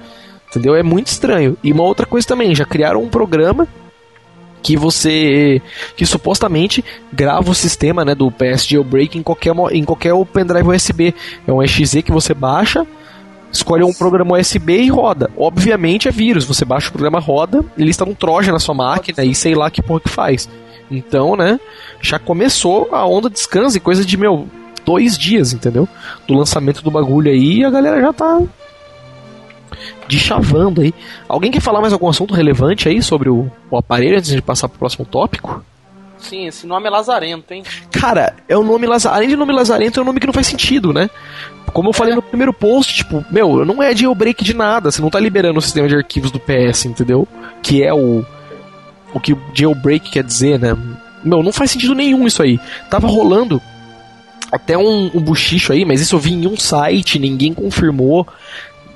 Entendeu? 0.50 0.76
É 0.76 0.84
muito 0.84 1.08
estranho. 1.08 1.58
E 1.63 1.72
uma 1.72 1.84
outra 1.84 2.06
coisa 2.06 2.28
também, 2.28 2.54
já 2.54 2.65
criaram 2.65 3.02
um 3.02 3.10
programa 3.10 3.67
que 4.62 4.78
você 4.78 5.62
que 5.96 6.06
supostamente 6.06 6.84
grava 7.12 7.52
o 7.52 7.56
sistema 7.56 8.06
né, 8.06 8.15
do 8.15 8.32
PS 8.32 8.65
Jailbreak 8.65 9.17
em 9.17 9.22
qualquer, 9.22 9.54
em 9.72 9.84
qualquer 9.84 10.13
pendrive 10.32 10.69
USB. 10.69 11.13
É 11.46 11.52
um 11.52 11.62
exe 11.62 12.02
que 12.02 12.12
você 12.12 12.34
baixa, 12.34 12.88
escolhe 13.52 13.84
um 13.84 13.93
programa 13.93 14.39
USB 14.39 14.78
e 14.78 14.89
roda. 14.89 15.30
Obviamente 15.36 16.08
é 16.08 16.12
vírus, 16.12 16.46
você 16.46 16.63
baixa 16.63 16.88
o 16.88 16.93
programa, 16.93 17.19
roda, 17.19 17.63
ele 17.78 17.89
está 17.89 18.06
um 18.06 18.15
troja 18.15 18.52
na 18.52 18.60
sua 18.60 18.74
máquina 18.74 19.24
e 19.26 19.36
sei 19.36 19.54
lá 19.54 19.69
que 19.69 19.82
porra 19.82 20.00
que 20.00 20.10
faz. 20.10 20.50
Então, 20.89 21.36
né, 21.36 21.60
já 22.02 22.17
começou 22.17 22.89
a 22.91 23.06
onda 23.06 23.30
de 23.30 23.36
descanso 23.36 23.76
e 23.76 23.80
coisa 23.80 24.06
de, 24.06 24.15
meu, 24.15 24.48
dois 24.86 25.17
dias, 25.17 25.54
entendeu? 25.54 25.88
Do 26.28 26.34
lançamento 26.34 26.84
do 26.84 26.91
bagulho 26.91 27.32
aí 27.32 27.60
e 27.60 27.65
a 27.65 27.69
galera 27.69 28.02
já 28.02 28.13
tá 28.13 28.41
de 30.08 30.19
chavando 30.19 30.82
aí. 30.82 30.93
Alguém 31.28 31.52
quer 31.52 31.62
falar 31.62 31.82
mais 31.82 31.93
algum 31.93 32.10
assunto 32.10 32.34
relevante 32.34 32.88
aí 32.88 33.02
sobre 33.02 33.30
o, 33.30 33.50
o 33.69 33.78
aparelho 33.78 34.17
antes 34.17 34.32
de 34.32 34.41
passar 34.41 34.67
pro 34.69 34.80
próximo 34.80 35.06
tópico? 35.06 35.63
Sim, 36.17 36.48
esse 36.48 36.65
nome 36.65 36.88
é 36.88 36.89
Lazarento, 36.89 37.54
hein? 37.54 37.63
Cara, 37.91 38.34
é 38.48 38.56
o 38.58 38.63
nome 38.63 38.88
Lazarento. 38.88 39.17
Além 39.17 39.30
de 39.30 39.36
nome 39.36 39.52
Lazarento, 39.52 40.00
é 40.00 40.04
um 40.04 40.06
nome 40.06 40.19
que 40.19 40.28
não 40.28 40.34
faz 40.34 40.48
sentido, 40.48 40.93
né? 40.93 41.10
Como 41.74 41.89
eu 41.89 41.93
falei 41.93 42.13
é. 42.13 42.15
no 42.15 42.22
primeiro 42.22 42.54
post, 42.54 42.96
tipo, 42.96 43.26
meu, 43.30 43.65
não 43.65 43.84
é 43.84 43.96
jailbreak 43.96 44.43
de 44.43 44.54
nada. 44.54 44.89
Você 44.89 45.02
não 45.02 45.10
tá 45.10 45.19
liberando 45.19 45.60
o 45.60 45.62
sistema 45.62 45.88
de 45.88 45.96
arquivos 45.96 46.32
do 46.32 46.39
PS, 46.39 46.86
entendeu? 46.86 47.28
Que 47.62 47.84
é 47.84 47.93
o. 47.93 48.26
O 49.13 49.19
que 49.19 49.38
jailbreak 49.54 50.10
quer 50.12 50.24
dizer, 50.24 50.60
né? 50.60 50.76
Meu, 51.24 51.43
não 51.43 51.52
faz 51.52 51.72
sentido 51.72 51.93
nenhum 51.93 52.26
isso 52.26 52.41
aí. 52.41 52.60
Tava 52.89 53.08
rolando 53.08 53.62
até 54.54 54.78
um, 54.78 55.10
um 55.16 55.20
buchicho 55.20 55.74
aí, 55.74 55.84
mas 55.84 56.00
isso 56.00 56.16
eu 56.16 56.20
vi 56.20 56.34
em 56.34 56.46
um 56.46 56.56
site, 56.56 57.18
ninguém 57.18 57.56
confirmou, 57.56 58.28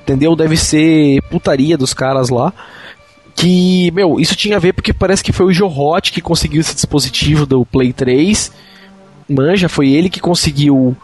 entendeu? 0.03 0.35
Deve 0.35 0.55
ser 0.55 1.19
putaria 1.23 1.75
dos 1.75 1.95
caras 1.95 2.29
lá. 2.29 2.53
Que, 3.35 3.89
meu, 3.91 4.19
isso 4.19 4.35
tinha 4.35 4.57
a 4.57 4.59
ver 4.59 4.73
porque 4.73 4.93
parece 4.93 5.23
que 5.23 5.33
foi 5.33 5.47
o 5.47 5.51
Johot 5.51 6.11
que 6.11 6.21
conseguiu 6.21 6.61
esse 6.61 6.75
dispositivo 6.75 7.47
do 7.47 7.65
Play 7.65 7.91
3. 7.91 8.51
Manja, 9.27 9.67
foi 9.67 9.89
ele 9.89 10.09
que 10.09 10.19
conseguiu 10.19 10.95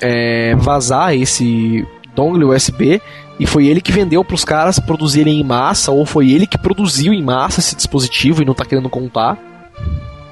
é, 0.00 0.54
vazar 0.56 1.14
esse 1.14 1.86
dongle 2.14 2.54
USB 2.54 3.02
e 3.38 3.46
foi 3.46 3.66
ele 3.66 3.82
que 3.82 3.92
vendeu 3.92 4.24
para 4.24 4.34
os 4.34 4.44
caras 4.44 4.78
produzirem 4.78 5.40
em 5.40 5.44
massa 5.44 5.92
ou 5.92 6.06
foi 6.06 6.30
ele 6.30 6.46
que 6.46 6.58
produziu 6.58 7.12
em 7.12 7.22
massa 7.22 7.60
esse 7.60 7.76
dispositivo 7.76 8.42
e 8.42 8.46
não 8.46 8.52
está 8.52 8.64
querendo 8.64 8.88
contar. 8.88 9.38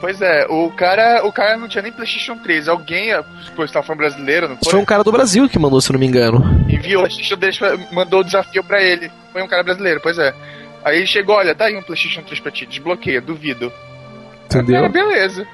Pois 0.07 0.23
é, 0.23 0.47
o 0.49 0.71
cara, 0.71 1.27
o 1.27 1.33
cara 1.33 1.57
não 1.57 1.67
tinha 1.67 1.83
nem 1.83 1.91
PlayStation 1.91 2.37
3. 2.37 2.69
Alguém, 2.69 3.11
pô, 3.57 3.65
estava 3.65 3.85
falando 3.85 3.99
brasileiro, 3.99 4.49
não 4.49 4.57
foi? 4.57 4.71
Foi 4.71 4.81
um 4.81 4.85
cara 4.85 5.03
do 5.03 5.11
Brasil 5.11 5.49
que 5.49 5.59
mandou, 5.59 5.81
se 5.81 5.93
não 5.93 5.99
me 5.99 6.07
engano. 6.07 6.45
Enviou, 6.69 7.03
o 7.03 7.09
PlayStation 7.09 7.37
3 7.37 7.91
mandou 7.91 8.21
o 8.21 8.23
desafio 8.23 8.63
para 8.63 8.81
ele. 8.81 9.11
Foi 9.33 9.43
um 9.43 9.49
cara 9.49 9.65
brasileiro, 9.65 10.01
pois 10.01 10.17
é. 10.17 10.33
Aí 10.85 10.99
ele 10.99 11.09
chegou, 11.09 11.35
olha, 11.35 11.57
tá 11.57 11.65
aí 11.65 11.77
um 11.77 11.83
PlayStation 11.83 12.23
3 12.23 12.39
pra 12.39 12.53
ti, 12.53 12.67
desbloqueia, 12.67 13.21
duvido. 13.21 13.73
Entendeu? 14.45 14.77
Cara, 14.77 14.89
beleza. 14.89 15.45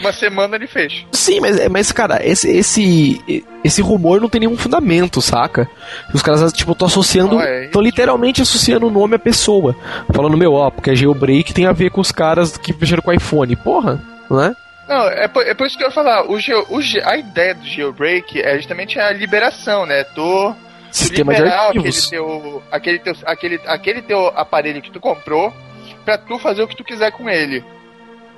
Uma 0.00 0.12
semana 0.12 0.56
ele 0.56 0.66
fez. 0.66 1.04
Sim, 1.12 1.40
mas, 1.40 1.68
mas 1.68 1.92
cara, 1.92 2.20
esse, 2.26 2.50
esse, 2.50 3.44
esse 3.62 3.82
rumor 3.82 4.20
não 4.20 4.28
tem 4.28 4.40
nenhum 4.40 4.56
fundamento, 4.56 5.20
saca? 5.20 5.68
Os 6.14 6.22
caras, 6.22 6.52
tipo, 6.52 6.74
tô 6.74 6.86
associando. 6.86 7.38
Ah, 7.38 7.44
é, 7.44 7.68
tô 7.68 7.80
literalmente 7.80 8.42
associando 8.42 8.86
o 8.86 8.90
nome 8.90 9.16
à 9.16 9.18
pessoa. 9.18 9.76
Falando, 10.12 10.36
meu, 10.36 10.54
ó, 10.54 10.70
porque 10.70 10.90
a 10.90 10.94
jailbreak 10.94 11.52
tem 11.52 11.66
a 11.66 11.72
ver 11.72 11.90
com 11.90 12.00
os 12.00 12.10
caras 12.10 12.56
que 12.56 12.72
mexeram 12.72 13.02
com 13.02 13.10
o 13.10 13.14
iPhone. 13.14 13.54
Porra, 13.56 14.00
né? 14.30 14.56
Não, 14.88 15.08
é 15.08 15.28
por, 15.28 15.46
é 15.46 15.54
por 15.54 15.66
isso 15.66 15.76
que 15.76 15.84
eu 15.84 15.88
ia 15.88 15.94
falar. 15.94 16.24
O, 16.24 16.36
o, 16.36 16.80
a 17.04 17.16
ideia 17.16 17.54
do 17.54 17.66
jailbreak 17.66 18.40
é 18.40 18.56
justamente 18.56 18.98
a 18.98 19.12
liberação, 19.12 19.86
né? 19.86 20.04
Tô. 20.04 20.54
Sistema 20.90 21.34
de 21.34 21.42
arquivos. 21.42 22.06
Aquele 22.06 22.10
teu, 22.10 22.62
aquele, 22.70 22.98
teu, 22.98 23.14
aquele, 23.24 23.60
aquele 23.66 24.02
teu 24.02 24.26
aparelho 24.28 24.82
que 24.82 24.90
tu 24.90 25.00
comprou 25.00 25.52
pra 26.04 26.18
tu 26.18 26.38
fazer 26.38 26.62
o 26.62 26.68
que 26.68 26.76
tu 26.76 26.84
quiser 26.84 27.12
com 27.12 27.30
ele. 27.30 27.64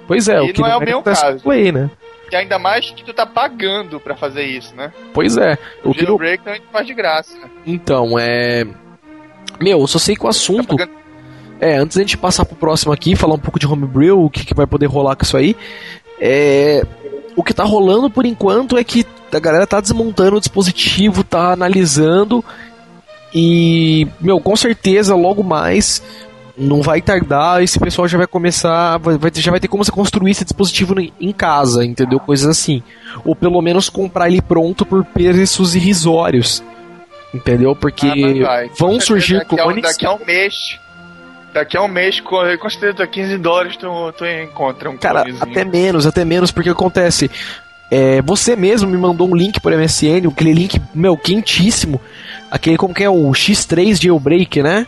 Pois 0.07 0.29
é, 0.29 0.39
e 0.39 0.51
o 0.51 0.53
que 0.53 0.61
não 0.61 0.69
é 0.69 0.77
o 0.77 0.81
meu 0.81 1.03
caso. 1.03 1.43
Play, 1.43 1.73
né? 1.73 1.91
E 2.31 2.37
ainda 2.37 2.59
mais 2.59 2.91
que 2.91 3.05
tu 3.05 3.13
tá 3.13 3.25
pagando 3.27 4.01
para 4.01 4.17
fazer 4.17 4.45
isso, 4.45 4.75
né? 4.75 4.93
Pois 5.13 5.37
é. 5.37 5.59
O, 5.85 5.91
o 5.91 5.95
jailbreak 5.95 6.39
não... 6.39 6.53
também 6.53 6.63
faz 6.73 6.87
de 6.87 6.95
graça. 6.95 7.37
Então, 7.67 8.19
é... 8.19 8.67
Meu, 9.61 9.81
eu 9.81 9.87
só 9.87 9.99
sei 9.99 10.17
que 10.17 10.25
o 10.25 10.29
assunto... 10.29 10.77
Tá 10.77 10.89
é, 11.61 11.77
antes 11.77 11.97
da 11.97 12.03
gente 12.03 12.19
passar 12.19 12.45
pro 12.45 12.57
próximo 12.57 12.93
aqui, 12.93 13.15
falar 13.15 13.35
um 13.35 13.39
pouco 13.39 13.59
de 13.59 13.67
homebrew, 13.67 14.25
o 14.25 14.29
que, 14.29 14.45
que 14.45 14.55
vai 14.55 14.67
poder 14.67 14.87
rolar 14.87 15.17
com 15.17 15.23
isso 15.23 15.37
aí, 15.37 15.57
é... 16.21 16.83
O 17.37 17.43
que 17.43 17.55
tá 17.55 17.65
rolando 17.65 18.11
por 18.11 18.27
enquanto 18.27 18.77
é 18.77 18.85
que 18.85 19.05
a 19.33 19.41
galera 19.41 19.67
tá 19.67 19.81
desmontando 19.81 20.37
o 20.37 20.41
dispositivo, 20.41 21.25
tá 21.25 21.53
analisando 21.53 22.45
e, 23.35 24.07
meu, 24.21 24.39
com 24.39 24.55
certeza 24.55 25.17
logo 25.17 25.43
mais 25.43 26.01
não 26.57 26.83
vai 26.83 27.03
tardar, 27.03 27.63
esse 27.63 27.79
pessoal 27.79 28.07
já 28.07 28.17
vai 28.17 28.27
começar, 28.27 28.99
vai, 28.99 29.19
já 29.35 29.51
vai 29.51 29.61
ter 29.61 29.69
como 29.69 29.85
você 29.85 29.91
construir 29.91 30.31
esse 30.31 30.45
dispositivo 30.45 30.95
em 31.21 31.33
casa, 31.33 31.85
entendeu? 31.85 32.21
Coisas 32.21 32.47
assim. 32.47 32.83
Ou 33.25 33.35
pelo 33.35 33.61
menos 33.61 33.89
comprar 33.89 34.29
ele 34.29 34.41
pronto 34.41 34.87
por 34.87 35.05
preços 35.05 35.75
irrisórios. 35.75 36.63
Entendeu? 37.33 37.75
Porque 37.75 38.07
ah, 38.47 38.69
vão 38.79 39.01
surgir 39.01 39.39
daqui. 39.39 39.59
A, 39.59 39.73
daqui 39.73 40.07
a 40.07 40.15
um 40.15 40.25
mês. 40.25 40.79
Daqui 41.53 41.77
a 41.77 41.83
um 41.83 41.89
mês, 41.89 42.21
com, 42.21 42.41
certeza 42.71 43.07
15 43.07 43.39
dólares, 43.39 43.77
tu, 43.77 44.13
tu 44.13 44.25
encontra 44.25 44.91
um 44.91 44.97
Cara, 44.97 45.25
até 45.41 45.65
menos, 45.65 46.07
até 46.07 46.25
menos, 46.25 46.53
porque 46.53 46.71
acontece. 46.71 47.31
É, 47.91 48.23
você 48.23 48.57
mesmo 48.57 48.89
me 48.89 48.97
mandou 48.97 49.29
um 49.29 49.37
link 49.37 49.61
por 49.61 49.73
MSN, 49.73 50.29
aquele 50.29 50.53
link, 50.53 50.81
meu, 50.95 51.17
quentíssimo. 51.17 52.01
Aquele 52.51 52.77
como 52.77 52.95
que 52.95 53.05
é 53.05 53.11
o 53.11 53.31
X3 53.31 54.03
Jailbreak, 54.03 54.63
né? 54.63 54.87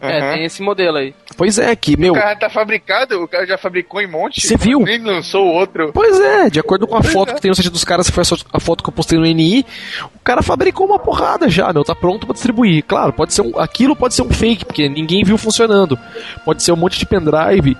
É, 0.00 0.20
uhum. 0.20 0.34
tem 0.34 0.44
esse 0.44 0.62
modelo 0.62 0.98
aí. 0.98 1.14
Pois 1.36 1.58
é, 1.58 1.74
que, 1.74 1.96
meu. 1.96 2.12
O 2.12 2.16
cara 2.16 2.36
tá 2.36 2.50
fabricado, 2.50 3.22
o 3.22 3.28
cara 3.28 3.46
já 3.46 3.56
fabricou 3.56 4.00
em 4.00 4.06
monte. 4.06 4.46
Você 4.46 4.56
viu? 4.56 4.80
Nem 4.80 5.02
lançou 5.02 5.46
outro. 5.46 5.90
Pois 5.92 6.20
é, 6.20 6.50
de 6.50 6.60
acordo 6.60 6.86
com 6.86 6.96
a 6.96 7.00
pois 7.00 7.12
foto 7.12 7.30
é. 7.30 7.34
que 7.34 7.40
tem 7.40 7.48
no 7.48 7.54
site 7.54 7.70
dos 7.70 7.84
caras, 7.84 8.08
que 8.08 8.12
foi 8.12 8.22
a 8.52 8.60
foto 8.60 8.84
que 8.84 8.90
eu 8.90 8.92
postei 8.92 9.18
no 9.18 9.24
NI, 9.24 9.64
o 10.14 10.18
cara 10.22 10.42
fabricou 10.42 10.86
uma 10.86 10.98
porrada 10.98 11.48
já, 11.48 11.72
meu, 11.72 11.82
tá 11.82 11.94
pronto 11.94 12.26
para 12.26 12.34
distribuir. 12.34 12.84
Claro, 12.84 13.12
pode 13.12 13.32
ser 13.32 13.42
um. 13.42 13.58
Aquilo 13.58 13.96
pode 13.96 14.14
ser 14.14 14.22
um 14.22 14.30
fake, 14.30 14.66
porque 14.66 14.88
ninguém 14.88 15.24
viu 15.24 15.38
funcionando. 15.38 15.98
Pode 16.44 16.62
ser 16.62 16.72
um 16.72 16.76
monte 16.76 16.98
de 16.98 17.06
pendrive 17.06 17.76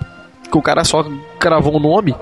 que 0.49 0.57
o 0.57 0.61
cara 0.61 0.83
só 0.83 1.05
cravou 1.39 1.75
o 1.75 1.79
nome. 1.79 2.15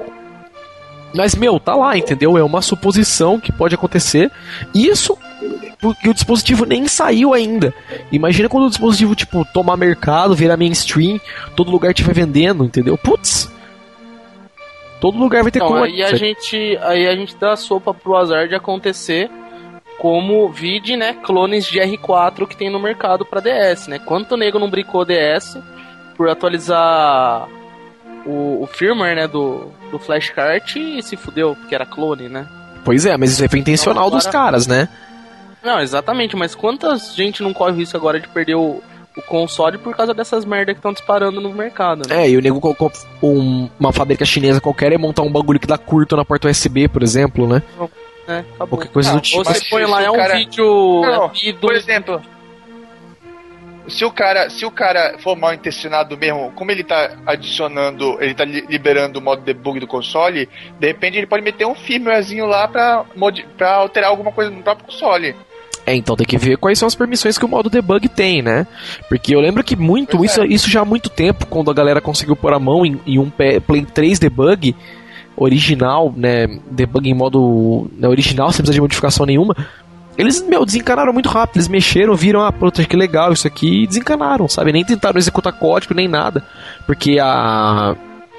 Mas, 1.14 1.34
meu, 1.34 1.60
tá 1.60 1.74
lá, 1.74 1.98
entendeu? 1.98 2.38
É 2.38 2.44
uma 2.44 2.62
suposição 2.62 3.40
que 3.40 3.52
pode 3.52 3.74
acontecer. 3.74 4.30
Isso 4.74 5.18
porque 5.80 6.10
o 6.10 6.14
dispositivo 6.14 6.66
nem 6.66 6.88
saiu 6.88 7.34
ainda. 7.34 7.74
Imagina 8.12 8.50
quando 8.50 8.66
o 8.66 8.70
dispositivo, 8.70 9.16
tipo, 9.16 9.46
tomar 9.54 9.78
mercado, 9.78 10.36
virar 10.36 10.58
mainstream, 10.58 11.20
todo 11.56 11.72
lugar 11.72 11.92
estiver 11.92 12.14
vendendo, 12.14 12.64
entendeu? 12.64 12.98
Putz! 12.98 13.52
Todo 15.00 15.18
lugar 15.18 15.44
vai 15.44 15.52
ter 15.52 15.60
então, 15.60 15.68
como. 15.68 15.84
Aí 15.84 16.02
a, 16.02 16.16
gente, 16.16 16.78
aí 16.82 17.08
a 17.08 17.16
gente 17.16 17.36
dá 17.36 17.54
a 17.54 17.58
sopa 17.58 17.94
pro 17.94 18.16
azar 18.16 18.48
de 18.48 18.56
acontecer 18.56 19.30
Como 20.00 20.50
vide, 20.50 20.96
né, 20.98 21.14
clones 21.24 21.66
de 21.66 21.80
R4 21.80 22.48
que 22.48 22.58
tem 22.58 22.72
no 22.72 22.80
mercado 22.80 23.26
para 23.26 23.42
DS, 23.42 23.88
né? 23.88 24.00
Quanto 24.00 24.36
nego 24.36 24.58
não 24.58 24.70
brincou 24.70 25.06
DS 25.06 25.58
por 26.18 26.30
atualizar 26.30 27.48
o, 28.26 28.64
o 28.64 28.68
firmware, 28.68 29.16
né, 29.16 29.28
do, 29.28 29.72
do 29.92 30.00
flashcard 30.00 30.80
e 30.80 31.04
se 31.04 31.16
fudeu, 31.16 31.56
porque 31.56 31.76
era 31.76 31.86
clone, 31.86 32.28
né? 32.28 32.48
Pois 32.84 33.06
é, 33.06 33.18
mas 33.18 33.32
isso 33.32 33.50
foi 33.50 33.60
intencional 33.60 34.08
então, 34.08 34.18
agora... 34.18 34.24
dos 34.24 34.32
caras, 34.32 34.68
né? 34.68 34.90
Não, 35.66 35.82
exatamente, 35.82 36.36
mas 36.36 36.54
quantas 36.54 37.16
gente 37.16 37.42
não 37.42 37.52
corre 37.52 37.72
o 37.72 37.76
risco 37.76 37.98
agora 37.98 38.20
de 38.20 38.28
perder 38.28 38.54
o, 38.54 38.84
o 39.18 39.22
console 39.24 39.80
por 39.80 39.96
causa 39.96 40.14
dessas 40.14 40.46
merdas 40.46 40.76
que 40.76 40.80
estão 40.80 40.94
disparando 40.94 41.42
no 41.42 41.52
mercado, 41.52 42.08
né? 42.08 42.24
É, 42.24 42.30
e 42.30 42.38
o 42.38 42.42
nego 42.42 42.62
colocou 42.62 42.92
um, 43.24 43.68
uma 43.80 43.92
fábrica 43.92 44.24
chinesa 44.24 44.62
qualquer 44.62 44.92
e 44.94 44.98
montar 44.98 45.24
um 45.24 45.32
bagulho 45.32 45.60
que 45.60 45.66
dá 45.66 45.76
curto 45.76 46.16
na 46.16 46.24
porta 46.24 46.48
USB, 46.48 46.88
por 46.88 47.02
exemplo, 47.02 47.48
né? 47.48 47.64
É, 48.28 48.40
acabou. 48.40 48.78
Qualquer 48.78 48.90
coisa 48.90 49.10
não, 49.10 49.18
do 49.18 49.22
tipo. 49.22 49.44
Você 49.44 49.66
põe 49.68 49.86
lá, 49.86 50.04
é 50.04 50.12
um 50.12 50.16
cara... 50.16 50.36
vídeo. 50.36 51.02
Não, 51.02 51.32
é 51.34 51.54
por 51.54 51.74
exemplo, 51.74 52.22
se 53.88 54.04
o 54.04 54.12
cara, 54.12 54.50
se 54.50 54.66
o 54.66 54.72
cara 54.72 55.18
for 55.20 55.36
mal 55.36 55.54
intencionado 55.54 56.18
mesmo, 56.18 56.52
como 56.56 56.72
ele 56.72 56.84
tá 56.84 57.18
adicionando, 57.26 58.18
ele 58.22 58.34
tá 58.34 58.46
liberando 58.46 59.20
o 59.20 59.22
modo 59.22 59.42
debug 59.42 59.80
do 59.80 59.88
console, 59.88 60.50
de 60.80 60.88
repente 60.88 61.18
ele 61.18 61.28
pode 61.28 61.44
meter 61.44 61.66
um 61.66 61.76
firmwarezinho 61.76 62.46
lá 62.46 62.68
pra, 62.68 63.06
pra 63.58 63.76
alterar 63.76 64.10
alguma 64.10 64.32
coisa 64.32 64.50
no 64.52 64.64
próprio 64.64 64.86
console. 64.86 65.36
É, 65.86 65.96
então 65.96 66.16
tem 66.16 66.26
que 66.26 66.38
ver 66.38 66.58
quais 66.58 66.80
são 66.80 66.88
as 66.88 66.96
permissões 66.96 67.38
que 67.38 67.46
o 67.46 67.48
modo 67.48 67.70
debug 67.70 68.10
tem, 68.10 68.42
né? 68.42 68.66
Porque 69.08 69.36
eu 69.36 69.40
lembro 69.40 69.64
que 69.64 69.76
muito, 69.76 70.24
isso, 70.26 70.42
é. 70.42 70.48
isso 70.48 70.70
já 70.70 70.82
há 70.82 70.86
muito 70.86 71.10
tempo, 71.10 71.46
quando 71.46 71.70
a 71.70 71.74
galera 71.74 72.02
conseguiu 72.02 72.36
pôr 72.36 72.54
a 72.54 72.60
mão 72.60 72.86
em, 72.86 73.00
em 73.06 73.20
um 73.20 73.30
Play 73.30 73.86
3 73.86 74.18
debug 74.18 74.76
original, 75.38 76.12
né? 76.16 76.48
Debug 76.72 77.08
em 77.08 77.14
modo 77.14 77.90
né, 77.98 78.08
original, 78.08 78.52
sem 78.52 78.58
precisar 78.58 78.74
de 78.74 78.82
modificação 78.82 79.26
nenhuma. 79.28 79.56
Eles, 80.18 80.42
meu, 80.42 80.66
desencanaram 80.66 81.14
muito 81.14 81.30
rápido. 81.30 81.58
Eles 81.58 81.68
mexeram, 81.68 82.16
viram, 82.16 82.42
ah, 82.42 82.52
puta, 82.52 82.84
que 82.84 82.96
legal 82.96 83.34
isso 83.34 83.46
aqui, 83.46 83.84
e 83.84 83.88
desencanaram, 83.88 84.48
sabe? 84.48 84.72
Nem 84.72 84.84
tentaram 84.84 85.20
executar 85.20 85.54
código, 85.54 85.94
nem 85.94 86.08
nada. 86.08 86.44
Porque 86.86 87.20
a. 87.22 87.96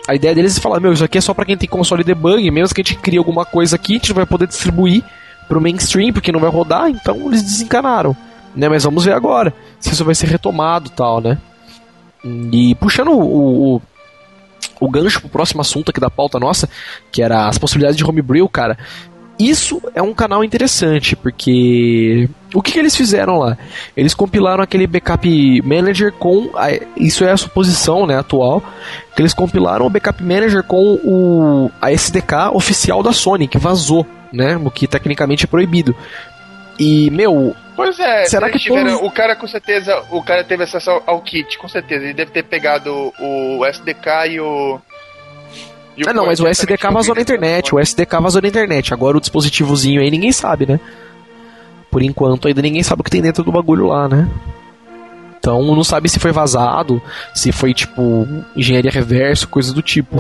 A 0.09 0.15
ideia 0.15 0.33
deles 0.37 0.57
é 0.57 0.61
falar, 0.61 0.79
meu, 0.79 0.93
isso 0.93 1.05
aqui 1.05 1.19
é 1.19 1.21
só 1.21 1.35
para 1.35 1.45
quem 1.45 1.57
tem 1.57 1.69
console 1.69 2.05
debug, 2.05 2.49
mesmo 2.49 2.73
que 2.73 2.81
a 2.81 2.85
gente 2.85 2.97
crie 2.97 3.19
alguma 3.19 3.45
coisa 3.45 3.75
aqui, 3.75 3.95
a 3.95 3.97
gente 3.97 4.13
vai 4.13 4.25
poder 4.25 4.47
distribuir 4.47 5.03
pro 5.49 5.61
mainstream, 5.61 6.13
porque 6.13 6.33
não 6.33 6.41
vai 6.41 6.51
rodar, 6.51 6.89
então 6.89 7.17
eles 7.27 7.43
desencanaram. 7.43 8.17
Né? 8.55 8.69
Mas 8.69 8.85
vamos 8.85 9.05
ver 9.05 9.13
agora 9.13 9.53
se 9.79 9.93
isso 9.93 10.05
vai 10.05 10.15
ser 10.15 10.29
retomado 10.29 10.91
tal, 10.91 11.21
né? 11.21 11.39
E 12.25 12.75
puxando 12.77 13.13
o, 13.13 13.77
o, 13.77 13.83
o 14.81 14.91
gancho 14.91 15.21
pro 15.21 15.29
próximo 15.29 15.61
assunto 15.61 15.91
aqui 15.91 16.01
da 16.01 16.11
pauta 16.11 16.41
nossa, 16.41 16.69
que 17.13 17.23
era 17.23 17.47
as 17.47 17.59
possibilidades 17.59 17.97
de 17.97 18.05
homebrew, 18.05 18.49
cara. 18.49 18.77
Isso 19.39 19.83
é 19.95 20.01
um 20.01 20.15
canal 20.15 20.43
interessante, 20.43 21.15
porque 21.15 22.27
o 22.55 22.63
que, 22.63 22.73
que, 22.73 22.79
eles 22.79 22.97
fizeram 22.97 23.39
lá? 23.39 23.59
Eles 23.95 24.15
compilaram 24.15 24.65
aquele 24.65 24.87
backup 24.87 25.61
manager 25.63 26.11
com. 26.13 26.51
A, 26.55 26.69
isso 26.97 27.23
é 27.23 27.31
a 27.31 27.37
suposição 27.37 28.07
né, 28.07 28.19
atual. 28.19 28.63
Que 29.15 29.21
eles 29.21 29.35
compilaram 29.35 29.85
o 29.85 29.91
backup 29.91 30.23
manager 30.23 30.63
com 30.63 30.95
o, 31.05 31.71
a 31.83 31.93
SDK 31.93 32.51
oficial 32.55 33.03
da 33.03 33.13
Sony, 33.13 33.47
que 33.47 33.59
vazou 33.59 34.07
né? 34.37 34.57
O 34.57 34.71
que 34.71 34.87
tecnicamente 34.87 35.45
é 35.45 35.49
proibido. 35.49 35.97
E, 36.79 37.11
meu. 37.11 37.55
Pois 37.75 37.99
é, 37.99 38.25
será 38.25 38.51
que 38.51 38.59
tiveram, 38.59 38.97
todos... 38.97 39.07
o 39.07 39.11
cara 39.11 39.37
com 39.37 39.47
certeza, 39.47 40.03
o 40.11 40.23
cara 40.23 40.43
teve 40.45 40.65
acesso 40.65 40.91
ao, 40.91 41.03
ao, 41.07 41.21
kit, 41.21 41.59
com 41.59 41.69
certeza. 41.69 42.05
Ele 42.05 42.15
deve 42.15 42.31
ter 42.31 42.43
pegado 42.43 43.13
o, 43.19 43.65
SDK 43.67 44.09
e 44.31 44.41
o. 44.41 44.81
E 45.97 46.05
o 46.05 46.09
ah, 46.09 46.13
não, 46.13 46.27
mas 46.27 46.41
o 46.41 46.47
SDK 46.47 46.91
vazou 46.93 47.15
na 47.15 47.21
internet, 47.21 47.75
o 47.75 47.81
SDK 47.81 48.21
vazou 48.21 48.43
na 48.43 48.49
internet. 48.49 48.93
Agora 48.93 49.17
o 49.17 49.21
dispositivozinho 49.21 50.01
aí 50.01 50.11
ninguém 50.11 50.33
sabe, 50.33 50.67
né? 50.67 50.79
Por 51.91 52.03
enquanto 52.03 52.49
ainda 52.49 52.61
ninguém 52.61 52.83
sabe 52.83 53.01
o 53.01 53.05
que 53.05 53.11
tem 53.11 53.23
dentro 53.23 53.43
do 53.43 53.53
bagulho 53.53 53.87
lá, 53.87 54.09
né? 54.09 54.29
Então 55.39 55.63
não 55.63 55.85
sabe 55.85 56.09
se 56.09 56.19
foi 56.19 56.33
vazado, 56.33 57.01
se 57.35 57.53
foi 57.53 57.73
tipo 57.73 58.27
engenharia 58.55 58.91
reverso, 58.91 59.49
coisa 59.49 59.73
do 59.73 59.81
tipo. 59.81 60.17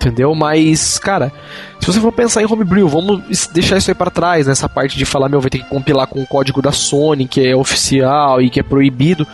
Entendeu? 0.00 0.34
Mas, 0.34 0.98
cara, 0.98 1.30
se 1.78 1.86
você 1.86 2.00
for 2.00 2.10
pensar 2.10 2.42
em 2.42 2.46
homebrew, 2.46 2.88
vamos 2.88 3.46
deixar 3.48 3.76
isso 3.76 3.90
aí 3.90 3.94
para 3.94 4.10
trás, 4.10 4.46
nessa 4.46 4.68
parte 4.68 4.96
de 4.96 5.04
falar, 5.04 5.28
meu, 5.28 5.40
vai 5.40 5.50
ter 5.50 5.58
que 5.58 5.68
compilar 5.68 6.06
com 6.06 6.22
o 6.22 6.26
código 6.26 6.62
da 6.62 6.72
Sony, 6.72 7.28
que 7.28 7.46
é 7.46 7.54
oficial 7.54 8.40
e 8.40 8.48
que 8.48 8.58
é 8.58 8.62
proibido. 8.62 9.26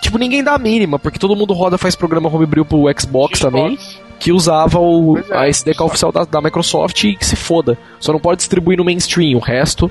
Tipo, 0.00 0.18
ninguém 0.18 0.42
dá 0.42 0.54
a 0.54 0.58
mínima, 0.58 0.98
porque 0.98 1.18
todo 1.18 1.34
mundo 1.34 1.52
roda 1.52 1.76
faz 1.76 1.96
programa 1.96 2.28
homebrew 2.28 2.64
pro 2.64 2.84
Xbox, 2.98 3.00
Xbox. 3.00 3.40
também, 3.40 3.78
que 4.20 4.30
usava 4.30 4.78
o, 4.78 5.18
é, 5.18 5.36
a 5.36 5.48
SDK 5.48 5.82
oficial 5.82 6.12
da, 6.12 6.24
da 6.24 6.40
Microsoft 6.40 7.02
e 7.02 7.16
que 7.16 7.26
se 7.26 7.34
foda. 7.34 7.76
Só 7.98 8.12
não 8.12 8.20
pode 8.20 8.38
distribuir 8.38 8.78
no 8.78 8.84
mainstream, 8.84 9.36
o 9.36 9.40
resto, 9.40 9.90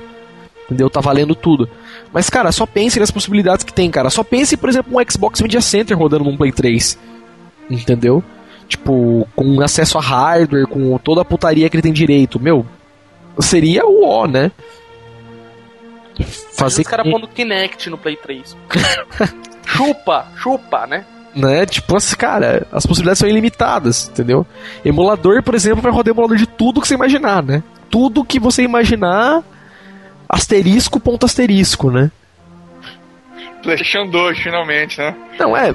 entendeu? 0.64 0.88
Tá 0.88 1.00
valendo 1.00 1.34
tudo. 1.34 1.68
Mas, 2.10 2.30
cara, 2.30 2.50
só 2.50 2.64
pense 2.64 2.98
nas 2.98 3.10
possibilidades 3.10 3.64
que 3.64 3.72
tem, 3.72 3.90
cara. 3.90 4.08
Só 4.08 4.24
pense, 4.24 4.56
por 4.56 4.70
exemplo, 4.70 4.98
um 4.98 5.10
Xbox 5.10 5.42
Media 5.42 5.60
Center 5.60 5.98
rodando 5.98 6.24
num 6.24 6.36
Play 6.36 6.52
3. 6.52 6.98
Entendeu? 7.70 8.22
Tipo, 8.72 9.26
com 9.36 9.60
acesso 9.60 9.98
a 9.98 10.00
hardware, 10.00 10.66
com 10.66 10.96
toda 10.98 11.22
a 11.22 11.24
putaria 11.24 11.68
que 11.68 11.76
ele 11.76 11.82
tem 11.82 11.92
direito, 11.92 12.40
meu, 12.40 12.66
seria 13.38 13.86
o 13.86 14.04
ó, 14.04 14.26
né? 14.26 14.50
Fazer 16.54 16.82
os 16.82 16.88
caras 16.88 17.10
pondo 17.10 17.28
Kinect 17.28 17.88
no 17.90 17.98
Play 17.98 18.16
3. 18.16 18.56
chupa, 19.64 20.26
chupa, 20.36 20.86
né? 20.86 21.04
Né? 21.34 21.64
Tipo, 21.64 21.96
assim, 21.96 22.14
cara, 22.16 22.66
as 22.70 22.84
possibilidades 22.84 23.18
são 23.18 23.28
ilimitadas, 23.28 24.08
entendeu? 24.08 24.46
Emulador, 24.84 25.42
por 25.42 25.54
exemplo, 25.54 25.80
vai 25.80 25.90
rodar 25.90 26.12
emulador 26.12 26.36
de 26.36 26.46
tudo 26.46 26.80
que 26.80 26.88
você 26.88 26.94
imaginar, 26.94 27.42
né? 27.42 27.62
Tudo 27.90 28.24
que 28.24 28.38
você 28.38 28.62
imaginar, 28.62 29.42
asterisco, 30.28 31.00
ponto 31.00 31.24
asterisco, 31.24 31.90
né? 31.90 32.10
PlayStation 33.62 34.06
2, 34.06 34.38
finalmente, 34.38 34.98
né? 34.98 35.14
Não, 35.38 35.56
é, 35.56 35.74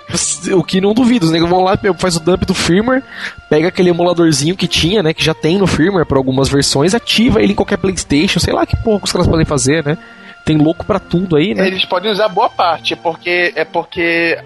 o 0.54 0.64
que 0.64 0.82
não 0.82 0.94
duvido, 0.94 1.26
os 1.26 1.32
negros 1.32 1.50
vão 1.50 1.64
lá, 1.64 1.78
faz 1.98 2.16
o 2.16 2.20
dump 2.20 2.46
do 2.46 2.54
firmware, 2.54 3.04
pega 3.50 3.70
aquele 3.70 3.90
emuladorzinho 3.90 4.56
que 4.56 4.68
tinha, 4.68 5.02
né, 5.02 5.14
que 5.14 5.24
já 5.24 5.34
tem 5.34 5.58
no 5.58 5.66
firmware 5.66 6.06
para 6.06 6.18
algumas 6.18 6.50
versões, 6.50 6.94
ativa 6.94 7.42
ele 7.42 7.54
em 7.54 7.56
qualquer 7.56 7.78
PlayStation, 7.78 8.40
sei 8.40 8.54
lá 8.54 8.66
que 8.66 8.76
porra 8.78 9.04
os 9.04 9.12
caras 9.12 9.28
podem 9.28 9.46
fazer, 9.46 9.84
né? 9.84 9.98
Tem 10.46 10.58
louco 10.58 10.86
para 10.86 11.00
tudo 11.00 11.36
aí, 11.36 11.54
né? 11.54 11.68
Eles 11.68 11.84
podem 11.84 12.12
usar 12.12 12.30
boa 12.30 12.50
parte, 12.50 12.96
porque 12.96 13.52
é 13.56 13.66
porque 13.66 14.38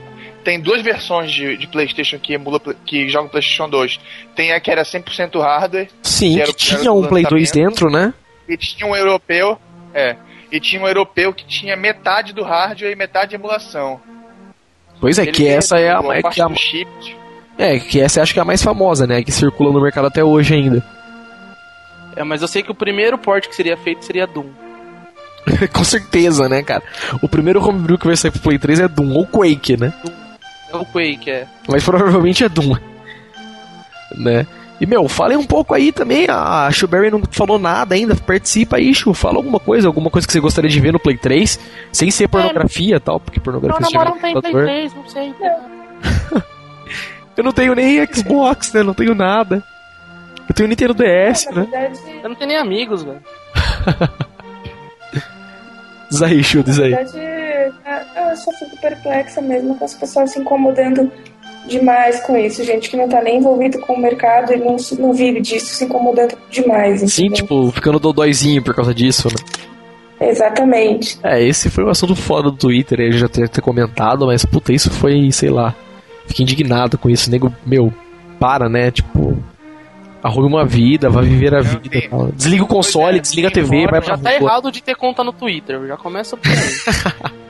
tem 0.44 0.60
duas 0.60 0.82
versões 0.82 1.32
de, 1.32 1.58
de 1.58 1.68
PlayStation 1.68 2.18
que 2.18 2.34
emula 2.34 2.60
que 2.86 3.08
jogam 3.08 3.30
PlayStation 3.30 3.70
2. 3.70 4.00
Tem 4.36 4.52
a 4.52 4.60
que 4.60 4.72
era 4.72 4.84
100% 4.84 5.40
hardware, 5.40 5.90
Sim, 6.02 6.38
que, 6.38 6.44
que 6.46 6.54
tinha 6.54 6.92
um 6.92 7.04
Play 7.04 7.24
2 7.24 7.52
dentro, 7.52 7.90
né? 7.90 8.14
E 8.48 8.58
tinha 8.58 8.90
um 8.90 8.96
europeu, 8.96 9.60
é 9.94 10.16
e 10.52 10.60
tinha 10.60 10.82
um 10.82 10.88
europeu 10.88 11.34
que 11.34 11.46
tinha 11.46 11.76
metade 11.76 12.34
do 12.34 12.44
hardware 12.44 12.92
e 12.92 12.96
metade 12.96 13.30
de 13.30 13.36
emulação. 13.36 14.00
Pois 15.00 15.18
é, 15.18 15.24
Ele 15.24 15.32
que 15.32 15.48
essa 15.48 15.80
é 15.80 15.90
a, 15.90 16.00
é, 16.14 16.22
que 16.22 16.42
a 16.42 16.48
é, 17.58 17.80
que 17.80 18.00
essa 18.00 18.22
acho 18.22 18.34
que 18.34 18.40
é 18.40 18.42
a 18.42 18.46
mais 18.46 18.62
famosa, 18.62 19.08
né? 19.08 19.24
Que 19.24 19.32
circula 19.32 19.72
no 19.72 19.82
mercado 19.82 20.08
até 20.08 20.24
hoje 20.24 20.54
ainda. 20.54 20.84
É, 22.16 22.24
mas 22.24 22.42
eu 22.42 22.48
sei 22.48 22.62
que 22.62 22.72
o 22.72 22.76
primeiro 22.76 23.18
port 23.18 23.48
que 23.48 23.56
seria 23.56 23.78
feito 23.78 24.04
seria 24.04 24.28
Doom. 24.28 24.50
Com 25.74 25.84
certeza, 25.84 26.48
né, 26.48 26.62
cara? 26.62 26.84
O 27.22 27.28
primeiro 27.28 27.64
homebrew 27.64 27.98
que 27.98 28.08
vai 28.08 28.16
sair 28.16 28.32
pro 28.32 28.42
Play 28.42 28.60
3 28.60 28.82
é 28.82 28.88
Doom, 28.88 29.14
ou 29.14 29.26
Quake, 29.26 29.78
né? 29.78 29.94
Doom. 30.04 30.14
É 30.72 30.76
o 30.76 30.86
Quake, 30.86 31.30
é. 31.30 31.48
Mas 31.68 31.84
provavelmente 31.84 32.44
é 32.44 32.50
Doom. 32.50 32.76
Né? 34.16 34.46
E, 34.82 34.86
meu, 34.88 35.08
falem 35.08 35.38
um 35.38 35.46
pouco 35.46 35.76
aí 35.76 35.92
também. 35.92 36.26
A 36.28 36.68
Shuberry 36.72 37.12
não 37.12 37.22
falou 37.30 37.60
nada 37.60 37.94
ainda. 37.94 38.16
Participa 38.16 38.78
aí, 38.78 38.92
Shu. 38.96 39.14
Fala 39.14 39.38
alguma 39.38 39.60
coisa, 39.60 39.88
alguma 39.88 40.10
coisa 40.10 40.26
que 40.26 40.34
você 40.34 40.40
gostaria 40.40 40.72
de 40.72 40.80
ver 40.80 40.92
no 40.92 41.00
Play 41.00 41.20
3, 41.20 41.60
sem 41.92 42.10
ser 42.10 42.28
pornografia 42.28 42.96
e 42.96 43.00
tal, 43.00 43.20
porque 43.20 43.40
pornografia 43.40 43.80
Meu 43.80 43.92
namorado 43.92 44.16
não 44.16 44.42
tem 44.42 44.52
Play 44.52 44.66
3, 44.66 44.96
não 44.96 45.08
sei. 45.08 45.36
eu 47.38 47.44
não 47.44 47.52
tenho 47.52 47.76
nem 47.76 48.04
Xbox, 48.12 48.74
né? 48.74 48.82
Não 48.82 48.96
tenho 48.96 49.14
nada. 49.14 49.64
Eu 50.50 50.56
tenho 50.56 50.68
Nintendo 50.68 50.96
DS, 50.96 51.46
né? 51.52 51.92
Eu 52.24 52.30
não 52.30 52.36
tenho 52.36 52.48
nem 52.48 52.58
amigos, 52.58 53.04
velho. 53.04 53.22
diz 56.10 56.24
aí, 56.24 56.44
Shu, 56.44 56.64
diz 56.64 56.80
aí. 56.80 56.90
Na 56.90 57.04
verdade, 57.04 57.72
eu 58.16 58.36
só 58.36 58.52
fico 58.54 58.82
perplexa 58.82 59.42
mesmo 59.42 59.78
com 59.78 59.86
as 59.86 59.94
pessoas 59.94 60.32
se 60.32 60.40
incomodando 60.40 61.12
demais 61.68 62.20
com 62.22 62.38
isso, 62.38 62.64
gente 62.64 62.90
que 62.90 62.98
não 62.98 63.08
tá 63.08 63.22
nem 63.22 63.38
envolvido 63.38 63.80
com 63.80 63.94
o 63.94 64.00
mercado 64.00 64.54
e 64.54 64.58
não, 64.58 64.76
não 65.00 65.14
vive 65.14 65.42
disso, 65.42 65.68
se 65.68 65.86
incomodando 65.86 66.38
demais. 66.50 67.02
Entendeu? 67.02 67.10
Sim, 67.10 67.30
tipo, 67.30 67.72
ficando 67.72 68.00
dodóizinho 68.00 68.64
por 68.64 68.76
causa 68.76 68.94
disso, 68.94 69.28
né? 69.28 69.62
Exatamente. 70.28 71.20
É, 71.24 71.42
esse 71.44 71.70
foi 71.70 71.84
um 71.84 71.90
assunto 71.90 72.16
fora 72.16 72.44
do 72.44 72.52
Twitter, 72.52 73.00
ele 73.00 73.18
já 73.18 73.28
ter, 73.28 73.50
ter 73.50 73.62
comentado, 73.62 74.28
mas 74.28 74.46
puta, 74.46 74.72
isso 74.72 74.92
foi, 74.92 75.32
sei 75.32 75.50
lá. 75.50 75.74
Fiquei 76.28 76.44
indignado 76.44 76.98
com 76.98 77.10
isso, 77.10 77.30
nego, 77.30 77.54
meu, 77.66 77.92
para, 78.40 78.70
né? 78.70 78.92
Tipo, 78.92 79.38
arrume 80.24 80.48
uma 80.48 80.66
vida, 80.66 81.10
vai 81.10 81.26
viver 81.26 81.56
a 81.56 81.62
vida. 81.62 81.90
Desliga 82.36 82.64
o 82.64 82.68
console, 82.68 83.18
é, 83.18 83.22
desliga 83.22 83.48
a 83.48 83.52
TV, 83.52 83.88
vai 83.88 84.02
pra 84.02 84.16
Já 84.16 84.18
tá 84.18 84.34
errado 84.34 84.72
de 84.72 84.84
ter 84.84 84.96
conta 84.96 85.24
no 85.24 85.34
Twitter, 85.34 85.88
já 85.88 85.98
começa 85.98 86.38
por 86.38 86.48
aí. 86.48 87.32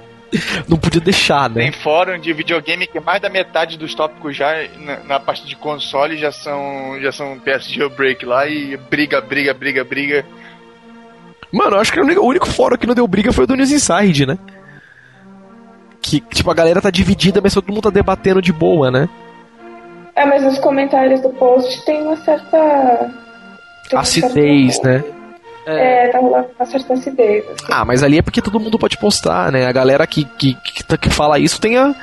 não 0.68 0.78
podia 0.78 1.02
deixar, 1.02 1.50
né? 1.50 1.64
Tem 1.64 1.72
fórum 1.72 2.20
de 2.20 2.32
videogame 2.34 2.88
que 2.88 3.00
mais 3.00 3.22
da 3.22 3.30
metade 3.30 3.78
dos 3.78 3.94
tópicos 3.94 4.36
já 4.36 4.52
na, 4.80 5.00
na 5.04 5.20
parte 5.20 5.46
de 5.46 5.56
console 5.56 6.18
já 6.18 6.32
são 6.32 7.00
já 7.02 7.12
são 7.12 7.40
PS 7.40 7.68
jailbreak 7.68 8.26
lá 8.26 8.48
e 8.48 8.78
briga, 8.78 9.20
briga, 9.20 9.54
briga, 9.54 9.84
briga. 9.84 10.26
Mano, 11.52 11.76
eu 11.76 11.82
acho 11.82 11.92
que 11.92 12.00
o 12.00 12.04
único, 12.04 12.22
o 12.22 12.28
único 12.28 12.48
fórum 12.48 12.78
que 12.78 12.88
não 12.88 12.96
deu 12.96 13.08
briga 13.08 13.34
foi 13.34 13.44
o 13.44 13.48
do 13.48 13.56
News 13.56 13.72
Inside, 13.72 14.26
né? 14.26 14.38
Que, 16.02 16.22
tipo, 16.22 16.50
a 16.50 16.54
galera 16.54 16.82
tá 16.82 16.90
dividida, 16.90 17.42
mas 17.44 17.54
todo 17.54 17.68
mundo 17.68 17.84
tá 17.84 17.90
debatendo 17.90 18.42
de 18.42 18.54
boa, 18.54 18.90
né? 18.90 19.10
É, 20.16 20.26
mas 20.26 20.44
nos 20.44 20.58
comentários 20.60 21.22
do 21.22 21.30
post 21.30 21.84
tem 21.86 22.02
uma 22.02 22.16
certa. 22.16 23.12
Tem 23.90 24.00
acidez, 24.00 24.78
uma 24.78 24.84
certa... 24.84 25.10
né? 25.10 25.21
É, 25.66 26.08
tá 26.08 26.20
rolando 26.20 26.48
uma 26.58 26.66
certa 26.66 26.94
acidez. 26.94 27.46
Assim. 27.46 27.66
Ah, 27.70 27.86
mas 27.86 28.02
ali 28.04 28.18
é 28.18 28.22
porque 28.22 28.42
todo 28.42 28.60
mundo 28.60 28.80
pode 28.80 28.98
postar, 28.98 29.52
né? 29.52 29.68
A 29.68 29.72
galera 29.72 30.08
que, 30.08 30.26
que, 30.26 30.56
que, 30.56 30.84
tá, 30.84 30.98
que 30.98 31.10
fala 31.10 31.38
isso 31.38 31.62
tem 31.62 31.78
a, 31.78 31.94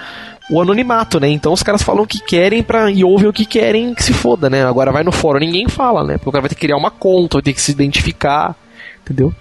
o 0.51 0.61
anonimato, 0.61 1.19
né? 1.19 1.29
Então 1.29 1.53
os 1.53 1.63
caras 1.63 1.83
falam 1.83 2.05
o 2.05 2.07
que 2.07 2.21
querem 2.21 2.63
pra, 2.63 2.91
e 2.91 3.05
ouvem 3.05 3.29
o 3.29 3.33
que 3.33 3.45
querem 3.45 3.95
que 3.95 4.03
se 4.03 4.13
foda, 4.13 4.49
né? 4.49 4.65
Agora 4.65 4.93
vai 4.93 5.03
no 5.03 5.13
fórum, 5.13 5.41
ninguém 5.41 5.69
fala, 5.69 6.05
né? 6.05 6.15
Porque 6.15 6.29
o 6.29 6.33
cara 6.33 6.43
vai 6.43 6.49
ter 6.49 6.55
que 6.55 6.61
criar 6.61 6.77
uma 6.77 6.91
conta, 6.91 7.37
vai 7.37 7.43
ter 7.43 7.53
que 7.53 7.61
se 7.61 7.73
identificar, 7.73 8.55
entendeu? 9.03 9.35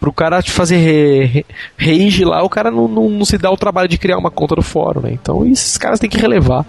Pro 0.00 0.12
cara 0.12 0.42
te 0.42 0.50
fazer 0.50 0.76
re, 0.76 1.46
rage 1.78 2.24
lá, 2.24 2.42
o 2.42 2.50
cara 2.50 2.70
não, 2.70 2.88
não, 2.88 3.08
não, 3.08 3.24
se 3.24 3.38
dá 3.38 3.50
o 3.50 3.56
trabalho 3.56 3.88
de 3.88 3.96
criar 3.96 4.18
uma 4.18 4.30
conta 4.30 4.56
no 4.56 4.62
fórum, 4.62 5.00
né? 5.00 5.10
Então 5.12 5.46
esses 5.46 5.78
caras 5.78 6.00
têm 6.00 6.10
que 6.10 6.18
relevar. 6.18 6.66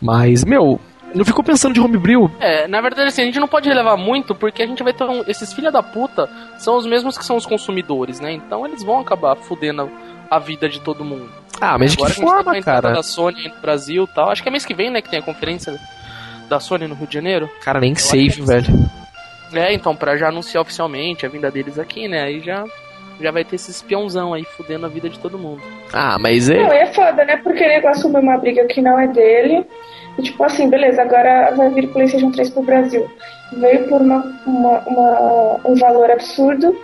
Mas, 0.00 0.44
meu, 0.44 0.80
não 1.14 1.24
ficou 1.24 1.44
pensando 1.44 1.74
de 1.74 1.80
homebrew? 1.80 2.30
É, 2.40 2.66
na 2.68 2.80
verdade, 2.80 3.08
assim, 3.08 3.22
a 3.22 3.24
gente 3.24 3.40
não 3.40 3.48
pode 3.48 3.68
relevar 3.68 3.96
muito 3.96 4.34
porque 4.34 4.62
a 4.62 4.66
gente 4.66 4.82
vai 4.82 4.92
ter 4.92 5.04
um, 5.04 5.22
esses 5.26 5.52
filha 5.52 5.70
da 5.70 5.82
puta 5.82 6.28
são 6.58 6.76
os 6.76 6.86
mesmos 6.86 7.18
que 7.18 7.24
são 7.24 7.36
os 7.36 7.46
consumidores, 7.46 8.20
né? 8.20 8.32
Então 8.32 8.66
eles 8.66 8.82
vão 8.82 9.00
acabar 9.00 9.36
fudendo 9.36 9.90
a 10.30 10.38
vida 10.38 10.68
de 10.68 10.80
todo 10.80 11.04
mundo. 11.04 11.30
Ah, 11.60 11.76
mas 11.78 11.92
Agora 11.92 12.10
de 12.10 12.16
que 12.16 12.22
forma, 12.22 12.54
tá 12.54 12.62
cara? 12.62 12.92
da 12.92 13.02
Sony 13.02 13.48
no 13.48 13.60
Brasil 13.60 14.04
e 14.04 14.14
tal. 14.14 14.30
Acho 14.30 14.42
que 14.42 14.48
é 14.48 14.52
mês 14.52 14.64
que 14.64 14.74
vem, 14.74 14.90
né, 14.90 15.02
que 15.02 15.10
tem 15.10 15.18
a 15.18 15.22
conferência 15.22 15.78
da 16.48 16.58
Sony 16.58 16.86
no 16.86 16.94
Rio 16.94 17.06
de 17.06 17.14
Janeiro. 17.14 17.50
Cara, 17.62 17.80
nem 17.80 17.94
sei, 17.94 18.28
é 18.28 18.30
velho. 18.30 18.90
É, 19.52 19.74
então, 19.74 19.94
pra 19.96 20.16
já 20.16 20.28
anunciar 20.28 20.62
oficialmente 20.62 21.26
a 21.26 21.28
vinda 21.28 21.50
deles 21.50 21.78
aqui, 21.78 22.06
né, 22.08 22.22
aí 22.22 22.40
já 22.40 22.64
já 23.20 23.30
vai 23.30 23.44
ter 23.44 23.56
esse 23.56 23.70
espiãozão 23.70 24.32
aí 24.32 24.44
fudendo 24.44 24.86
a 24.86 24.88
vida 24.88 25.08
de 25.08 25.18
todo 25.18 25.38
mundo. 25.38 25.62
Ah, 25.92 26.16
mas 26.18 26.48
é. 26.48 26.56
Não, 26.56 26.72
é 26.72 26.86
foda, 26.86 27.24
né? 27.24 27.36
Porque 27.36 27.62
ele 27.62 27.86
assumiu 27.86 28.20
uma 28.20 28.38
briga 28.38 28.64
que 28.66 28.80
não 28.80 28.98
é 28.98 29.06
dele. 29.06 29.66
E 30.18 30.22
tipo 30.22 30.42
assim, 30.42 30.68
beleza, 30.68 31.02
agora 31.02 31.52
vai 31.54 31.70
vir 31.70 31.88
PlayStation 31.88 32.30
3 32.30 32.50
pro 32.50 32.62
Brasil. 32.62 33.10
Veio 33.52 33.88
por 33.88 34.00
uma, 34.00 34.24
uma, 34.46 34.78
uma 34.80 35.60
um 35.64 35.74
valor 35.74 36.10
absurdo. 36.10 36.76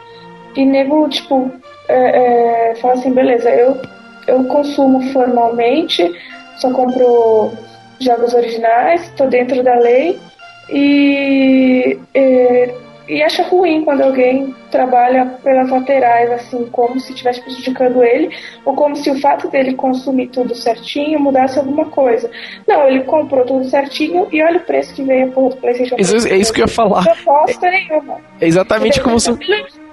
E 0.54 0.64
nego, 0.64 1.08
tipo, 1.08 1.50
é, 1.88 2.70
é, 2.70 2.74
fala 2.76 2.94
assim, 2.94 3.12
beleza, 3.12 3.50
eu, 3.50 3.80
eu 4.26 4.44
consumo 4.44 5.02
formalmente, 5.12 6.10
só 6.56 6.72
compro 6.72 7.52
jogos 8.00 8.34
originais, 8.34 9.10
tô 9.16 9.26
dentro 9.26 9.62
da 9.62 9.74
lei 9.74 10.18
e, 10.70 11.98
e, 12.14 12.74
e 13.08 13.22
acha 13.22 13.42
ruim 13.44 13.84
quando 13.84 14.02
alguém 14.02 14.54
trabalha 14.70 15.26
pelas 15.42 15.70
laterais, 15.70 16.30
assim, 16.30 16.66
como 16.72 16.98
se 16.98 17.12
estivesse 17.12 17.40
prejudicando 17.40 18.02
ele, 18.02 18.30
ou 18.64 18.74
como 18.74 18.96
se 18.96 19.10
o 19.10 19.20
fato 19.20 19.48
dele 19.48 19.74
consumir 19.74 20.28
tudo 20.28 20.54
certinho 20.54 21.20
mudasse 21.20 21.58
alguma 21.58 21.86
coisa. 21.86 22.30
Não, 22.66 22.86
ele 22.88 23.04
comprou 23.04 23.44
tudo 23.44 23.64
certinho 23.64 24.26
e 24.32 24.42
olha 24.42 24.58
o 24.58 24.64
preço 24.64 24.94
que 24.94 25.02
veio 25.02 25.28
a 25.28 25.30
porra 25.30 25.50
do 25.50 25.56
PlayStation. 25.56 25.96
Isso, 25.98 26.28
é 26.28 26.36
isso 26.36 26.52
que 26.52 26.60
eu 26.60 26.66
ia 26.66 26.72
falar. 26.72 27.04
Não 27.04 27.44
é, 27.48 27.70
nenhuma. 27.70 28.20
É 28.40 28.46
exatamente 28.46 29.00
como 29.00 29.20
se. 29.20 29.30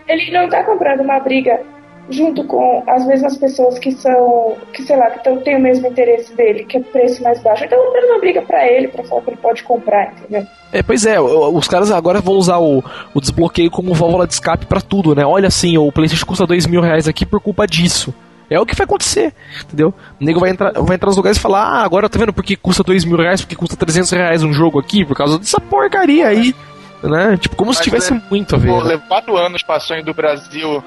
Ele 0.08 0.32
não 0.32 0.50
tá 0.50 0.64
comprando 0.64 1.02
uma 1.02 1.20
briga 1.20 1.62
junto 2.10 2.44
com 2.44 2.84
as 2.88 3.06
mesmas 3.06 3.38
pessoas 3.38 3.80
que 3.80 3.92
são, 3.92 4.58
que 4.74 4.84
sei 4.84 4.98
lá, 4.98 5.10
que 5.12 5.24
tão, 5.24 5.38
tem 5.38 5.56
o 5.56 5.60
mesmo 5.60 5.88
interesse 5.88 6.34
dele, 6.36 6.66
que 6.66 6.78
é 6.78 6.80
preço 6.80 7.24
mais 7.24 7.42
baixo. 7.42 7.64
Então, 7.64 7.78
comprando 7.84 8.12
uma 8.12 8.20
briga 8.20 8.42
para 8.42 8.68
ele, 8.68 8.88
para 8.88 9.04
falar 9.04 9.22
que 9.22 9.30
ele 9.30 9.38
pode 9.38 9.64
comprar, 9.64 10.12
entendeu? 10.12 10.46
É, 10.72 10.84
pois 10.84 11.06
é, 11.06 11.20
os 11.20 11.68
caras 11.68 11.92
agora 11.92 12.20
vão 12.20 12.36
usar 12.36 12.58
o, 12.58 12.84
o 13.14 13.22
desbloqueio 13.22 13.72
como 13.72 13.94
válvula 13.94 14.28
de 14.28 14.34
escape 14.34 14.66
para 14.66 14.82
tudo, 14.82 15.16
né? 15.16 15.26
Olha 15.26 15.48
assim, 15.48 15.78
o 15.78 15.92
PlayStation 15.92 16.26
custa 16.26 16.48
dois 16.48 16.66
mil 16.66 16.82
reais 16.82 17.08
aqui 17.08 17.26
por 17.26 17.40
culpa 17.40 17.66
disso. 17.66 18.14
É 18.50 18.60
o 18.60 18.66
que 18.66 18.76
vai 18.76 18.84
acontecer, 18.84 19.34
entendeu? 19.64 19.94
O 20.20 20.24
nego 20.24 20.40
vai 20.40 20.50
entrar, 20.50 20.74
vai 20.74 20.96
entrar 20.96 21.08
nos 21.08 21.18
lugares 21.18 21.38
e 21.38 21.42
falar: 21.42 21.64
Ah, 21.64 21.84
agora 21.84 22.10
tá 22.10 22.20
vendo 22.20 22.34
porque 22.34 22.56
custa 22.56 22.84
dois 22.84 23.06
mil 23.06 23.18
reais, 23.18 23.42
porque 23.42 23.56
custa 23.56 23.76
300 23.76 24.12
reais 24.12 24.44
um 24.44 24.54
jogo 24.54 24.80
aqui, 24.80 25.06
por 25.06 25.16
causa 25.16 25.40
dessa 25.40 25.60
porcaria 25.60 26.28
aí, 26.28 26.54
né? 27.02 27.38
Tipo, 27.38 27.56
como 27.56 27.70
Mas 27.70 27.78
se 27.78 27.84
tivesse 27.84 28.14
muito 28.30 28.54
a 28.54 28.58
ver. 28.58 28.68
Pô, 28.68 28.84
né? 28.84 29.02
quatro 29.08 29.38
anos 29.38 29.64
passou 29.64 30.04
do 30.04 30.14
Brasil 30.14 30.84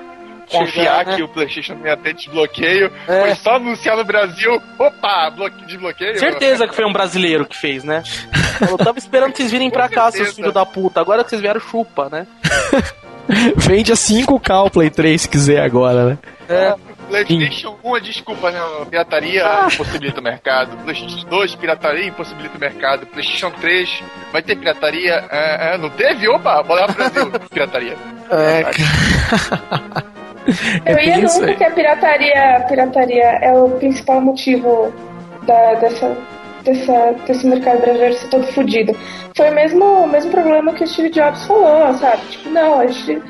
confiar 0.47 1.07
né? 1.07 1.17
que 1.17 1.23
o 1.23 1.29
PlayStation 1.29 1.75
não 1.75 1.87
ia 1.87 1.97
ter 1.97 2.15
desbloqueio. 2.15 2.91
É. 3.09 3.21
Foi 3.21 3.35
só 3.35 3.57
anunciar 3.57 3.97
no 3.97 4.05
Brasil, 4.05 4.61
opa, 4.79 5.33
desbloqueio. 5.67 6.19
Certeza 6.19 6.67
que 6.67 6.75
foi 6.75 6.85
um 6.85 6.93
brasileiro 6.93 7.47
que 7.47 7.57
fez, 7.57 7.85
né? 7.85 8.03
Eu 8.69 8.79
tava 8.79 8.99
esperando 8.99 9.33
que 9.33 9.39
vocês 9.39 9.53
virem 9.53 9.71
pra 9.71 9.89
cá, 9.89 10.11
seus 10.11 10.35
filhos 10.35 10.53
da 10.53 10.65
puta. 10.65 11.01
Agora 11.01 11.23
que 11.23 11.31
vocês 11.31 11.43
vieram, 11.43 11.61
chupa, 11.61 12.09
né? 12.09 12.27
Vende 13.57 13.93
a 13.93 13.97
5K 13.97 14.67
o 14.67 14.71
Play 14.71 14.89
3 14.89 15.23
se 15.23 15.29
quiser 15.29 15.61
agora, 15.61 16.11
né? 16.11 16.19
É. 16.49 16.75
PlayStation 17.09 17.77
1 17.85 17.97
é 17.97 18.01
desculpa, 18.01 18.51
né? 18.51 18.61
Pirataria 18.91 19.47
ah. 19.47 19.69
impossibilita 19.73 20.21
o 20.21 20.23
mercado. 20.23 20.77
PlayStation 20.79 21.25
2, 21.29 21.55
pirataria 21.55 22.07
impossibilita 22.07 22.57
o 22.57 22.61
mercado. 22.61 23.07
PlayStation 23.07 23.51
3 23.51 24.03
vai 24.33 24.43
ter 24.43 24.57
pirataria. 24.57 25.25
É, 25.31 25.75
é, 25.75 25.79
não 25.79 25.91
teve? 25.91 26.29
Opa, 26.29 26.63
bora 26.63 26.83
lá 26.83 26.87
pro 26.87 26.97
Brasil. 26.97 27.33
pirataria. 27.51 27.97
É, 28.31 28.65
Eu 30.85 30.99
ia 30.99 31.19
nunca 31.19 31.55
que 31.55 31.65
a 31.65 31.71
pirataria, 31.71 32.57
a 32.57 32.61
pirataria 32.61 33.39
é 33.43 33.53
o 33.53 33.71
principal 33.71 34.21
motivo 34.21 34.93
da, 35.43 35.75
dessa, 35.75 36.17
dessa, 36.65 37.15
desse 37.27 37.47
mercado 37.47 37.81
brasileiro 37.81 38.15
ser 38.15 38.29
todo 38.29 38.47
fodido. 38.53 38.97
Foi 39.37 39.51
o 39.51 39.55
mesmo, 39.55 39.85
o 39.85 40.07
mesmo 40.07 40.31
problema 40.31 40.73
que 40.73 40.85
o 40.85 40.87
Steve 40.87 41.11
Jobs 41.11 41.45
falou, 41.47 41.93
sabe? 41.95 42.23
Tipo, 42.31 42.51
não, 42.51 42.81
a 42.81 42.87
gente 42.87 43.23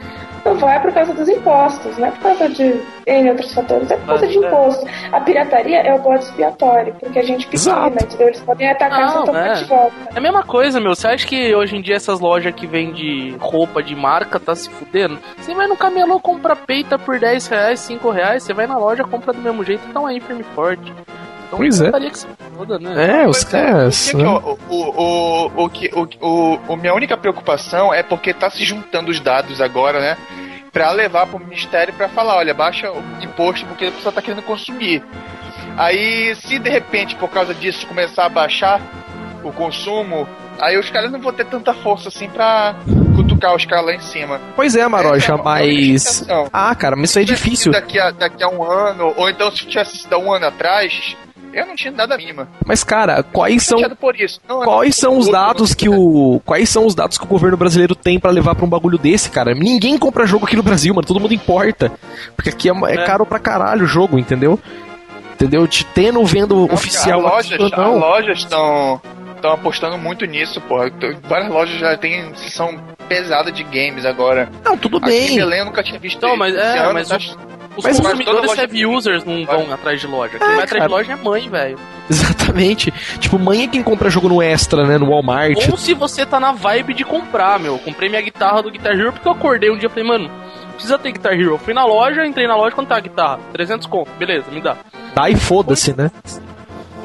não 0.47 0.57
vai 0.57 0.81
por 0.81 0.93
causa 0.93 1.13
dos 1.13 1.29
impostos, 1.29 1.99
não 1.99 2.07
é 2.09 2.11
por 2.13 2.21
causa 2.21 2.49
de 2.49 2.81
N 3.07 3.31
outros 3.31 3.53
fatores, 3.53 3.91
é 3.91 3.97
por 3.97 4.07
causa 4.07 4.27
de 4.29 4.39
imposto. 4.39 4.87
A 5.13 5.21
pirataria 5.21 5.81
é 5.81 5.95
o 5.95 5.99
bode 5.99 6.25
expiatório, 6.25 6.95
porque 6.95 7.19
a 7.19 7.23
gente 7.23 7.47
pequena, 7.47 7.89
entendeu? 7.89 8.29
Eles 8.29 8.41
podem 8.41 8.71
atacar 8.71 9.27
não, 9.27 9.37
é. 9.37 9.55
de 9.55 9.65
volta. 9.65 9.95
É 10.15 10.19
a 10.19 10.21
mesma 10.21 10.43
coisa, 10.45 10.81
meu. 10.81 10.95
Você 10.95 11.09
acha 11.09 11.27
que 11.27 11.55
hoje 11.55 11.77
em 11.77 11.83
dia 11.83 11.97
essas 11.97 12.21
lojas 12.21 12.55
que 12.55 12.67
vendem 12.67 13.37
roupa 13.39 13.83
de 13.83 13.95
marca 13.95 14.39
tá 14.39 14.55
se 14.55 14.71
fudendo? 14.71 15.19
Você 15.37 15.55
vai 15.55 15.67
no 15.67 15.77
camelô, 15.77 16.21
compra 16.21 16.55
peita 16.55 16.99
por 16.99 17.19
10 17.19 17.49
reais, 17.49 17.81
5 17.81 18.11
reais, 18.11 18.43
você 18.43 18.55
vai 18.55 18.67
na 18.67 18.79
loja, 18.79 19.05
compra 19.05 19.33
do 19.33 19.41
mesmo 19.41 19.65
jeito, 19.65 19.83
então 19.89 20.07
aí 20.07 20.21
firme 20.21 20.43
e 20.43 20.55
forte. 20.55 20.93
Então, 21.47 21.59
pois 21.59 21.81
é. 21.81 21.91
Que 21.91 22.19
se 22.19 22.27
foda, 22.57 22.79
né? 22.79 23.23
É, 23.23 23.29
os 23.29 23.45
caras. 23.45 24.13
Né? 24.13 24.27
O, 24.27 24.59
o, 24.69 24.75
o, 24.75 25.65
o, 25.65 25.71
que, 25.71 25.91
o, 25.95 26.09
o, 26.21 26.59
o, 26.69 26.77
minha 26.77 26.95
única 26.95 27.17
preocupação 27.17 27.95
é 27.95 28.03
porque 28.03 28.35
tá 28.35 28.51
se 28.51 28.65
juntando 28.65 29.11
os 29.11 29.21
dados 29.21 29.61
agora, 29.61 30.01
né? 30.01 30.17
Pra 30.73 30.91
levar 30.91 31.27
pro 31.27 31.39
ministério 31.39 31.95
pra 31.95 32.09
falar, 32.09 32.37
olha, 32.37 32.53
baixa 32.53 32.91
o 32.91 33.03
imposto 33.23 33.65
porque 33.67 33.87
a 33.87 33.93
pessoa 33.93 34.13
tá 34.13 34.21
querendo 34.21 34.43
consumir. 34.43 35.03
Aí, 35.77 36.35
se 36.37 36.59
de 36.59 36.69
repente, 36.69 37.15
por 37.17 37.29
causa 37.29 37.55
disso, 37.55 37.87
começar 37.87 38.27
a 38.27 38.29
baixar 38.29 38.81
o 39.43 39.53
consumo, 39.53 40.27
aí 40.59 40.77
os 40.77 40.91
caras 40.91 41.11
não 41.11 41.21
vão 41.21 41.33
ter 41.33 41.47
tanta 41.47 41.73
força 41.73 42.09
assim 42.09 42.29
pra 42.29 42.75
cutucar 43.15 43.55
os 43.55 43.65
caras 43.65 43.87
lá 43.87 43.95
em 43.95 44.01
cima. 44.01 44.41
Pois 44.55 44.75
é, 44.75 44.87
Maroja, 44.89 45.35
é, 45.35 45.43
mas. 45.43 46.27
Ah, 46.53 46.75
cara, 46.75 46.97
mas 46.97 47.11
isso 47.11 47.19
é 47.21 47.25
difícil. 47.25 47.73
Daqui 47.73 47.99
a, 47.99 48.11
daqui 48.11 48.43
a 48.43 48.49
um 48.49 48.63
ano, 48.65 49.15
ou 49.17 49.31
então 49.31 49.51
se 49.51 49.67
tivesse 49.67 49.99
sido 49.99 50.17
um 50.19 50.33
ano 50.33 50.47
atrás, 50.47 51.17
eu 51.57 51.67
não 51.67 51.75
tinha 51.75 51.91
nada 51.91 52.17
mínima. 52.17 52.49
Mas 52.65 52.85
cara, 52.85 53.23
quais 53.23 53.65
são 53.65 53.81
não, 54.47 54.61
quais 54.61 54.95
são 54.95 55.17
os 55.17 55.29
dados 55.29 55.75
que 55.75 55.89
o 55.89 56.41
quais 56.45 56.69
são 56.69 56.85
os 56.85 56.95
dados 56.95 57.17
que 57.17 57.25
o 57.25 57.29
governo 57.29 57.57
brasileiro 57.57 57.95
tem 57.95 58.21
para 58.21 58.31
levar 58.31 58.55
para 58.55 58.65
um 58.65 58.69
bagulho 58.69 58.99
desse, 58.99 59.31
cara? 59.31 59.55
Ninguém 59.55 59.97
compra 59.97 60.27
jogo 60.27 60.45
aqui 60.45 60.57
no 60.57 60.63
Brasil, 60.63 60.95
mano, 60.95 61.07
todo 61.07 61.19
mundo 61.19 61.33
importa. 61.33 61.93
Porque 62.35 62.51
aqui 62.51 62.69
é, 62.69 62.73
é, 62.73 62.95
é. 62.95 63.05
caro 63.05 63.25
pra 63.25 63.39
caralho 63.39 63.85
o 63.85 63.87
jogo, 63.87 64.19
entendeu? 64.19 64.61
Entendeu? 65.35 65.67
Te 65.67 65.85
tendo 65.85 66.25
vendo 66.25 66.55
não, 66.55 66.75
oficial. 66.75 67.27
As 67.27 67.33
lojas, 67.33 67.71
não. 67.71 67.95
As 67.95 68.01
lojas 68.01 68.39
estão 68.39 69.01
estão 69.35 69.53
apostando 69.53 69.97
muito 69.97 70.25
nisso, 70.27 70.61
pô. 70.63 70.77
Várias 71.25 71.51
lojas 71.51 71.79
já 71.79 71.97
têm 71.97 72.35
sessão 72.35 72.79
pesada 73.09 73.53
de 73.53 73.63
games 73.63 74.05
agora. 74.05 74.51
Não, 74.65 74.77
tudo 74.77 74.99
bem. 74.99 75.25
Aqui 75.25 75.33
em 75.35 75.37
Belém 75.37 75.59
eu 75.61 75.65
nunca 75.67 75.83
tinha 75.83 75.99
visto. 75.99 76.21
Não, 76.21 76.37
mas, 76.37 76.55
é, 76.55 76.79
ano, 76.79 76.95
mas 76.95 77.09
tá... 77.09 77.19
Os 77.77 77.85
mas 77.85 78.01
consumidores 78.01 78.59
heavy 78.59 78.87
users 78.87 79.25
não 79.25 79.45
vão 79.45 79.73
atrás 79.73 80.01
de 80.01 80.07
loja. 80.07 80.39
Quem 80.39 80.49
é, 80.49 80.55
vai 80.55 80.65
atrás 80.65 80.85
de 80.85 80.91
loja 80.91 81.13
é 81.13 81.17
mãe, 81.17 81.49
velho. 81.49 81.79
Exatamente. 82.09 82.91
Tipo, 83.19 83.39
mãe 83.39 83.65
é 83.65 83.67
quem 83.67 83.83
compra 83.83 84.09
jogo 84.09 84.29
no 84.29 84.43
Extra, 84.43 84.87
né? 84.87 84.99
No 84.99 85.11
Walmart. 85.11 85.57
Ou 85.71 85.77
se 85.77 85.93
você 85.95 86.25
tá 86.25 86.41
na 86.41 86.53
vibe 86.53 86.95
de 86.95 87.05
comprar, 87.05 87.59
meu. 87.59 87.79
Comprei 87.79 88.09
minha 88.09 88.23
guitarra 88.23 88.63
do 88.63 88.71
Guitar 88.71 88.93
Hero 88.93 89.13
porque 89.13 89.29
eu 89.29 89.33
acordei 89.33 89.71
um 89.71 89.77
dia 89.77 89.89
e 89.89 89.91
falei, 89.91 90.09
mano, 90.09 90.31
precisa 90.73 90.99
ter 90.99 91.13
Guitar 91.13 91.33
Hero. 91.33 91.59
fui 91.59 91.75
na 91.75 91.85
loja, 91.85 92.25
entrei 92.27 92.47
na 92.47 92.57
loja, 92.57 92.75
quanto 92.75 92.89
tá 92.89 92.97
a 92.97 93.01
guitarra? 93.01 93.41
300 93.53 93.87
conto. 93.87 94.11
Beleza, 94.19 94.51
me 94.51 94.61
dá. 94.61 94.77
Dá 95.15 95.29
e 95.29 95.37
foda-se, 95.37 95.97
né? 95.97 96.11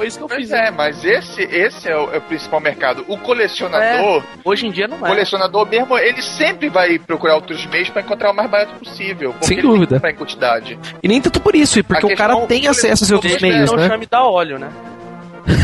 Foi 0.01 0.07
isso 0.07 0.17
que 0.17 0.23
eu 0.23 0.27
pois 0.27 0.41
fiz. 0.41 0.51
É, 0.51 0.71
mas 0.71 1.05
esse, 1.05 1.43
esse 1.43 1.87
é 1.87 1.95
o, 1.95 2.11
é 2.11 2.17
o 2.17 2.21
principal 2.21 2.59
mercado. 2.59 3.05
O 3.07 3.19
colecionador. 3.19 4.23
É, 4.23 4.39
hoje 4.43 4.65
em 4.65 4.71
dia 4.71 4.87
não 4.87 4.97
é. 4.97 5.01
O 5.01 5.05
colecionador 5.05 5.67
mesmo, 5.67 5.95
ele 5.95 6.23
sempre 6.23 6.69
vai 6.69 6.97
procurar 6.97 7.35
outros 7.35 7.63
meios 7.67 7.87
para 7.91 8.01
encontrar 8.01 8.31
o 8.31 8.33
mais 8.33 8.49
barato 8.49 8.73
possível. 8.79 9.35
Sem 9.41 9.61
dúvida. 9.61 10.01
em 10.03 10.15
quantidade. 10.15 10.79
E 11.03 11.07
nem 11.07 11.21
tanto 11.21 11.39
por 11.39 11.53
isso, 11.53 11.83
porque 11.83 12.07
o 12.07 12.15
cara 12.15 12.35
tem 12.47 12.67
acesso 12.67 13.03
aos 13.03 13.11
outros 13.11 13.39
meios, 13.39 13.71
né? 13.71 13.83
É 13.83 13.85
o 13.85 13.89
chame 13.89 14.07
da 14.07 14.23
óleo, 14.23 14.57
né? 14.57 14.71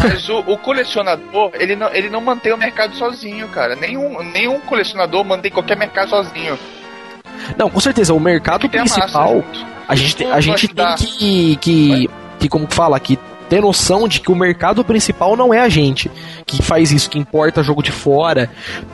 Mas 0.03 0.29
o, 0.29 0.38
o, 0.41 0.55
colecionador, 0.55 1.49
ele 1.55 1.75
não, 1.75 1.91
ele 1.91 2.07
não 2.07 2.21
mantém 2.21 2.53
o 2.53 2.57
mercado 2.57 2.95
sozinho, 2.95 3.47
cara. 3.47 3.75
Nenhum, 3.75 4.21
nenhum 4.21 4.59
colecionador 4.59 5.25
mantém 5.25 5.49
qualquer 5.49 5.77
mercado 5.77 6.11
sozinho. 6.11 6.59
Não, 7.57 7.71
com 7.71 7.79
certeza, 7.79 8.13
o 8.13 8.19
mercado 8.19 8.69
principal. 8.69 9.43
A, 9.88 9.93
a 9.93 9.95
gente, 9.95 10.23
a 10.25 10.39
gente 10.39 10.67
tem 10.67 10.95
que, 10.95 11.55
que, 11.55 12.09
que, 12.38 12.49
como 12.49 12.67
fala, 12.69 12.99
que 12.99 13.17
ter 13.49 13.61
noção 13.61 14.07
de 14.07 14.19
que 14.19 14.31
o 14.31 14.35
mercado 14.35 14.83
principal 14.83 15.35
não 15.35 15.53
é 15.53 15.59
a 15.59 15.69
gente 15.69 16.11
que 16.45 16.61
faz 16.61 16.91
isso, 16.91 17.09
que 17.09 17.19
importa 17.19 17.63
jogo 17.63 17.81
de 17.81 17.91
fora, 17.91 18.49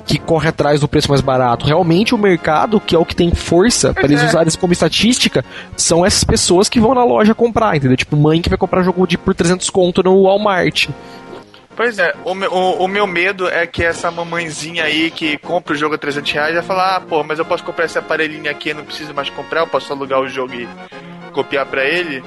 que 0.06 0.18
corre 0.18 0.49
atrás 0.49 0.80
do 0.80 0.88
preço 0.88 1.10
mais 1.10 1.22
barato. 1.22 1.66
Realmente 1.66 2.16
o 2.16 2.18
mercado, 2.18 2.80
que 2.80 2.95
é 2.95 2.99
o 2.99 3.06
que 3.06 3.16
tem 3.16 3.34
força 3.34 3.93
para 3.93 4.06
eles 4.06 4.22
é. 4.22 4.26
usarem 4.26 4.47
isso 4.47 4.60
como 4.60 4.74
estatística, 4.74 5.43
são 5.76 6.06
essas 6.06 6.24
pessoas 6.24 6.70
que 6.70 6.80
vão 6.80 6.93
na 6.93 7.04
loja 7.04 7.36
comprar, 7.36 7.76
entendeu? 7.76 7.97
Tipo, 7.97 8.16
mãe 8.16 8.41
que 8.41 8.49
vai 8.49 8.58
comprar 8.58 8.84
jogo 8.84 9.06
de 9.08 9.18
por 9.18 9.36
300 9.36 9.70
conto 9.70 10.04
no 10.04 10.24
Walmart. 10.24 10.89
Pois 11.76 11.97
é, 11.97 12.14
o, 12.24 12.34
o, 12.34 12.84
o, 12.84 12.88
meu 12.88 13.08
medo 13.08 13.47
é 13.47 13.66
que 13.66 13.84
essa 13.84 14.12
mamãezinha 14.12 14.84
aí 14.84 15.10
que 15.10 15.39
compra 15.39 15.74
o 15.74 15.76
jogo 15.76 15.95
a 15.95 15.97
300 15.97 16.32
reais 16.32 16.54
vai 16.54 16.64
falar: 16.64 16.95
ah, 16.97 17.01
pô, 17.01 17.24
mas 17.24 17.39
eu 17.39 17.45
posso 17.45 17.64
comprar 17.64 17.86
esse 17.86 17.97
aparelhinho 17.97 18.49
aqui, 18.49 18.74
não 18.74 18.86
preciso 18.86 19.14
mais 19.14 19.30
comprar, 19.30 19.62
eu 19.62 19.68
posso 19.68 19.91
alugar 19.91 20.20
o 20.20 20.28
jogo 20.28 20.54
e 20.54 20.68
copiar 21.32 21.66
pra 21.66 21.84
ele. 21.84 22.24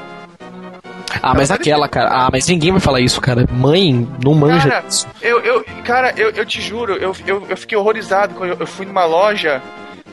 Ah, 1.22 1.34
mas 1.34 1.50
aquela, 1.50 1.88
cara. 1.88 2.10
Ah, 2.10 2.28
mas 2.30 2.46
ninguém 2.48 2.72
vai 2.72 2.80
falar 2.80 3.00
isso, 3.00 3.20
cara. 3.20 3.46
Mãe 3.50 4.08
não 4.22 4.34
manja 4.34 4.68
cara. 4.68 4.84
Eu, 5.20 5.40
eu, 5.40 5.64
cara, 5.84 6.12
eu, 6.16 6.30
eu 6.30 6.44
te 6.46 6.60
juro, 6.60 6.94
eu, 6.94 7.14
eu, 7.26 7.46
eu 7.48 7.56
fiquei 7.56 7.76
horrorizado 7.76 8.34
quando 8.34 8.50
eu, 8.50 8.56
eu 8.60 8.66
fui 8.66 8.86
numa 8.86 9.04
loja 9.04 9.62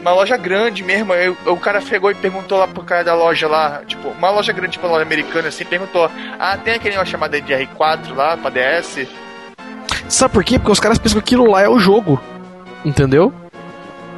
uma 0.04 0.12
loja 0.12 0.36
grande 0.36 0.84
mesmo. 0.84 1.14
Eu, 1.14 1.36
o 1.46 1.58
cara 1.58 1.82
pegou 1.82 2.12
e 2.12 2.16
perguntou 2.16 2.58
lá 2.58 2.68
pro 2.68 2.84
cara 2.84 3.04
da 3.04 3.16
loja 3.16 3.48
lá, 3.48 3.82
tipo, 3.88 4.10
uma 4.10 4.30
loja 4.30 4.52
grande, 4.52 4.74
tipo, 4.74 4.86
uma 4.86 4.94
loja 4.94 5.06
americana, 5.06 5.48
assim, 5.48 5.66
perguntou: 5.66 6.12
Ah, 6.38 6.58
tem 6.58 6.76
aquele 6.76 6.98
uma 6.98 7.06
chamada 7.06 7.42
de 7.42 7.54
R4 7.54 8.14
lá 8.14 8.38
pra 8.38 8.52
DS? 8.52 9.08
Sabe 10.10 10.34
por 10.34 10.44
quê? 10.44 10.60
Porque 10.60 10.72
os 10.72 10.80
caras 10.80 11.00
pensam 11.00 11.20
que 11.22 11.24
aquilo 11.24 11.50
lá 11.50 11.62
é 11.62 11.70
o 11.70 11.80
jogo. 11.80 12.22
Entendeu? 12.86 13.34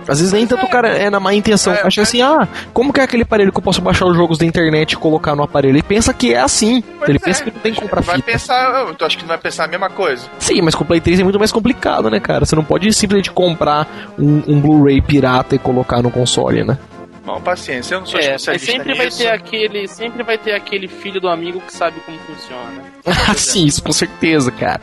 Às 0.08 0.20
vezes 0.20 0.34
nem 0.34 0.46
tanto 0.46 0.66
o 0.66 0.70
cara 0.70 0.90
é 0.90 1.10
na 1.10 1.20
má 1.20 1.34
intenção. 1.34 1.74
É, 1.74 1.82
Acha 1.82 2.02
assim, 2.02 2.22
ah, 2.22 2.48
como 2.74 2.94
que 2.94 3.00
é 3.00 3.04
aquele 3.04 3.24
aparelho 3.24 3.52
que 3.52 3.58
eu 3.58 3.62
posso 3.62 3.82
baixar 3.82 4.06
os 4.06 4.16
jogos 4.16 4.38
da 4.38 4.46
internet 4.46 4.94
e 4.94 4.96
colocar 4.96 5.36
no 5.36 5.44
aparelho? 5.44 5.74
Ele 5.74 5.84
pensa 5.84 6.14
que 6.14 6.34
é 6.34 6.40
assim. 6.40 6.84
ele 7.08 7.18
é. 7.18 7.20
pensa 7.20 7.44
que 7.44 7.52
não 7.52 7.60
tem 7.60 7.74
que 7.74 7.82
comprar 7.82 8.02
vai 8.02 8.16
fita. 8.18 8.32
Pensar, 8.32 8.94
tu 8.94 9.06
acha 9.06 9.18
que 9.18 9.24
não 9.24 9.30
vai 9.30 9.38
pensar 9.38 9.66
a 9.66 9.68
mesma 9.68 9.90
coisa? 9.90 10.28
Sim, 10.40 10.62
mas 10.62 10.76
com 10.76 10.84
o 10.84 10.88
Play 10.88 11.02
3 11.02 11.20
é 11.20 11.24
muito 11.24 11.40
mais 11.40 11.52
complicado, 11.52 12.10
né, 12.10 12.20
cara? 12.20 12.46
Você 12.46 12.56
não 12.56 12.64
pode 12.64 12.92
simplesmente 12.94 13.32
comprar 13.32 13.88
um, 14.18 14.44
um 14.48 14.60
Blu-ray 14.60 15.02
pirata 15.02 15.56
e 15.56 15.60
colocar 15.60 16.02
no 16.02 16.12
console, 16.12 16.64
né? 16.64 16.78
Bom, 17.26 17.42
paciência, 17.42 17.96
eu 17.96 18.02
não 18.02 18.06
sou 18.06 18.20
é, 18.20 18.38
sempre 18.38 18.94
vai 18.94 19.10
ter 19.10 19.28
aquele 19.30 19.88
Sempre 19.88 20.22
vai 20.22 20.38
ter 20.38 20.54
aquele 20.54 20.88
filho 20.88 21.20
do 21.20 21.28
amigo 21.28 21.60
que 21.60 21.74
sabe 21.74 22.00
como 22.02 22.20
funciona. 22.20 22.84
ah, 23.04 23.34
sim, 23.34 23.66
isso 23.66 23.82
com 23.84 23.92
certeza, 23.92 24.52
cara. 24.52 24.82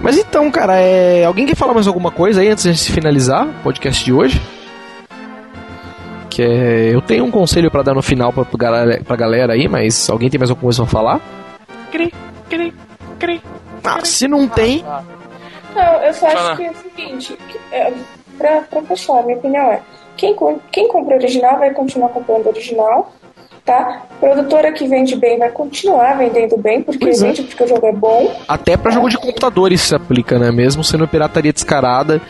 Mas 0.00 0.16
então, 0.16 0.50
cara, 0.50 0.76
é... 0.80 1.24
alguém 1.24 1.44
quer 1.44 1.54
falar 1.54 1.74
mais 1.74 1.86
alguma 1.86 2.10
coisa 2.10 2.40
aí 2.40 2.48
antes 2.48 2.64
de 2.64 2.90
finalizar 2.90 3.46
o 3.46 3.52
podcast 3.62 4.02
de 4.02 4.14
hoje? 4.14 4.40
Que 6.30 6.42
é... 6.42 6.94
Eu 6.94 7.02
tenho 7.02 7.24
um 7.24 7.30
conselho 7.30 7.70
para 7.70 7.82
dar 7.82 7.94
no 7.94 8.02
final 8.02 8.32
pra, 8.32 8.44
pra 8.44 9.16
galera 9.16 9.52
aí, 9.52 9.68
mas 9.68 10.08
alguém 10.08 10.30
tem 10.30 10.38
mais 10.38 10.48
alguma 10.48 10.64
coisa 10.64 10.82
pra 10.84 10.90
falar? 10.90 11.20
Cri, 11.92 12.14
cri, 12.48 12.72
cri. 13.18 13.42
Ah, 13.84 14.02
se 14.02 14.26
não 14.26 14.48
tem. 14.48 14.82
Não, 15.74 16.02
eu 16.02 16.14
só 16.14 16.28
acho 16.28 16.56
que 16.56 16.64
é 16.64 16.70
o 16.70 16.74
seguinte, 16.76 17.38
que, 17.48 17.58
é, 17.70 17.92
pra, 18.38 18.62
pra 18.62 18.80
fechar, 18.82 19.22
minha 19.24 19.36
opinião 19.36 19.64
é 19.64 19.82
quem, 20.16 20.36
quem 20.70 20.88
compra 20.88 21.16
original 21.16 21.58
vai 21.58 21.72
continuar 21.72 22.08
comprando 22.10 22.46
original, 22.46 23.12
tá? 23.64 24.02
Produtora 24.20 24.72
que 24.72 24.86
vende 24.86 25.16
bem 25.16 25.38
vai 25.38 25.50
continuar 25.50 26.18
vendendo 26.18 26.56
bem, 26.56 26.82
porque 26.82 27.04
pois 27.04 27.22
é. 27.22 27.26
vende 27.26 27.40
é. 27.40 27.44
porque 27.44 27.64
o 27.64 27.68
jogo 27.68 27.86
é 27.86 27.92
bom. 27.92 28.34
Até 28.46 28.76
para 28.76 28.90
jogo 28.90 29.08
de 29.08 29.16
computadores 29.16 29.80
se 29.80 29.94
aplica, 29.94 30.38
né? 30.38 30.50
Mesmo 30.50 30.84
sendo 30.84 31.08
pirataria 31.08 31.52
descarada, 31.52 32.20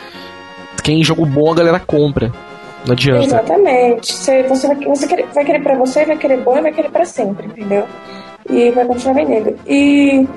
quem 0.82 1.02
jogo 1.02 1.26
bom 1.26 1.52
a 1.52 1.56
galera 1.56 1.80
compra. 1.80 2.32
Não 2.86 2.92
adianta. 2.92 3.24
Exatamente. 3.24 4.12
Você, 4.12 4.42
você, 4.42 4.66
vai, 4.66 4.76
você 4.76 5.06
querer, 5.06 5.26
vai 5.32 5.44
querer 5.44 5.62
pra 5.62 5.74
você, 5.76 6.04
vai 6.04 6.18
querer 6.18 6.38
bom 6.38 6.58
e 6.58 6.62
vai 6.62 6.72
querer 6.72 6.90
pra 6.90 7.04
sempre, 7.04 7.46
entendeu? 7.46 7.86
E 8.48 8.70
vai 8.70 8.84
continuar 8.84 9.14
vendendo. 9.14 9.58
E, 9.66 10.28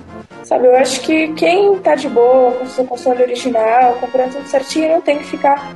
sabe, 0.44 0.68
eu 0.68 0.76
acho 0.78 1.02
que 1.02 1.34
quem 1.34 1.78
tá 1.80 1.96
de 1.96 2.08
boa 2.08 2.54
com 2.54 2.64
o 2.64 2.68
seu 2.70 2.86
console 2.86 3.22
original, 3.22 3.98
comprando 4.00 4.34
tudo 4.34 4.48
certinho, 4.48 4.90
não 4.90 5.02
tem 5.02 5.18
que 5.18 5.26
ficar 5.26 5.76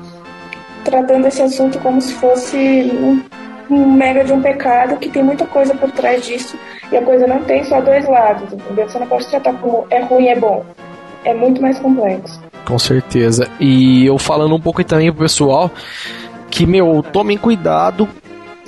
tratando 0.84 1.28
esse 1.28 1.42
assunto 1.42 1.80
como 1.80 2.02
se 2.02 2.14
fosse 2.14 2.58
um, 3.70 3.94
mega 3.94 4.24
de 4.24 4.34
um 4.34 4.42
pecado, 4.42 4.98
que 4.98 5.10
tem 5.10 5.24
muita 5.24 5.46
coisa 5.46 5.74
por 5.74 5.92
trás 5.92 6.26
disso, 6.26 6.58
e 6.92 6.98
a 6.98 7.02
coisa 7.02 7.26
não 7.28 7.44
tem 7.44 7.64
só 7.64 7.80
dois 7.82 8.08
lados, 8.08 8.52
entendeu? 8.52 8.90
Você 8.90 9.00
não 9.00 9.08
pode 9.08 9.28
tratar 9.28 9.54
como 9.54 9.86
é 9.90 10.02
ruim 10.02 10.28
é 10.28 10.36
bom. 10.36 10.66
É 11.24 11.34
muito 11.34 11.62
mais 11.62 11.80
complexo. 11.80 12.42
Com 12.66 12.80
certeza. 12.80 13.48
E 13.60 14.06
eu 14.06 14.18
falando 14.18 14.56
um 14.56 14.60
pouco 14.60 14.84
também 14.84 15.12
pro 15.12 15.22
pessoal 15.22 15.72
que, 16.50 16.66
meu, 16.66 17.04
tomem 17.12 17.38
cuidado 17.38 18.08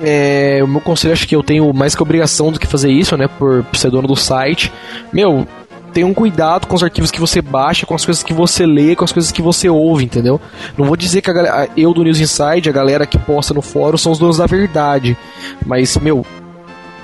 é, 0.02 0.60
o 0.64 0.68
meu 0.68 0.82
conselho 0.82 1.14
acho 1.14 1.28
que 1.28 1.36
eu 1.36 1.44
tenho 1.44 1.72
mais 1.74 1.96
que 1.96 2.02
obrigação 2.02 2.52
do 2.52 2.60
que 2.60 2.68
fazer 2.68 2.92
isso, 2.92 3.16
né? 3.16 3.28
Por 3.28 3.66
ser 3.74 3.90
dono 3.90 4.08
do 4.08 4.16
site. 4.16 4.72
Meu, 5.12 5.48
tenha 5.94 6.08
um 6.08 6.14
cuidado 6.14 6.68
com 6.68 6.76
os 6.76 6.84
arquivos 6.84 7.12
que 7.12 7.20
você 7.20 7.42
baixa, 7.42 7.86
com 7.86 7.94
as 7.94 8.04
coisas 8.04 8.24
que 8.24 8.34
você 8.34 8.66
lê, 8.66 8.96
com 8.96 9.04
as 9.04 9.12
coisas 9.12 9.32
que 9.32 9.42
você 9.42 9.70
ouve, 9.70 10.04
entendeu? 10.04 10.42
Não 10.78 10.86
vou 10.86 10.98
dizer 10.98 11.22
que 11.22 11.30
a 11.30 11.34
galera, 11.34 11.70
eu 11.78 11.94
do 11.94 12.04
News 12.04 12.20
Inside, 12.20 12.70
a 12.70 12.74
galera 12.74 13.06
que 13.06 13.18
posta 13.18 13.54
no 13.54 13.62
fórum 13.62 13.98
são 13.98 14.12
os 14.12 14.18
donos 14.18 14.38
da 14.38 14.46
verdade. 14.46 15.16
Mas, 15.66 15.96
meu, 15.98 16.26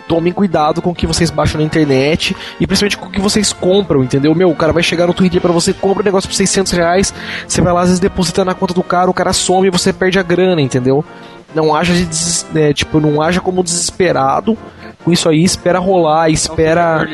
tomem 0.10 0.34
cuidado 0.34 0.82
com 0.82 0.90
o 0.90 0.96
que 0.96 1.06
vocês 1.06 1.30
baixam 1.30 1.62
na 1.62 1.66
internet 1.66 2.36
e 2.60 2.66
principalmente 2.66 2.98
com 2.98 3.06
o 3.06 3.12
que 3.12 3.22
vocês 3.22 3.54
compram, 3.54 4.04
entendeu? 4.04 4.34
Meu, 4.34 4.50
o 4.50 4.56
cara 4.56 4.74
vai 4.74 4.82
chegar 4.82 5.06
no 5.06 5.14
Twitter 5.14 5.40
para 5.40 5.52
você, 5.52 5.72
compra 5.72 6.02
um 6.02 6.06
negócio 6.06 6.28
por 6.28 6.36
600 6.36 6.72
reais, 6.72 7.14
você 7.48 7.62
vai 7.62 7.72
lá, 7.72 7.82
às 7.82 7.90
vezes 7.90 8.00
deposita 8.00 8.44
na 8.44 8.56
conta 8.56 8.74
do 8.74 8.82
cara, 8.82 9.10
o 9.10 9.14
cara 9.14 9.32
some 9.32 9.68
e 9.68 9.70
você 9.70 9.94
perde 9.94 10.18
a 10.18 10.24
grana, 10.24 10.62
entendeu? 10.62 11.06
Não 11.54 11.76
haja 11.76 11.94
de, 11.94 12.60
é, 12.60 12.74
tipo, 12.74 13.00
não 13.00 13.22
haja 13.22 13.40
como 13.40 13.64
desesperado 13.64 14.58
com 15.04 15.12
isso 15.12 15.30
aí, 15.30 15.44
espera 15.44 15.80
rolar, 15.80 16.30
espera. 16.30 17.08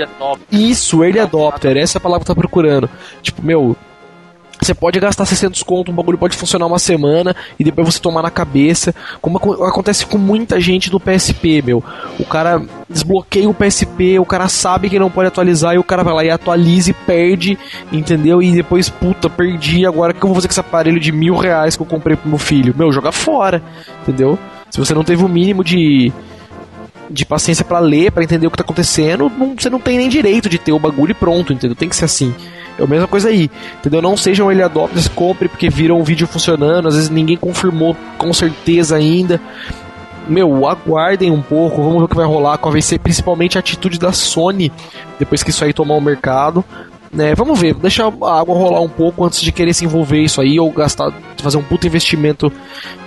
Isso, 0.51 1.03
early 1.03 1.19
adopter, 1.19 1.77
essa 1.77 1.97
é 1.97 1.99
a 1.99 2.01
palavra 2.01 2.23
que 2.23 2.27
tá 2.27 2.35
procurando. 2.35 2.89
Tipo, 3.21 3.43
meu, 3.43 3.75
você 4.61 4.73
pode 4.73 4.99
gastar 4.99 5.25
600 5.25 5.61
conto, 5.63 5.91
um 5.91 5.95
bagulho 5.95 6.17
pode 6.17 6.35
funcionar 6.35 6.65
uma 6.65 6.79
semana 6.79 7.35
e 7.59 7.63
depois 7.63 7.87
você 7.87 7.99
tomar 7.99 8.21
na 8.21 8.31
cabeça. 8.31 8.95
Como 9.21 9.37
acontece 9.37 10.05
com 10.05 10.17
muita 10.17 10.59
gente 10.59 10.89
do 10.89 10.99
PSP, 10.99 11.61
meu. 11.61 11.83
O 12.19 12.25
cara 12.25 12.61
desbloqueia 12.89 13.49
o 13.49 13.53
PSP, 13.53 14.17
o 14.17 14.25
cara 14.25 14.47
sabe 14.47 14.89
que 14.89 14.97
não 14.97 15.11
pode 15.11 15.27
atualizar 15.27 15.75
e 15.75 15.77
o 15.77 15.83
cara 15.83 16.03
vai 16.03 16.13
lá 16.13 16.23
e 16.23 16.29
atualiza 16.29 16.91
e 16.91 16.93
perde, 16.93 17.57
entendeu? 17.91 18.41
E 18.41 18.51
depois, 18.53 18.89
puta, 18.89 19.29
perdi, 19.29 19.85
agora 19.85 20.11
o 20.11 20.15
que 20.15 20.23
eu 20.23 20.29
vou 20.29 20.35
fazer 20.35 20.47
com 20.47 20.53
esse 20.53 20.59
aparelho 20.59 20.99
de 20.99 21.11
mil 21.11 21.35
reais 21.35 21.75
que 21.75 21.83
eu 21.83 21.87
comprei 21.87 22.15
pro 22.15 22.29
meu 22.29 22.39
filho? 22.39 22.73
Meu, 22.75 22.91
joga 22.91 23.11
fora, 23.11 23.61
entendeu? 24.01 24.39
Se 24.69 24.79
você 24.79 24.93
não 24.93 25.03
teve 25.03 25.23
o 25.23 25.29
mínimo 25.29 25.63
de 25.63 26.11
de 27.09 27.25
paciência 27.25 27.63
para 27.63 27.79
ler, 27.79 28.11
para 28.11 28.23
entender 28.23 28.47
o 28.47 28.51
que 28.51 28.57
tá 28.57 28.63
acontecendo, 28.63 29.31
não, 29.37 29.55
você 29.57 29.69
não 29.69 29.79
tem 29.79 29.97
nem 29.97 30.09
direito 30.09 30.49
de 30.49 30.57
ter 30.57 30.71
o 30.71 30.79
bagulho 30.79 31.13
pronto, 31.15 31.53
entendeu? 31.53 31.75
Tem 31.75 31.89
que 31.89 31.95
ser 31.95 32.05
assim. 32.05 32.33
É 32.77 32.83
a 32.83 32.87
mesma 32.87 33.07
coisa 33.07 33.29
aí, 33.29 33.49
entendeu? 33.79 34.01
Não 34.01 34.17
sejam 34.17 34.51
ele 34.51 34.61
adopters, 34.61 35.07
compre 35.07 35.47
porque 35.47 35.69
viram 35.69 35.99
um 35.99 36.03
vídeo 36.03 36.27
funcionando, 36.27 36.87
às 36.87 36.95
vezes 36.95 37.09
ninguém 37.09 37.37
confirmou 37.37 37.95
com 38.17 38.33
certeza 38.33 38.97
ainda. 38.97 39.39
Meu, 40.27 40.67
aguardem 40.67 41.31
um 41.31 41.41
pouco, 41.41 41.81
vamos 41.81 41.99
ver 41.99 42.03
o 42.05 42.07
que 42.07 42.15
vai 42.15 42.25
rolar, 42.25 42.57
qual 42.57 42.71
vai 42.71 42.81
ser 42.81 42.99
principalmente 42.99 43.57
a 43.57 43.59
atitude 43.59 43.99
da 43.99 44.11
Sony 44.11 44.71
depois 45.19 45.43
que 45.43 45.51
isso 45.51 45.63
aí 45.63 45.71
tomar 45.71 45.95
o 45.95 46.01
mercado. 46.01 46.65
Né, 47.13 47.33
vamos 47.33 47.57
ver, 47.57 47.75
deixa 47.75 48.03
a 48.03 48.07
água 48.07 48.53
rolar 48.53 48.81
um 48.81 48.89
pouco 48.89 49.23
antes 49.23 49.39
de 49.39 49.49
querer 49.49 49.73
se 49.73 49.85
envolver 49.85 50.21
isso 50.21 50.41
aí 50.41 50.59
ou 50.59 50.69
gastar, 50.69 51.13
fazer 51.37 51.55
um 51.55 51.63
puto 51.63 51.87
investimento 51.87 52.51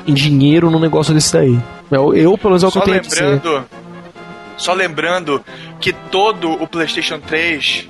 em 0.07 0.15
dinheiro 0.15 0.71
num 0.71 0.81
negócio 0.81 1.13
desse 1.13 1.31
daí. 1.31 1.59
Eu, 1.91 2.15
eu 2.15 2.39
pelo 2.39 2.51
menos 2.51 2.63
é 2.63 2.67
o 2.69 2.73
que 2.73 2.79
eu 2.79 2.83
tenho 2.83 3.03
lembrando, 3.03 3.41
dizer. 3.41 3.65
Só 4.59 4.75
lembrando 4.75 5.43
que 5.81 5.93
todo 5.93 6.53
o 6.53 6.67
PlayStation 6.67 7.21
3 7.21 7.89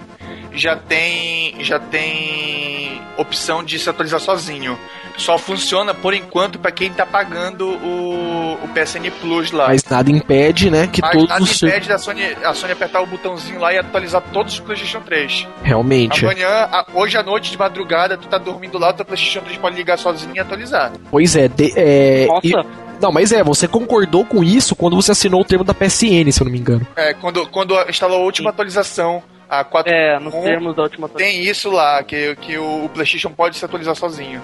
já 0.53 0.77
tem 0.77 1.65
já 1.65 1.81
tem 1.81 2.78
opção 3.19 3.63
de 3.63 3.79
se 3.79 3.91
atualizar 3.91 4.21
sozinho. 4.21 4.79
Só 5.17 5.37
funciona 5.37 5.93
por 5.93 6.15
enquanto 6.15 6.59
para 6.59 6.71
quem 6.71 6.93
tá 6.93 7.05
pagando 7.05 7.67
o, 7.69 8.55
o 8.63 8.69
PSN 8.69 9.11
Plus 9.21 9.51
lá. 9.51 9.69
Mas 9.69 9.85
nada 9.85 10.11
impede, 10.11 10.71
né, 10.71 10.87
que 10.87 11.03
Mas 11.03 11.13
todos 11.13 11.29
nada 11.29 11.45
impede 11.45 11.89
da 11.89 11.99
Sony, 11.99 12.23
a 12.45 12.55
Sony 12.55 12.73
apertar 12.73 13.03
o 13.03 13.07
botãozinho 13.07 13.61
lá 13.61 13.73
e 13.73 13.79
atualizar 13.79 14.23
todos 14.33 14.55
os 14.55 14.61
PlayStation 14.61 15.01
3. 15.01 15.47
Realmente. 15.63 16.25
Amanhã, 16.25 16.49
a, 16.49 16.87
hoje 16.95 17.17
à 17.17 17.23
noite 17.23 17.51
de 17.51 17.59
madrugada, 17.59 18.17
tu 18.17 18.29
tá 18.29 18.39
dormindo 18.39 18.79
lá, 18.79 18.91
o 18.91 18.93
teu 18.93 19.05
PlayStation 19.05 19.41
3 19.41 19.59
pode 19.59 19.77
ligar 19.77 19.99
sozinho 19.99 20.35
e 20.37 20.41
atualizar. 20.41 20.93
Pois 21.11 21.35
é, 21.35 21.49
de, 21.49 21.73
é 21.77 22.27
Nossa. 22.27 22.47
E 22.47 22.89
não, 23.01 23.13
mas 23.13 23.31
é, 23.33 23.43
você 23.45 23.69
concordou 23.69 24.25
com 24.25 24.43
isso 24.43 24.75
quando 24.75 24.97
você 24.97 25.13
assinou 25.13 25.41
o 25.41 25.45
termo 25.45 25.65
da 25.65 25.73
PSN, 25.73 26.31
se 26.33 26.41
eu 26.41 26.45
não 26.45 26.53
me 26.53 26.59
engano. 26.59 26.87
É, 26.97 27.15
quando, 27.15 27.47
quando 27.47 27.75
instalou 27.89 28.19
a 28.19 28.25
última 28.25 28.51
Sim. 28.51 28.55
atualização, 28.55 29.23
a 29.49 29.65
4. 29.65 29.93
É, 29.93 30.19
nos 30.19 30.35
termos 30.35 30.77
da 30.77 30.83
última 30.83 31.07
atualização. 31.07 31.43
Tem 31.43 31.51
isso 31.51 31.71
lá, 31.71 32.03
que, 32.03 32.37
que 32.37 32.59
o 32.59 32.89
PlayStation 32.93 33.31
pode 33.31 33.57
se 33.57 33.65
atualizar 33.65 33.95
sozinho. 33.95 34.41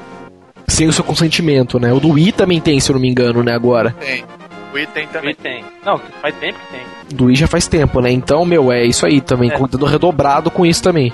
Sem 0.66 0.88
o 0.88 0.92
seu 0.92 1.04
consentimento, 1.04 1.78
né? 1.78 1.92
O 1.92 2.00
do 2.00 2.10
Wii 2.10 2.32
também 2.32 2.60
tem, 2.60 2.80
se 2.80 2.90
eu 2.90 2.94
não 2.94 3.00
me 3.00 3.08
engano, 3.08 3.42
né, 3.42 3.52
agora. 3.52 3.94
Tem. 4.00 4.24
O 4.72 4.74
Wii 4.74 4.86
tem 4.88 5.06
também. 5.08 5.28
Wii 5.28 5.34
tem. 5.34 5.64
Não, 5.84 5.98
faz 6.20 6.34
tempo 6.36 6.58
que 6.58 6.66
tem. 6.72 7.16
Do 7.16 7.26
Wii 7.26 7.36
já 7.36 7.46
faz 7.46 7.66
tempo, 7.68 8.00
né? 8.00 8.10
Então, 8.10 8.44
meu, 8.44 8.72
é 8.72 8.84
isso 8.84 9.04
aí 9.04 9.20
também. 9.20 9.50
É. 9.50 9.56
Cuidado 9.56 9.84
redobrado 9.84 10.50
com 10.50 10.64
isso 10.64 10.82
também. 10.82 11.12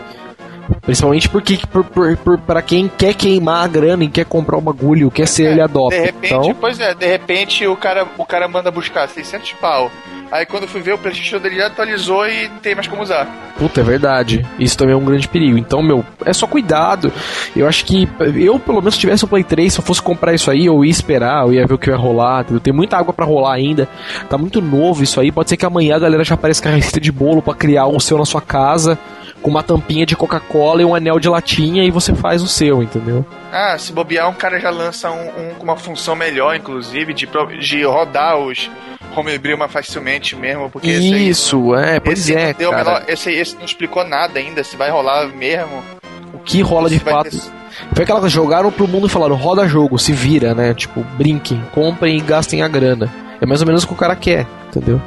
Principalmente 0.82 1.28
porque 1.28 1.58
por, 1.70 1.84
por, 1.84 2.16
por, 2.16 2.38
pra 2.38 2.62
quem 2.62 2.88
quer 2.88 3.14
queimar 3.14 3.64
a 3.64 3.68
grana 3.68 4.04
e 4.04 4.08
quer 4.08 4.24
comprar 4.24 4.56
o 4.56 4.60
bagulho, 4.60 5.10
quer 5.10 5.26
ser 5.26 5.44
é, 5.44 5.52
ele 5.52 5.60
adota. 5.60 5.96
De 5.96 6.02
repente, 6.02 6.34
então... 6.34 6.54
pois 6.54 6.80
é, 6.80 6.94
de 6.94 7.06
repente 7.06 7.66
o 7.66 7.76
cara, 7.76 8.06
o 8.18 8.24
cara 8.24 8.48
manda 8.48 8.70
buscar 8.70 9.08
600 9.08 9.52
pau. 9.54 9.90
Aí 10.30 10.46
quando 10.46 10.68
fui 10.68 10.80
ver, 10.80 10.92
o 10.92 10.98
PlayStation 10.98 11.38
dele 11.38 11.56
já 11.56 11.66
atualizou 11.66 12.26
e 12.28 12.48
não 12.48 12.58
tem 12.58 12.74
mais 12.74 12.86
como 12.86 13.02
usar. 13.02 13.26
Puta, 13.58 13.80
é 13.80 13.84
verdade. 13.84 14.46
Isso 14.60 14.78
também 14.78 14.94
é 14.94 14.96
um 14.96 15.04
grande 15.04 15.26
perigo. 15.26 15.58
Então, 15.58 15.82
meu, 15.82 16.04
é 16.24 16.32
só 16.32 16.46
cuidado. 16.46 17.12
Eu 17.54 17.66
acho 17.66 17.84
que 17.84 18.08
eu, 18.36 18.58
pelo 18.60 18.78
menos, 18.78 18.94
se 18.94 19.00
tivesse 19.00 19.24
um 19.24 19.28
Play 19.28 19.42
3, 19.42 19.72
se 19.72 19.80
eu 19.80 19.84
fosse 19.84 20.00
comprar 20.00 20.32
isso 20.32 20.48
aí, 20.48 20.66
eu 20.66 20.84
ia 20.84 20.90
esperar, 20.90 21.44
eu 21.44 21.52
ia 21.52 21.66
ver 21.66 21.74
o 21.74 21.78
que 21.78 21.90
ia 21.90 21.96
rolar. 21.96 22.44
Tem 22.62 22.72
muita 22.72 22.96
água 22.96 23.12
para 23.12 23.24
rolar 23.24 23.54
ainda. 23.54 23.88
Tá 24.28 24.38
muito 24.38 24.62
novo 24.62 25.02
isso 25.02 25.20
aí. 25.20 25.32
Pode 25.32 25.48
ser 25.48 25.56
que 25.56 25.66
amanhã 25.66 25.96
a 25.96 25.98
galera 25.98 26.22
já 26.22 26.36
apareça 26.36 26.62
com 26.62 26.68
a 26.68 26.72
receita 26.72 27.00
de 27.00 27.10
bolo 27.10 27.42
para 27.42 27.54
criar 27.54 27.86
o 27.86 27.98
seu 27.98 28.16
na 28.16 28.24
sua 28.24 28.40
casa 28.40 28.96
com 29.42 29.50
uma 29.50 29.62
tampinha 29.62 30.06
de 30.06 30.16
Coca-Cola 30.16 30.82
e 30.82 30.84
um 30.84 30.94
anel 30.94 31.18
de 31.18 31.28
latinha 31.28 31.84
e 31.84 31.90
você 31.90 32.14
faz 32.14 32.42
o 32.42 32.46
seu, 32.46 32.82
entendeu? 32.82 33.24
Ah, 33.52 33.76
se 33.78 33.92
bobear, 33.92 34.28
um 34.28 34.34
cara 34.34 34.58
já 34.60 34.70
lança 34.70 35.10
um, 35.10 35.54
com 35.56 35.64
uma 35.64 35.76
função 35.76 36.14
melhor, 36.14 36.54
inclusive, 36.54 37.12
de, 37.14 37.28
de 37.60 37.82
rodar 37.84 38.38
os 38.38 38.70
homebrew 39.16 39.58
mais 39.58 39.72
facilmente 39.72 40.36
mesmo, 40.36 40.70
porque 40.70 40.88
Isso, 40.90 41.74
aí, 41.74 41.96
é, 41.96 42.00
pois 42.00 42.30
é, 42.30 42.54
cara. 42.54 42.76
Menor, 42.76 43.04
esse, 43.08 43.32
esse 43.32 43.56
não 43.56 43.64
explicou 43.64 44.04
nada 44.04 44.38
ainda, 44.38 44.62
se 44.62 44.76
vai 44.76 44.90
rolar 44.90 45.26
mesmo. 45.28 45.82
O 46.32 46.38
que 46.38 46.60
rola 46.60 46.88
de 46.88 46.98
fato... 46.98 47.30
Ter... 47.30 47.60
Foi 47.94 48.04
aquela 48.04 48.20
coisa, 48.20 48.34
jogaram 48.34 48.70
pro 48.70 48.86
mundo 48.86 49.06
e 49.06 49.10
falaram, 49.10 49.34
roda 49.36 49.66
jogo, 49.66 49.98
se 49.98 50.12
vira, 50.12 50.54
né? 50.54 50.74
Tipo, 50.74 51.02
brinquem, 51.16 51.62
comprem 51.72 52.18
e 52.18 52.20
gastem 52.20 52.62
a 52.62 52.68
grana. 52.68 53.10
É 53.40 53.46
mais 53.46 53.60
ou 53.62 53.66
menos 53.66 53.84
o 53.84 53.86
que 53.86 53.94
o 53.94 53.96
cara 53.96 54.14
quer, 54.14 54.46
entendeu? 54.68 55.00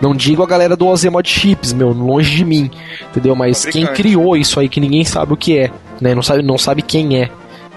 Não 0.00 0.14
digo 0.14 0.42
a 0.42 0.46
galera 0.46 0.76
do 0.76 0.86
Ozemod 0.86 1.28
Chips, 1.28 1.72
meu, 1.72 1.90
longe 1.90 2.36
de 2.36 2.44
mim, 2.44 2.70
entendeu? 3.10 3.34
Mas 3.34 3.64
quem 3.64 3.86
criou 3.86 4.36
isso 4.36 4.58
aí 4.60 4.68
que 4.68 4.80
ninguém 4.80 5.04
sabe 5.04 5.32
o 5.32 5.36
que 5.36 5.58
é, 5.58 5.70
né? 6.00 6.14
Não 6.14 6.22
sabe, 6.22 6.42
não 6.42 6.58
sabe 6.58 6.82
quem 6.82 7.20
é. 7.20 7.30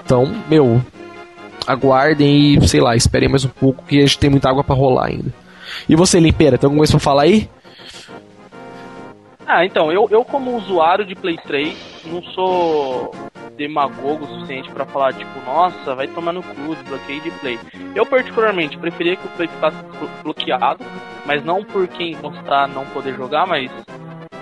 Então, 0.03 0.33
meu, 0.49 0.81
aguardem 1.65 2.55
e, 2.55 2.67
sei 2.67 2.79
lá, 2.79 2.95
esperem 2.95 3.29
mais 3.29 3.43
um 3.43 3.49
pouco 3.49 3.83
que 3.85 3.97
a 3.97 4.01
gente 4.01 4.17
tem 4.17 4.29
muita 4.29 4.49
água 4.49 4.63
para 4.63 4.75
rolar 4.75 5.07
ainda. 5.07 5.33
E 5.87 5.95
você, 5.95 6.19
Limpeira, 6.19 6.57
tem 6.57 6.67
alguma 6.67 6.79
coisa 6.79 6.93
pra 6.93 6.99
falar 6.99 7.23
aí? 7.23 7.49
Ah, 9.45 9.65
então, 9.65 9.91
eu, 9.91 10.07
eu 10.09 10.23
como 10.23 10.57
usuário 10.57 11.05
de 11.05 11.15
Play 11.15 11.37
3, 11.45 11.75
não 12.05 12.21
sou 12.23 13.11
demagogo 13.57 14.25
o 14.25 14.27
suficiente 14.27 14.69
para 14.71 14.85
falar, 14.85 15.13
tipo, 15.13 15.39
nossa, 15.45 15.95
vai 15.95 16.07
tomar 16.07 16.31
no 16.31 16.43
cu, 16.43 16.75
desbloqueio 16.75 17.21
de 17.21 17.31
Play. 17.31 17.59
Eu, 17.95 18.05
particularmente, 18.05 18.77
preferia 18.77 19.15
que 19.15 19.25
o 19.25 19.31
Play 19.31 19.47
ficasse 19.47 19.77
bloqueado, 20.23 20.85
mas 21.25 21.43
não 21.43 21.63
por 21.63 21.87
quem 21.87 22.15
gostar 22.17 22.67
não 22.67 22.85
poder 22.85 23.15
jogar, 23.15 23.45
mas, 23.47 23.71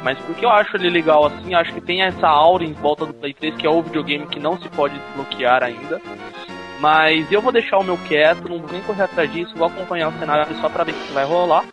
mas 0.03 0.19
porque 0.19 0.45
eu 0.45 0.49
acho 0.49 0.75
ele 0.75 0.89
legal 0.89 1.25
assim, 1.25 1.55
acho 1.55 1.73
que 1.73 1.81
tem 1.81 2.03
essa 2.03 2.27
aura 2.27 2.63
em 2.63 2.73
volta 2.73 3.05
do 3.05 3.13
Play 3.13 3.33
3, 3.33 3.55
que 3.55 3.65
é 3.65 3.69
o 3.69 3.81
videogame 3.81 4.27
que 4.27 4.39
não 4.39 4.59
se 4.59 4.67
pode 4.69 4.99
desbloquear 4.99 5.63
ainda. 5.63 6.01
Mas 6.79 7.31
eu 7.31 7.41
vou 7.41 7.53
deixar 7.53 7.77
o 7.77 7.83
meu 7.83 7.97
quieto, 7.97 8.49
não 8.49 8.59
vou 8.59 8.69
nem 8.69 8.81
correr 8.81 9.03
atrás 9.03 9.31
disso, 9.31 9.55
vou 9.55 9.67
acompanhar 9.67 10.09
o 10.09 10.19
cenário 10.19 10.53
só 10.57 10.69
pra 10.69 10.83
ver 10.83 10.91
o 10.91 10.95
que 10.95 11.13
vai 11.13 11.23
rolar. 11.23 11.63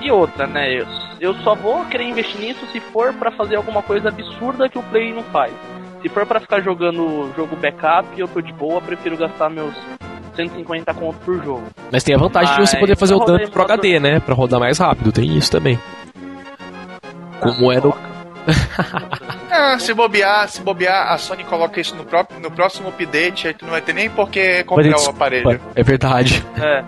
E 0.00 0.10
outra, 0.10 0.46
né? 0.46 0.72
Eu, 0.72 0.86
eu 1.20 1.34
só 1.42 1.54
vou 1.54 1.84
querer 1.86 2.04
investir 2.04 2.40
nisso 2.40 2.64
se 2.66 2.80
for 2.80 3.12
para 3.12 3.30
fazer 3.32 3.56
alguma 3.56 3.82
coisa 3.82 4.08
absurda 4.08 4.68
que 4.68 4.78
o 4.78 4.82
Play 4.84 5.12
não 5.12 5.22
faz. 5.24 5.52
Se 6.02 6.08
for 6.08 6.24
para 6.26 6.40
ficar 6.40 6.60
jogando 6.60 7.32
jogo 7.36 7.56
backup, 7.56 8.08
eu 8.18 8.28
tô 8.28 8.40
de 8.40 8.52
boa, 8.52 8.80
prefiro 8.80 9.16
gastar 9.16 9.50
meus 9.50 9.74
150 10.36 10.94
conto 10.94 11.18
por 11.24 11.42
jogo. 11.42 11.64
Mas 11.90 12.04
tem 12.04 12.14
a 12.14 12.18
vantagem 12.18 12.54
Mas, 12.54 12.64
de 12.64 12.70
você 12.70 12.78
poder 12.78 12.96
fazer 12.96 13.14
o 13.14 13.18
dump 13.18 13.50
pro 13.50 13.62
HD, 13.62 13.98
né? 13.98 14.20
Pra 14.20 14.34
rodar 14.34 14.60
mais 14.60 14.78
rápido, 14.78 15.10
tem 15.10 15.36
isso 15.36 15.50
também. 15.50 15.78
Como 17.40 17.70
ah, 17.70 17.74
é 17.74 17.80
no. 17.80 17.96
ah, 19.50 19.78
se 19.78 19.92
bobear, 19.92 20.48
se 20.48 20.62
bobear, 20.62 21.12
a 21.12 21.18
Sony 21.18 21.44
coloca 21.44 21.80
isso 21.80 21.94
no, 21.96 22.04
próprio, 22.04 22.40
no 22.40 22.50
próximo 22.50 22.88
update, 22.88 23.48
aí 23.48 23.54
tu 23.54 23.64
não 23.64 23.72
vai 23.72 23.80
ter 23.80 23.92
nem 23.92 24.08
por 24.08 24.30
que 24.30 24.62
comprar 24.64 24.98
o 25.00 25.10
aparelho. 25.10 25.60
É 25.74 25.82
verdade. 25.82 26.44
É. 26.56 26.84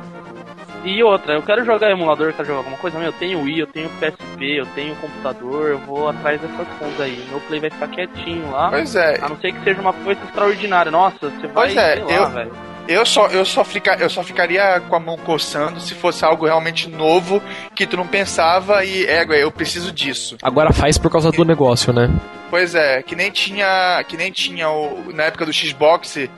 E 0.84 1.02
outra, 1.02 1.34
eu 1.34 1.42
quero 1.42 1.64
jogar 1.64 1.90
emulador, 1.90 2.32
quero 2.32 2.48
jogar 2.48 2.60
alguma 2.60 2.78
coisa, 2.78 2.98
meu, 2.98 3.08
eu 3.08 3.12
tenho 3.12 3.42
Wii, 3.42 3.60
eu 3.60 3.66
tenho 3.66 3.90
PSP, 3.90 4.58
eu 4.58 4.66
tenho 4.66 4.96
computador, 4.96 5.70
eu 5.70 5.78
vou 5.78 6.08
atrás 6.08 6.40
dessas 6.40 6.66
coisas 6.78 7.00
aí. 7.00 7.22
Meu 7.28 7.40
play 7.40 7.60
vai 7.60 7.70
ficar 7.70 7.88
quietinho 7.88 8.50
lá. 8.50 8.70
Pois 8.70 8.96
é. 8.96 9.18
A 9.20 9.28
não 9.28 9.38
ser 9.38 9.52
que 9.52 9.62
seja 9.62 9.80
uma 9.80 9.92
coisa 9.92 10.20
extraordinária. 10.24 10.90
Nossa, 10.90 11.28
você 11.28 11.46
vai, 11.48 11.66
pois 11.66 11.76
é, 11.76 11.94
lá, 11.96 12.12
eu... 12.12 12.30
velho. 12.30 12.70
Eu 12.88 13.06
só, 13.06 13.28
eu, 13.28 13.44
só 13.44 13.62
fica, 13.62 13.94
eu 14.00 14.10
só 14.10 14.24
ficaria 14.24 14.80
com 14.88 14.96
a 14.96 14.98
mão 14.98 15.16
coçando 15.16 15.78
se 15.78 15.94
fosse 15.94 16.24
algo 16.24 16.44
realmente 16.44 16.88
novo 16.88 17.40
que 17.72 17.86
tu 17.86 17.96
não 17.96 18.04
pensava 18.04 18.84
e 18.84 19.04
é, 19.06 19.24
eu 19.44 19.52
preciso 19.52 19.92
disso. 19.92 20.36
Agora 20.42 20.72
faz 20.72 20.98
por 20.98 21.08
causa 21.08 21.30
do 21.30 21.44
negócio, 21.44 21.92
né? 21.92 22.10
Pois 22.50 22.74
é, 22.74 23.00
que 23.00 23.14
nem 23.14 23.30
tinha, 23.30 24.02
que 24.08 24.16
nem 24.16 24.32
tinha 24.32 24.68
o, 24.68 25.12
na 25.14 25.24
época 25.24 25.46
do 25.46 25.52
Xbox, 25.52 26.28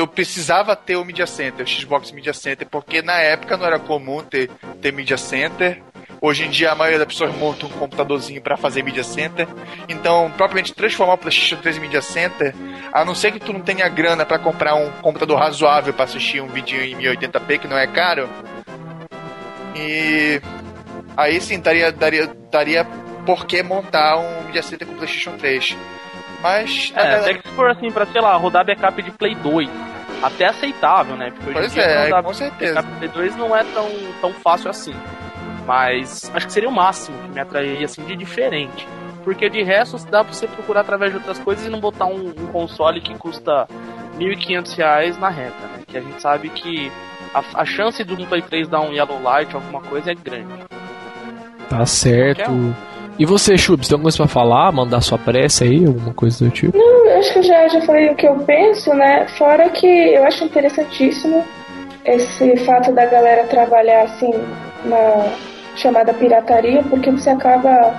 tu 0.00 0.06
precisava 0.06 0.74
ter 0.74 0.96
o 0.96 1.04
Media 1.04 1.26
Center, 1.26 1.62
o 1.62 1.68
Xbox 1.68 2.10
Media 2.10 2.32
Center, 2.32 2.66
porque 2.66 3.02
na 3.02 3.18
época 3.18 3.58
não 3.58 3.66
era 3.66 3.78
comum 3.78 4.22
ter, 4.22 4.50
ter 4.80 4.90
Media 4.94 5.18
Center. 5.18 5.82
Hoje 6.22 6.46
em 6.46 6.48
dia 6.48 6.72
a 6.72 6.74
maioria 6.74 6.98
das 6.98 7.08
pessoas 7.08 7.36
monta 7.36 7.66
um 7.66 7.68
computadorzinho 7.68 8.40
para 8.40 8.56
fazer 8.56 8.82
Media 8.82 9.04
Center. 9.04 9.46
Então, 9.90 10.32
propriamente 10.38 10.72
transformar 10.72 11.14
o 11.14 11.18
PlayStation 11.18 11.56
3 11.56 11.76
em 11.76 11.80
Media 11.80 12.00
Center, 12.00 12.54
a 12.90 13.04
não 13.04 13.14
ser 13.14 13.30
que 13.32 13.40
tu 13.40 13.52
não 13.52 13.60
tenha 13.60 13.86
grana 13.90 14.24
para 14.24 14.38
comprar 14.38 14.74
um 14.74 14.90
computador 15.02 15.38
razoável 15.38 15.92
para 15.92 16.06
assistir 16.06 16.40
um 16.40 16.48
vídeo 16.48 16.82
em 16.82 16.96
1080p, 16.96 17.58
que 17.58 17.68
não 17.68 17.76
é 17.76 17.86
caro. 17.86 18.26
E 19.76 20.40
aí 21.14 21.42
sim 21.42 21.60
daria 21.60 21.92
daria 21.92 22.26
daria 22.50 22.86
por 23.26 23.44
que 23.44 23.62
montar 23.62 24.16
um 24.16 24.44
Media 24.44 24.62
Center 24.62 24.88
com 24.88 24.94
o 24.94 24.96
PlayStation 24.96 25.36
3. 25.36 25.76
Mas. 26.40 26.90
É, 26.96 27.16
até 27.16 27.34
que 27.34 27.46
se 27.46 27.54
for 27.54 27.70
assim, 27.70 27.90
pra, 27.90 28.06
sei 28.06 28.20
lá, 28.22 28.34
rodar 28.36 28.64
backup 28.64 29.02
de 29.02 29.10
Play 29.10 29.34
2. 29.34 29.89
Até 30.22 30.46
aceitável, 30.46 31.16
né? 31.16 31.30
Porque 31.30 31.50
hoje 31.50 31.58
pois 31.58 31.72
dia 31.72 31.82
é, 31.82 32.04
rodar 32.04 32.22
com 32.22 32.34
certeza. 32.34 32.74
backup 32.74 33.00
de 33.00 33.08
Play 33.08 33.28
2 33.28 33.36
não 33.36 33.56
é 33.56 33.64
tão, 33.64 33.88
tão 34.20 34.32
fácil 34.34 34.70
assim. 34.70 34.94
Mas 35.66 36.30
acho 36.34 36.46
que 36.46 36.52
seria 36.52 36.68
o 36.68 36.72
máximo 36.72 37.16
que 37.22 37.28
me 37.28 37.40
atrairia 37.40 37.84
assim 37.84 38.04
de 38.04 38.16
diferente. 38.16 38.86
Porque 39.24 39.48
de 39.48 39.62
resto 39.62 39.98
dá 40.10 40.24
pra 40.24 40.32
você 40.32 40.46
procurar 40.46 40.80
através 40.80 41.12
de 41.12 41.18
outras 41.18 41.38
coisas 41.38 41.64
e 41.64 41.70
não 41.70 41.80
botar 41.80 42.06
um, 42.06 42.28
um 42.28 42.46
console 42.46 43.00
que 43.00 43.14
custa 43.18 43.66
R$ 44.18 44.36
1.500 44.36 45.18
na 45.18 45.28
reta, 45.28 45.66
né? 45.66 45.82
Que 45.86 45.98
a 45.98 46.00
gente 46.00 46.20
sabe 46.20 46.48
que 46.48 46.90
a, 47.34 47.62
a 47.62 47.64
chance 47.64 48.02
do 48.02 48.16
Play 48.26 48.42
3 48.42 48.68
dar 48.68 48.80
um 48.80 48.92
Yellow 48.92 49.22
Light, 49.22 49.54
alguma 49.54 49.80
coisa, 49.80 50.12
é 50.12 50.14
grande. 50.14 50.52
Tá 51.68 51.86
certo. 51.86 52.74
E 53.20 53.26
você, 53.26 53.58
Chubs, 53.58 53.86
tem 53.86 53.96
alguma 53.96 54.04
coisa 54.04 54.16
pra 54.16 54.26
falar? 54.26 54.72
Mandar 54.72 55.02
sua 55.02 55.18
prece 55.18 55.64
aí, 55.64 55.84
alguma 55.84 56.14
coisa 56.14 56.42
do 56.42 56.50
tipo? 56.50 56.74
Não, 56.74 57.18
acho 57.18 57.34
que 57.34 57.42
já, 57.42 57.68
já 57.68 57.82
falei 57.82 58.08
o 58.08 58.14
que 58.14 58.26
eu 58.26 58.34
penso, 58.46 58.94
né? 58.94 59.26
Fora 59.36 59.68
que 59.68 59.86
eu 59.86 60.24
acho 60.24 60.42
interessantíssimo 60.42 61.44
esse 62.06 62.56
fato 62.64 62.90
da 62.92 63.04
galera 63.04 63.44
trabalhar 63.44 64.04
assim 64.04 64.32
na 64.86 65.34
chamada 65.76 66.14
pirataria, 66.14 66.82
porque 66.84 67.10
você 67.10 67.28
acaba 67.28 67.94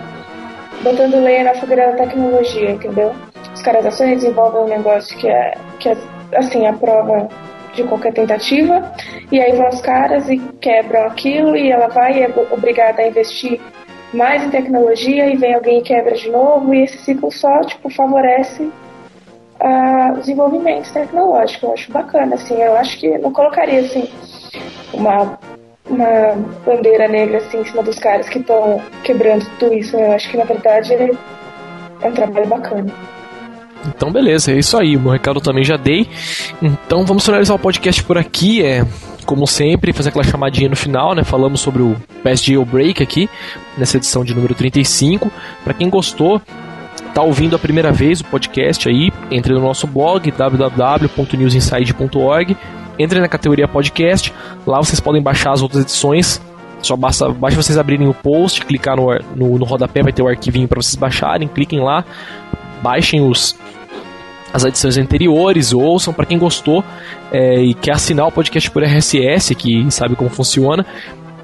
botando 0.82 1.24
lenha 1.24 1.44
na 1.44 1.54
fogueira 1.54 1.92
da 1.92 1.98
tecnologia, 1.98 2.72
entendeu? 2.72 3.14
Os 3.54 3.62
caras 3.62 3.94
Sony 3.94 4.16
desenvolvem 4.16 4.64
um 4.64 4.70
negócio 4.70 5.16
que 5.20 5.28
é, 5.28 5.56
que 5.78 5.90
é 5.90 5.98
assim, 6.36 6.66
a 6.66 6.74
prova 6.74 7.30
de 7.76 7.84
qualquer 7.84 8.14
tentativa, 8.14 8.92
e 9.32 9.40
aí 9.40 9.56
vão 9.56 9.70
os 9.70 9.82
caras 9.82 10.28
e 10.32 10.40
quebram 10.60 11.06
aquilo, 11.06 11.56
e 11.56 11.72
ela 11.72 11.90
vai 11.90 12.18
e 12.18 12.24
é 12.24 12.34
obrigada 12.52 13.04
a 13.04 13.08
investir 13.08 13.62
mais 14.14 14.44
em 14.44 14.50
tecnologia 14.50 15.28
e 15.30 15.38
vem 15.38 15.54
alguém 15.54 15.80
e 15.80 15.84
quebra 15.84 16.16
de 16.16 16.30
novo, 16.30 16.74
e 16.74 16.84
esse 16.84 16.98
ciclo 17.00 17.32
só 17.32 17.62
tipo, 17.62 17.90
favorece 17.90 18.64
uh, 18.64 20.14
o 20.14 20.20
desenvolvimento 20.20 20.92
tecnológico. 20.92 21.68
Eu 21.68 21.74
acho 21.74 21.92
bacana, 21.92 22.36
assim, 22.36 22.56
eu 22.62 22.76
acho 22.76 22.98
que 23.00 23.18
não 23.18 23.32
colocaria 23.32 23.80
assim 23.82 24.10
uma, 24.94 25.38
uma 25.90 26.36
bandeira 26.66 27.08
negra 27.08 27.38
assim 27.38 27.62
em 27.62 27.66
cima 27.66 27.84
dos 27.84 28.00
caras 28.00 28.28
que 28.28 28.40
estão 28.40 28.82
quebrando 29.04 29.46
tudo 29.60 29.74
isso. 29.74 29.96
Eu 29.96 30.12
acho 30.14 30.30
que 30.30 30.38
na 30.38 30.44
verdade 30.44 30.94
é 30.94 32.08
um 32.08 32.12
trabalho 32.12 32.48
bacana. 32.48 32.94
Então, 33.88 34.12
beleza, 34.12 34.52
é 34.52 34.60
isso 34.60 34.78
aí. 34.78 34.96
O 34.96 35.00
meu 35.00 35.12
recado 35.12 35.42
também 35.42 35.64
já 35.64 35.76
dei. 35.76 36.08
Então, 36.62 37.04
vamos 37.04 37.26
finalizar 37.26 37.56
o 37.56 37.60
podcast 37.60 38.04
por 38.04 38.18
aqui. 38.18 38.64
É, 38.64 38.86
como 39.32 39.48
sempre, 39.48 39.94
fazer 39.94 40.10
aquela 40.10 40.26
chamadinha 40.26 40.68
no 40.68 40.76
final, 40.76 41.16
né? 41.16 41.24
Falamos 41.24 41.62
sobre 41.62 41.82
o 41.82 41.96
Best 42.22 42.46
Jailbreak 42.46 43.02
aqui, 43.02 43.30
nessa 43.78 43.96
edição 43.96 44.26
de 44.26 44.36
número 44.36 44.54
35. 44.54 45.32
Para 45.64 45.74
quem 45.74 45.90
gostou, 45.90 46.42
tá 47.14 47.22
ouvindo 47.22 47.56
a 47.56 47.60
primeira 47.60 47.94
vez 47.94 48.20
o 48.20 48.26
podcast 48.26 48.90
aí, 48.90 49.10
entre 49.32 49.54
no 49.54 49.62
nosso 49.62 49.88
blog 49.88 50.30
www.newsinside.org, 50.30 52.58
entre 53.00 53.22
na 53.22 53.30
categoria 53.30 53.70
podcast, 53.70 54.34
lá 54.68 54.80
vocês 54.80 55.00
podem 55.00 55.22
baixar 55.22 55.54
as 55.54 55.62
outras 55.62 55.84
edições. 55.84 56.42
Só 56.82 56.98
basta, 56.98 57.30
basta 57.30 57.64
vocês 57.64 57.78
abrirem 57.78 58.10
o 58.10 58.14
post, 58.14 58.66
clicar 58.66 58.98
no, 58.98 59.18
no, 59.34 59.58
no 59.58 59.64
rodapé, 59.64 60.04
vai 60.04 60.12
ter 60.12 60.22
o 60.22 60.28
arquivinho 60.28 60.68
para 60.68 60.82
vocês 60.82 60.98
baixarem, 60.98 61.48
cliquem 61.48 61.80
lá, 61.80 62.04
baixem 62.84 63.22
os, 63.22 63.56
as 64.54 64.66
edições 64.66 64.98
anteriores, 64.98 65.74
ouçam 65.74 66.14
para 66.14 66.26
quem 66.26 66.38
gostou 66.38 66.84
é, 67.32 67.62
e 67.62 67.74
quer 67.74 67.94
assinar 67.94 68.28
o 68.28 68.32
podcast 68.32 68.70
por 68.72 68.84
RSS, 68.84 69.56
que 69.56 69.90
sabe 69.92 70.16
como 70.16 70.30
funciona. 70.30 70.86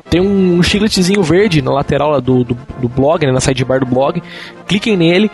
Tem 0.09 0.21
um 0.21 0.63
chicletezinho 0.63 1.21
verde 1.21 1.61
na 1.61 1.71
lateral 1.71 2.19
do, 2.21 2.43
do, 2.43 2.57
do 2.79 2.87
blog, 2.87 3.25
né, 3.25 3.31
na 3.31 3.41
sidebar 3.41 3.79
do 3.79 3.85
blog. 3.85 4.21
Cliquem 4.65 4.95
nele, 4.95 5.29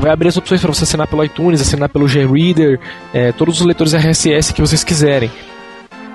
vai 0.00 0.12
abrir 0.12 0.28
as 0.28 0.36
opções 0.36 0.60
para 0.60 0.72
você 0.72 0.84
assinar 0.84 1.06
pelo 1.06 1.24
iTunes, 1.24 1.60
assinar 1.60 1.88
pelo 1.88 2.06
Greader, 2.06 2.80
é, 3.12 3.32
todos 3.32 3.60
os 3.60 3.66
leitores 3.66 3.94
RSS 3.94 4.54
que 4.54 4.60
vocês 4.60 4.82
quiserem. 4.82 5.30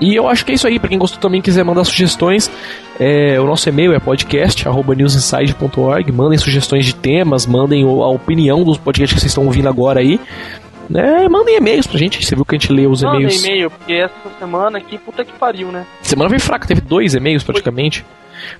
E 0.01 0.15
eu 0.15 0.27
acho 0.27 0.45
que 0.45 0.51
é 0.51 0.55
isso 0.55 0.67
aí. 0.67 0.79
Para 0.79 0.89
quem 0.89 0.97
gostou 0.97 1.19
também 1.19 1.41
quiser 1.41 1.63
mandar 1.63 1.85
sugestões, 1.85 2.51
é, 2.99 3.39
o 3.39 3.45
nosso 3.45 3.69
e-mail 3.69 3.93
é 3.93 3.99
podcast@newsinside.org. 3.99 6.11
Mandem 6.11 6.37
sugestões 6.37 6.85
de 6.85 6.95
temas, 6.95 7.45
mandem 7.45 7.83
a 7.83 8.07
opinião 8.07 8.63
dos 8.63 8.77
podcasts 8.77 9.13
que 9.13 9.21
vocês 9.21 9.31
estão 9.31 9.45
ouvindo 9.45 9.69
agora 9.69 9.99
aí. 9.99 10.19
Né, 10.89 11.27
mandem 11.29 11.57
e-mails 11.57 11.87
pra 11.87 11.97
gente. 11.97 12.23
Você 12.23 12.35
viu 12.35 12.45
que 12.45 12.55
a 12.55 12.59
gente 12.59 12.71
lê 12.71 12.85
os 12.85 13.01
e-mails. 13.01 13.35
Mandem 13.35 13.39
e-mail, 13.39 13.71
porque 13.71 13.93
essa 13.93 14.13
semana 14.39 14.77
aqui, 14.77 14.97
puta 14.97 15.23
que 15.23 15.31
pariu, 15.33 15.71
né? 15.71 15.85
Semana 16.01 16.29
veio 16.29 16.41
fraca, 16.41 16.67
teve 16.67 16.81
dois 16.81 17.13
e-mails 17.13 17.43
praticamente. 17.43 18.05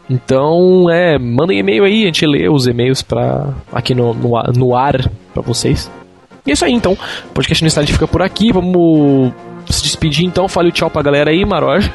Então, 0.10 0.90
é, 0.90 1.18
mandem 1.20 1.60
e-mail 1.60 1.84
aí, 1.84 2.04
a 2.04 2.06
gente 2.06 2.26
lê 2.26 2.50
os 2.50 2.68
e-mails 2.68 3.02
pra, 3.02 3.50
aqui 3.72 3.94
no, 3.94 4.14
no, 4.14 4.42
no 4.56 4.76
ar 4.76 5.10
pra 5.34 5.44
vocês. 5.44 5.92
E 6.46 6.52
é 6.52 6.54
isso 6.54 6.66
aí, 6.66 6.74
então. 6.74 6.94
O 6.94 7.34
podcast 7.34 7.64
no 7.64 7.70
Style 7.70 7.88
fica 7.88 8.08
por 8.08 8.22
aqui. 8.22 8.52
Vamos 8.52 9.32
se 9.70 9.84
despedir 9.84 10.26
então, 10.26 10.48
fale 10.48 10.72
tchau 10.72 10.90
pra 10.90 11.02
galera 11.02 11.32
aí, 11.32 11.46
Maroja. 11.46 11.94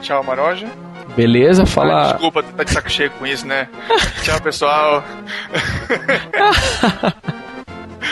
Tchau, 0.00 0.22
Maroja. 0.22 0.66
Beleza, 1.16 1.66
fala. 1.66 2.10
Ah, 2.10 2.12
desculpa, 2.12 2.42
tá 2.42 2.64
de 2.64 2.70
saco 2.70 2.90
cheio 2.90 3.10
com 3.12 3.26
isso, 3.26 3.46
né? 3.46 3.68
tchau, 4.22 4.40
pessoal. 4.40 5.04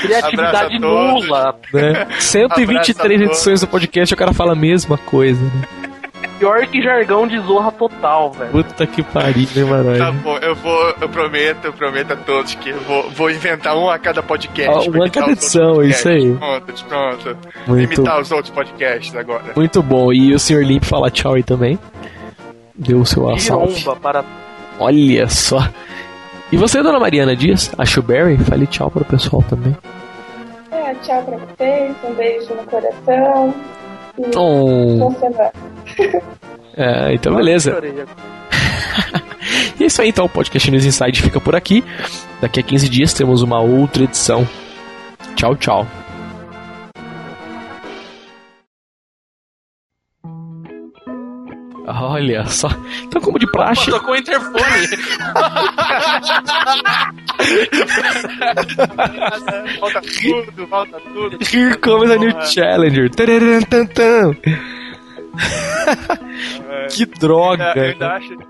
Criatividade 0.02 0.78
nula. 0.78 1.56
Né? 1.72 2.06
123 2.18 3.22
edições 3.22 3.60
do 3.60 3.66
podcast, 3.66 4.14
o 4.14 4.16
cara 4.16 4.32
fala 4.32 4.52
a 4.52 4.56
mesma 4.56 4.96
coisa, 4.98 5.42
né? 5.42 5.80
Pior 6.38 6.66
que 6.66 6.80
jargão 6.80 7.26
de 7.26 7.38
zorra 7.40 7.70
total, 7.70 8.32
velho. 8.32 8.50
Puta 8.50 8.86
que 8.86 9.02
pariu, 9.02 9.46
né, 9.54 9.62
mano? 9.62 9.98
Tá 9.98 10.10
bom, 10.10 10.38
eu 10.38 10.54
vou, 10.54 10.94
eu 10.98 11.08
prometo, 11.08 11.66
eu 11.66 11.72
prometo 11.72 12.12
a 12.12 12.16
todos 12.16 12.54
que 12.54 12.70
eu 12.70 12.80
vou, 12.80 13.10
vou 13.10 13.30
inventar 13.30 13.76
um 13.76 13.90
a 13.90 13.98
cada 13.98 14.22
podcast. 14.22 14.88
Ah, 14.88 14.90
uma 14.90 15.06
a 15.06 15.10
cada 15.10 15.32
edição, 15.32 15.82
isso 15.82 16.08
aí. 16.08 16.34
Pronto, 16.34 16.84
pronto. 16.86 17.36
Muito... 17.66 17.92
Imitar 17.92 18.20
os 18.20 18.32
outros 18.32 18.48
podcasts 18.54 19.14
agora. 19.14 19.52
Muito 19.54 19.82
bom. 19.82 20.10
E 20.14 20.34
o 20.34 20.38
Sr. 20.38 20.62
Limp 20.64 20.84
fala 20.84 21.10
tchau 21.10 21.34
aí 21.34 21.42
também. 21.42 21.78
Deu 22.74 23.00
o 23.00 23.06
seu 23.06 23.28
assalto. 23.28 23.96
para... 23.96 24.24
Olha 24.78 25.28
só. 25.28 25.58
E 26.52 26.56
você, 26.56 26.82
dona 26.82 26.98
Mariana 26.98 27.36
Dias, 27.36 27.72
a 27.78 27.84
Shuberry, 27.84 28.36
fale 28.38 28.66
tchau 28.66 28.90
para 28.90 29.02
o 29.02 29.04
pessoal 29.04 29.42
também. 29.48 29.76
É, 30.72 30.94
tchau 30.96 31.22
pra 31.22 31.36
vocês, 31.36 31.96
um 32.04 32.14
beijo 32.14 32.54
no 32.54 32.64
coração. 32.64 33.54
E 34.18 34.22
oh. 34.36 35.12
É, 36.76 37.12
então 37.14 37.34
beleza. 37.34 37.76
e 39.78 39.82
é 39.82 39.86
isso 39.86 40.00
aí, 40.00 40.08
então. 40.08 40.24
O 40.26 40.28
podcast 40.28 40.70
News 40.70 40.84
Inside 40.84 41.20
fica 41.20 41.40
por 41.40 41.54
aqui. 41.54 41.84
Daqui 42.40 42.60
a 42.60 42.62
15 42.62 42.88
dias 42.88 43.12
temos 43.12 43.42
uma 43.42 43.60
outra 43.60 44.04
edição. 44.04 44.46
Tchau, 45.34 45.56
tchau. 45.56 45.86
Olha 51.92 52.46
só. 52.46 52.68
Então, 53.02 53.20
como 53.20 53.38
de 53.38 53.50
praxe. 53.50 53.90
Tocou 53.90 54.14
o 54.14 54.16
interfone. 54.16 54.86
volta 59.80 60.00
tudo, 60.00 60.66
volta 60.66 61.00
tudo. 61.00 61.38
Here 61.52 61.76
comes 61.78 62.10
a 62.10 62.16
new 62.16 62.32
challenger. 62.46 63.10
que 66.90 67.06
droga. 67.06 67.72
É, 67.76 67.96
eu 67.98 68.06
acho... 68.08 68.49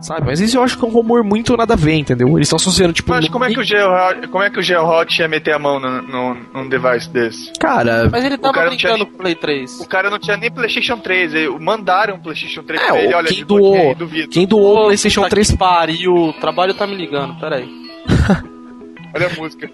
Sabe, 0.00 0.26
mas 0.26 0.40
isso 0.40 0.56
eu 0.56 0.62
acho 0.62 0.78
que 0.78 0.84
é 0.84 0.88
um 0.88 0.90
rumor 0.90 1.22
muito 1.22 1.54
nada 1.56 1.74
a 1.74 1.76
ver, 1.76 1.94
entendeu? 1.94 2.28
Eles 2.30 2.46
estão 2.46 2.56
associando, 2.56 2.92
tipo. 2.92 3.10
Mas 3.10 3.28
como 3.28 3.44
é, 3.44 3.52
que 3.52 3.60
o 3.60 3.62
Geo, 3.62 3.90
como 4.30 4.42
é 4.42 4.48
que 4.48 4.58
o 4.58 4.62
Geohot 4.62 5.20
ia 5.20 5.28
meter 5.28 5.52
a 5.54 5.58
mão 5.58 5.78
no, 5.78 6.00
no, 6.00 6.36
num 6.54 6.68
device 6.68 7.08
desse? 7.10 7.52
Cara. 7.60 8.08
Mas 8.10 8.24
ele 8.24 8.38
tava 8.38 8.64
brincando 8.64 9.04
com 9.04 9.14
o 9.14 9.18
Play 9.18 9.34
3. 9.34 9.80
O 9.80 9.86
cara 9.86 10.08
não 10.08 10.18
tinha 10.18 10.38
nem 10.38 10.50
PlayStation 10.50 10.98
3. 10.98 11.34
Ele, 11.34 11.58
mandaram 11.58 12.14
um 12.14 12.18
PlayStation 12.18 12.62
3 12.62 12.80
é, 12.80 12.86
pra 12.86 12.98
ele. 12.98 13.14
Olha, 13.14 13.28
quem 13.28 13.44
doou, 13.44 13.96
quem 14.30 14.46
doou 14.46 14.78
o 14.78 14.84
PlayStation 14.86 15.28
3 15.28 15.54
pariu. 15.56 16.14
O 16.14 16.32
trabalho 16.32 16.72
tá 16.72 16.86
me 16.86 16.94
ligando, 16.94 17.38
peraí. 17.38 17.68
Olha 19.14 19.26
a 19.26 19.40
música. 19.40 19.70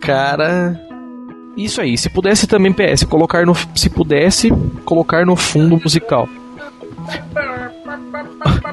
Cara. 0.00 0.80
Isso 1.56 1.80
aí, 1.80 1.96
se 1.96 2.08
pudesse 2.08 2.46
também 2.46 2.72
PS, 2.72 3.04
colocar 3.04 3.46
no. 3.46 3.54
Se 3.74 3.88
pudesse, 3.88 4.50
colocar 4.84 5.24
no 5.24 5.36
fundo 5.36 5.80
musical. 5.80 6.28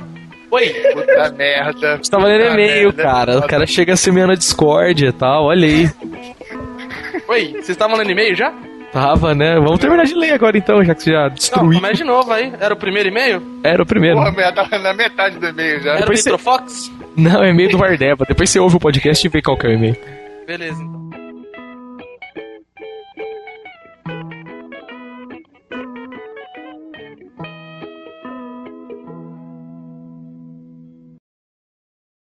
Oi! 0.51 0.69
Puta 0.93 1.29
merda. 1.31 1.97
Você 1.97 2.11
tava 2.11 2.27
lendo 2.27 2.53
e-mail, 2.53 2.93
cara. 2.93 3.39
O 3.39 3.47
cara 3.47 3.65
chega 3.65 3.93
a 3.93 3.97
ser 3.97 4.11
meio 4.11 4.27
na 4.27 4.35
Discord 4.35 5.05
e 5.05 5.11
tal, 5.11 5.45
olha 5.45 5.67
aí. 5.67 5.89
Oi, 7.27 7.47
vocês 7.53 7.69
estavam 7.69 7.97
lendo 7.97 8.11
e-mail 8.11 8.35
já? 8.35 8.53
Tava, 8.91 9.35
né? 9.35 9.55
Vamos 9.55 9.79
terminar 9.79 10.05
de 10.05 10.13
ler 10.13 10.33
agora 10.33 10.57
então, 10.57 10.83
já 10.83 10.95
que 10.95 11.03
você 11.03 11.11
já 11.11 11.27
destruiu. 11.27 11.71
Não, 11.71 11.75
começa 11.75 11.95
de 11.95 12.03
novo 12.05 12.31
aí. 12.31 12.53
Era 12.59 12.73
o 12.73 12.77
primeiro 12.77 13.09
e-mail? 13.09 13.41
Era 13.63 13.83
o 13.83 13.85
primeiro. 13.85 14.15
Porra, 14.15 14.51
tava 14.53 14.77
na 14.77 14.93
metade 14.93 15.37
do 15.37 15.47
e-mail 15.47 15.81
já. 15.81 15.97
Era 15.97 16.35
o 16.35 16.37
Fox? 16.37 16.91
Não, 17.17 17.43
é 17.43 17.49
e-mail 17.49 17.71
do 17.71 17.77
Vardeba. 17.77 18.25
Depois 18.25 18.49
você 18.49 18.59
ouve 18.59 18.77
o 18.77 18.79
podcast 18.79 19.25
e 19.25 19.29
vê 19.29 19.41
qual 19.41 19.57
que 19.57 19.67
é 19.67 19.69
o 19.71 19.73
e-mail. 19.73 19.97
Beleza, 20.47 20.81
então. 20.81 21.24